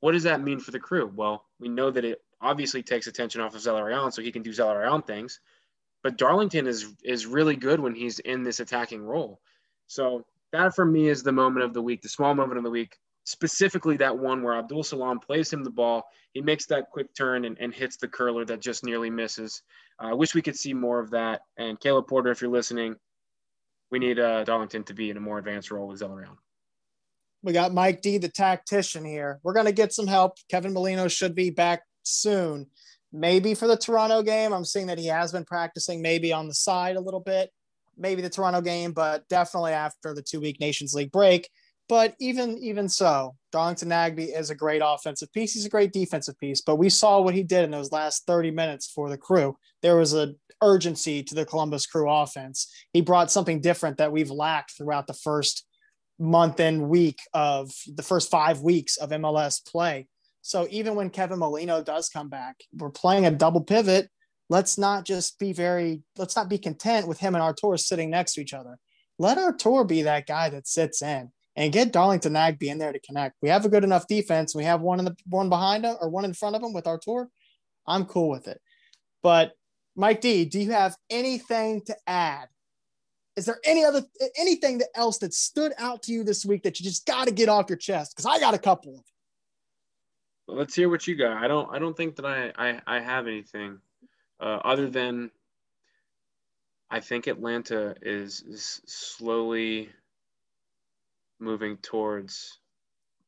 what 0.00 0.10
does 0.10 0.24
that 0.24 0.42
mean 0.42 0.58
for 0.58 0.72
the 0.72 0.80
crew? 0.80 1.12
Well, 1.14 1.44
we 1.60 1.68
know 1.68 1.92
that 1.92 2.04
it 2.04 2.20
obviously 2.40 2.82
takes 2.82 3.06
attention 3.06 3.42
off 3.42 3.54
of 3.54 3.60
Zelarayán 3.60 4.12
so 4.12 4.22
he 4.22 4.32
can 4.32 4.42
do 4.42 4.50
Zelarayán 4.50 5.06
things. 5.06 5.38
But 6.06 6.18
Darlington 6.18 6.68
is 6.68 6.94
is 7.02 7.26
really 7.26 7.56
good 7.56 7.80
when 7.80 7.92
he's 7.92 8.20
in 8.20 8.44
this 8.44 8.60
attacking 8.60 9.02
role. 9.02 9.40
So 9.88 10.24
that 10.52 10.72
for 10.72 10.84
me 10.84 11.08
is 11.08 11.24
the 11.24 11.32
moment 11.32 11.64
of 11.64 11.74
the 11.74 11.82
week, 11.82 12.00
the 12.00 12.08
small 12.08 12.32
moment 12.32 12.58
of 12.58 12.62
the 12.62 12.70
week. 12.70 12.96
specifically 13.26 13.96
that 13.96 14.16
one 14.16 14.42
where 14.42 14.54
Abdul 14.54 14.84
Salam 14.84 15.18
plays 15.18 15.52
him 15.52 15.64
the 15.64 15.70
ball. 15.70 16.04
He 16.32 16.40
makes 16.40 16.64
that 16.66 16.90
quick 16.90 17.12
turn 17.12 17.44
and, 17.44 17.58
and 17.60 17.74
hits 17.74 17.96
the 17.96 18.08
curler 18.08 18.44
that 18.44 18.60
just 18.60 18.84
nearly 18.84 19.10
misses. 19.10 19.62
I 19.98 20.12
uh, 20.12 20.16
wish 20.16 20.34
we 20.34 20.42
could 20.42 20.56
see 20.56 20.72
more 20.72 21.00
of 21.00 21.10
that. 21.10 21.42
And 21.56 21.78
Caleb 21.78 22.06
Porter, 22.06 22.30
if 22.30 22.40
you're 22.40 22.50
listening, 22.50 22.94
we 23.90 23.98
need 23.98 24.18
uh, 24.18 24.44
Darlington 24.44 24.84
to 24.84 24.94
be 24.94 25.10
in 25.10 25.16
a 25.16 25.20
more 25.20 25.38
advanced 25.38 25.70
role 25.70 25.88
with 25.88 26.00
Zelarayán. 26.00 26.36
We 27.42 27.52
got 27.52 27.74
Mike 27.74 28.00
D, 28.00 28.18
the 28.18 28.28
tactician 28.28 29.04
here. 29.04 29.40
We're 29.42 29.54
going 29.54 29.66
to 29.66 29.72
get 29.72 29.92
some 29.92 30.06
help. 30.06 30.36
Kevin 30.48 30.72
Molino 30.72 31.08
should 31.08 31.34
be 31.34 31.50
back 31.50 31.82
soon. 32.04 32.68
Maybe 33.12 33.54
for 33.54 33.66
the 33.66 33.76
Toronto 33.76 34.22
game. 34.22 34.52
I'm 34.52 34.64
seeing 34.64 34.86
that 34.88 34.98
he 34.98 35.06
has 35.06 35.32
been 35.32 35.44
practicing 35.44 36.02
maybe 36.02 36.32
on 36.32 36.48
the 36.48 36.54
side 36.54 36.96
a 36.96 37.00
little 37.00 37.20
bit, 37.20 37.50
maybe 37.96 38.22
the 38.22 38.30
Toronto 38.30 38.60
game, 38.60 38.92
but 38.92 39.26
definitely 39.28 39.72
after 39.72 40.14
the 40.14 40.22
two 40.22 40.40
week 40.40 40.60
Nations 40.60 40.94
League 40.94 41.12
break. 41.12 41.48
But 41.88 42.16
even 42.18 42.58
even 42.58 42.88
so, 42.88 43.36
Darlington 43.52 43.90
Nagbe 43.90 44.36
is 44.36 44.50
a 44.50 44.56
great 44.56 44.82
offensive 44.84 45.32
piece. 45.32 45.54
He's 45.54 45.66
a 45.66 45.70
great 45.70 45.92
defensive 45.92 46.38
piece. 46.38 46.60
But 46.60 46.76
we 46.76 46.90
saw 46.90 47.20
what 47.20 47.34
he 47.34 47.44
did 47.44 47.64
in 47.64 47.70
those 47.70 47.92
last 47.92 48.26
30 48.26 48.50
minutes 48.50 48.90
for 48.90 49.08
the 49.08 49.18
crew. 49.18 49.56
There 49.82 49.96
was 49.96 50.12
a 50.12 50.34
urgency 50.62 51.22
to 51.22 51.34
the 51.34 51.44
Columbus 51.44 51.86
Crew 51.86 52.10
offense. 52.10 52.72
He 52.92 53.02
brought 53.02 53.30
something 53.30 53.60
different 53.60 53.98
that 53.98 54.10
we've 54.10 54.30
lacked 54.30 54.72
throughout 54.76 55.06
the 55.06 55.14
first 55.14 55.64
month 56.18 56.60
and 56.60 56.88
week 56.88 57.18
of 57.34 57.70
the 57.86 58.02
first 58.02 58.30
five 58.30 58.60
weeks 58.60 58.96
of 58.96 59.10
MLS 59.10 59.64
play. 59.64 60.08
So 60.46 60.68
even 60.70 60.94
when 60.94 61.10
Kevin 61.10 61.40
Molino 61.40 61.82
does 61.82 62.08
come 62.08 62.28
back, 62.28 62.62
we're 62.72 62.90
playing 62.90 63.26
a 63.26 63.32
double 63.32 63.62
pivot. 63.62 64.08
Let's 64.48 64.78
not 64.78 65.04
just 65.04 65.40
be 65.40 65.52
very, 65.52 66.02
let's 66.16 66.36
not 66.36 66.48
be 66.48 66.56
content 66.56 67.08
with 67.08 67.18
him 67.18 67.34
and 67.34 67.42
Artur 67.42 67.76
sitting 67.76 68.10
next 68.10 68.34
to 68.34 68.42
each 68.42 68.54
other. 68.54 68.78
Let 69.18 69.38
Artur 69.38 69.82
be 69.82 70.02
that 70.02 70.28
guy 70.28 70.48
that 70.50 70.68
sits 70.68 71.02
in 71.02 71.32
and 71.56 71.72
get 71.72 71.92
Darlington 71.92 72.34
Nagbe 72.34 72.62
in 72.68 72.78
there 72.78 72.92
to 72.92 73.00
connect. 73.00 73.34
We 73.42 73.48
have 73.48 73.64
a 73.64 73.68
good 73.68 73.82
enough 73.82 74.06
defense. 74.06 74.54
We 74.54 74.62
have 74.62 74.82
one 74.82 75.00
in 75.00 75.06
the 75.06 75.16
one 75.28 75.48
behind 75.48 75.84
him 75.84 75.96
or 76.00 76.08
one 76.08 76.24
in 76.24 76.32
front 76.32 76.54
of 76.54 76.62
him 76.62 76.72
with 76.72 76.86
Artur. 76.86 77.28
I'm 77.84 78.04
cool 78.04 78.28
with 78.28 78.46
it. 78.46 78.60
But 79.24 79.50
Mike 79.96 80.20
D, 80.20 80.44
do 80.44 80.60
you 80.60 80.70
have 80.70 80.94
anything 81.10 81.82
to 81.86 81.96
add 82.06 82.46
is 83.34 83.46
there 83.46 83.58
any 83.64 83.84
other 83.84 84.02
anything 84.38 84.80
else 84.94 85.18
that 85.18 85.34
stood 85.34 85.72
out 85.76 86.04
to 86.04 86.12
you 86.12 86.24
this 86.24 86.46
week 86.46 86.62
that 86.62 86.80
you 86.80 86.84
just 86.84 87.04
got 87.04 87.26
to 87.26 87.34
get 87.34 87.48
off 87.48 87.68
your 87.68 87.76
chest? 87.76 88.14
Because 88.14 88.24
I 88.26 88.40
got 88.40 88.54
a 88.54 88.58
couple. 88.58 88.92
Well, 88.92 89.04
let's 90.46 90.74
hear 90.74 90.88
what 90.88 91.06
you 91.06 91.16
got. 91.16 91.42
I 91.42 91.48
don't. 91.48 91.68
I 91.74 91.78
don't 91.78 91.96
think 91.96 92.16
that 92.16 92.26
I 92.26 92.52
I, 92.56 92.80
I 92.86 93.00
have 93.00 93.26
anything 93.26 93.78
uh, 94.40 94.60
other 94.64 94.88
than 94.88 95.30
I 96.90 97.00
think 97.00 97.26
Atlanta 97.26 97.96
is, 98.02 98.42
is 98.42 98.80
slowly 98.86 99.90
moving 101.40 101.76
towards 101.78 102.58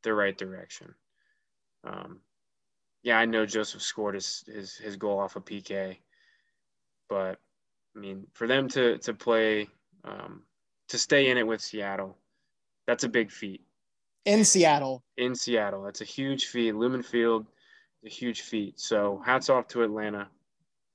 the 0.03 0.15
right 0.15 0.37
direction. 0.37 0.95
Um, 1.85 2.21
yeah, 3.03 3.19
I 3.19 3.25
know 3.25 3.47
Joseph 3.47 3.83
scored 3.83 4.15
his, 4.15 4.45
his 4.47 4.77
his 4.77 4.97
goal 4.97 5.19
off 5.19 5.37
a 5.37 5.39
of 5.39 5.45
PK, 5.45 5.99
but 7.09 7.39
I 7.97 7.99
mean, 7.99 8.27
for 8.33 8.47
them 8.47 8.69
to 8.71 8.99
to 8.99 9.15
play 9.15 9.69
um, 10.05 10.43
to 10.89 10.99
stay 10.99 11.31
in 11.31 11.39
it 11.39 11.47
with 11.47 11.61
Seattle. 11.61 12.17
That's 12.87 13.05
a 13.05 13.09
big 13.09 13.31
feat. 13.31 13.63
In 14.29 14.45
Seattle. 14.45 15.03
In 15.17 15.35
Seattle. 15.35 15.83
That's 15.83 16.03
a 16.03 16.05
huge 16.05 16.49
feat. 16.49 16.75
Lumen 16.75 17.03
Field, 17.03 17.47
a 18.05 18.11
huge 18.11 18.43
feat. 18.43 18.79
So 18.79 19.23
hats 19.25 19.49
off 19.49 19.69
to 19.69 19.83
Atlanta. 19.83 20.29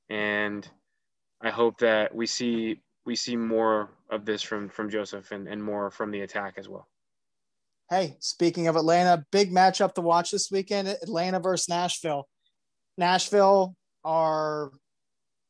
And 0.08 0.70
I 1.42 1.50
hope 1.50 1.80
that 1.80 2.14
we 2.14 2.28
see 2.28 2.84
we 3.08 3.16
see 3.16 3.36
more 3.36 3.90
of 4.12 4.24
this 4.24 4.44
from 4.44 4.70
from 4.70 4.88
Joseph 4.88 5.32
and, 5.32 5.48
and 5.48 5.64
more 5.64 5.90
from 5.90 6.12
the 6.12 6.22
attack 6.22 6.54
as 6.58 6.70
well. 6.70 6.88
Hey, 7.90 8.18
speaking 8.20 8.68
of 8.68 8.76
Atlanta, 8.76 9.26
big 9.32 9.52
matchup 9.52 9.96
to 9.96 10.02
watch 10.02 10.30
this 10.30 10.52
weekend 10.52 10.88
Atlanta 10.88 11.40
versus 11.40 11.68
Nashville. 11.68 12.28
Nashville 13.00 13.76
are 14.06 14.70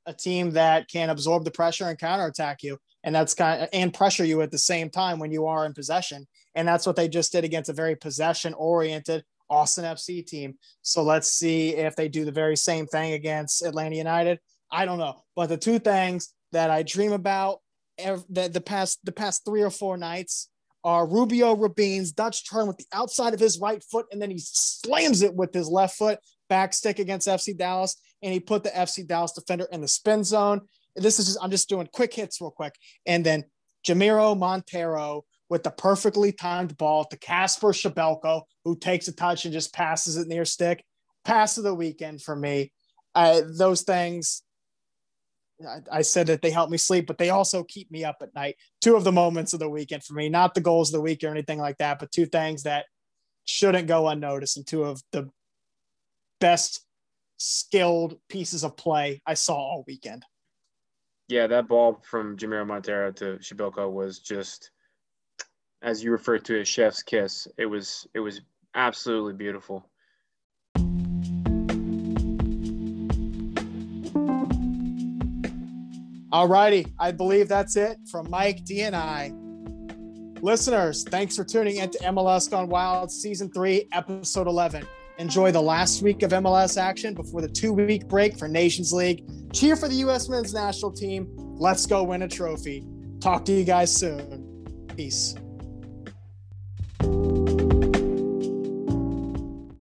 a 0.06 0.14
team 0.14 0.52
that 0.52 0.88
can 0.88 1.10
absorb 1.10 1.44
the 1.44 1.52
pressure 1.52 1.90
and 1.90 2.00
counterattack 2.00 2.64
you 2.64 2.78
and 3.04 3.14
that's 3.14 3.34
kind 3.34 3.64
of, 3.64 3.70
and 3.74 3.94
pressure 3.94 4.26
you 4.26 4.42
at 4.42 4.52
the 4.52 4.58
same 4.58 4.90
time 4.90 5.20
when 5.20 5.32
you 5.32 5.46
are 5.48 5.66
in 5.66 5.74
possession. 5.74 6.26
And 6.56 6.68
that's 6.68 6.86
what 6.86 6.96
they 6.96 7.08
just 7.08 7.32
did 7.32 7.44
against 7.44 7.70
a 7.70 7.74
very 7.74 7.96
possession 7.96 8.54
oriented 8.54 9.24
Austin 9.50 9.86
FC 9.86 10.26
team. 10.26 10.56
So 10.82 11.04
let's 11.04 11.32
see 11.32 11.76
if 11.76 11.96
they 11.96 12.08
do 12.08 12.26
the 12.26 12.32
very 12.32 12.56
same 12.56 12.88
thing 12.88 13.14
against 13.14 13.64
Atlanta 13.64 13.96
United. 13.96 14.40
I 14.72 14.86
don't 14.86 15.00
know, 15.00 15.22
but 15.36 15.50
the 15.50 15.58
two 15.58 15.80
things 15.80 16.34
that 16.52 16.70
I 16.70 16.84
dream 16.84 17.12
about 17.12 17.60
the, 17.98 18.50
the 18.52 18.62
past 18.62 19.00
the 19.04 19.12
past 19.12 19.46
three 19.46 19.62
or 19.62 19.70
four 19.70 19.98
nights 19.98 20.50
are 20.84 21.08
Rubio 21.08 21.56
Rubin's 21.56 22.12
Dutch 22.12 22.50
turn 22.50 22.68
with 22.68 22.78
the 22.78 22.86
outside 22.92 23.34
of 23.34 23.40
his 23.40 23.60
right 23.60 23.84
foot, 23.84 24.08
and 24.12 24.22
then 24.22 24.32
he 24.32 24.40
slams 24.40 25.22
it 25.22 25.36
with 25.36 25.54
his 25.54 25.70
left 25.70 25.96
foot 25.98 26.20
back 26.50 26.74
stick 26.74 26.98
against 26.98 27.28
FC 27.28 27.56
Dallas, 27.56 27.96
and 28.24 28.34
he 28.34 28.40
put 28.40 28.64
the 28.64 28.70
FC 28.72 29.08
Dallas 29.08 29.32
defender 29.32 29.68
in 29.72 29.82
the 29.82 29.88
spin 29.88 30.24
zone 30.24 30.62
this 30.96 31.20
is 31.20 31.26
just, 31.26 31.40
I'm 31.42 31.52
just 31.52 31.70
doing 31.70 31.88
quick 31.92 32.14
hits 32.14 32.40
real 32.40 32.52
quick. 32.52 32.76
And 33.06 33.26
then 33.26 33.46
Jamiro 33.88 34.38
Monteiro 34.38 35.24
with 35.54 35.62
the 35.62 35.70
perfectly 35.70 36.32
timed 36.32 36.76
ball 36.78 37.06
to 37.06 37.16
Kacper 37.16 37.72
Przybyłko, 37.72 38.42
who 38.66 38.76
takes 38.76 39.08
a 39.08 39.12
touch 39.14 39.46
and 39.46 39.54
just 39.54 39.72
passes 39.72 40.18
it 40.18 40.28
near 40.28 40.46
stick. 40.46 40.84
Pass 41.24 41.60
of 41.60 41.64
the 41.64 41.76
weekend 41.76 42.24
for 42.24 42.36
me. 42.36 42.72
Uh, 43.14 43.42
those 43.56 43.84
things, 43.84 44.42
I, 45.62 46.00
I, 46.00 46.02
said 46.02 46.26
that 46.26 46.42
they 46.42 46.50
help 46.50 46.72
me 46.72 46.78
sleep, 46.80 47.06
but 47.06 47.20
they 47.20 47.30
also 47.30 47.64
keep 47.64 47.92
me 47.92 48.04
up 48.04 48.18
at 48.24 48.34
night. 48.34 48.56
Two 48.82 48.96
of 48.96 49.04
the 49.04 49.12
moments 49.12 49.54
of 49.54 49.60
the 49.60 49.70
weekend 49.70 50.04
for 50.04 50.16
me, 50.16 50.28
not 50.28 50.56
the 50.56 50.60
goals 50.60 50.90
of 50.90 50.94
the 50.94 51.02
week 51.02 51.24
or 51.24 51.28
anything 51.28 51.60
like 51.60 51.78
that, 51.78 52.00
but 52.00 52.12
two 52.12 52.26
things 52.26 52.64
that 52.64 52.86
shouldn't 53.46 53.88
go 53.88 54.08
unnoticed 54.08 54.58
and 54.58 54.66
two 54.66 54.84
of 54.84 55.04
the 55.12 55.30
best 56.42 56.84
skilled 57.38 58.18
pieces 58.28 58.64
of 58.64 58.76
play 58.76 59.22
I 59.28 59.36
saw 59.36 59.54
all 59.54 59.84
weekend 59.86 60.26
yeah, 61.34 61.48
that 61.48 61.68
ball 61.68 62.02
from 62.04 62.38
Jamiro 62.38 62.66
Monteiro 62.66 63.16
to 63.16 63.38
Przybyłko 63.38 63.92
was 63.92 64.20
just, 64.20 64.72
as 65.84 66.04
you 66.04 66.12
referred 66.12 66.46
to, 66.46 66.62
a 66.62 66.66
chef's 66.66 67.04
kiss. 67.04 67.48
It 67.58 67.66
was 67.66 68.08
it 68.16 68.20
was 68.20 68.42
absolutely 68.74 69.34
beautiful. 69.34 69.88
All 76.32 76.48
righty, 76.48 76.88
I 77.00 77.12
believe 77.12 77.48
that's 77.48 77.76
it 77.76 77.98
from 78.10 78.28
Mike 78.30 78.66
D 78.66 78.82
and 78.82 78.96
I. 78.96 79.32
Listeners, 80.42 81.04
thanks 81.04 81.36
for 81.36 81.44
tuning 81.44 81.78
into 81.78 82.00
MLS 82.00 82.50
Gone 82.50 82.68
Wild 82.68 83.12
Season 83.12 83.52
3, 83.52 83.88
Episode 83.94 84.48
11. 84.48 84.86
Enjoy 85.20 85.52
the 85.52 85.62
last 85.62 86.02
week 86.02 86.24
of 86.24 86.32
MLS 86.32 86.82
action 86.82 87.14
before 87.14 87.42
the 87.42 87.48
two 87.48 87.72
week 87.72 88.08
break 88.08 88.38
for 88.38 88.48
Nations 88.48 88.92
League. 88.92 89.24
Cheer 89.54 89.76
for 89.76 89.88
the 89.88 89.96
U.S. 89.96 90.28
men's 90.28 90.54
national 90.54 90.92
team. 90.92 91.32
Let's 91.38 91.86
go 91.86 92.04
win 92.04 92.24
a 92.24 92.28
trophy. 92.28 92.84
Talk 93.22 93.46
to 93.46 93.54
you 93.54 93.64
guys 93.64 93.96
soon. 93.96 94.88
Peace. 94.98 95.36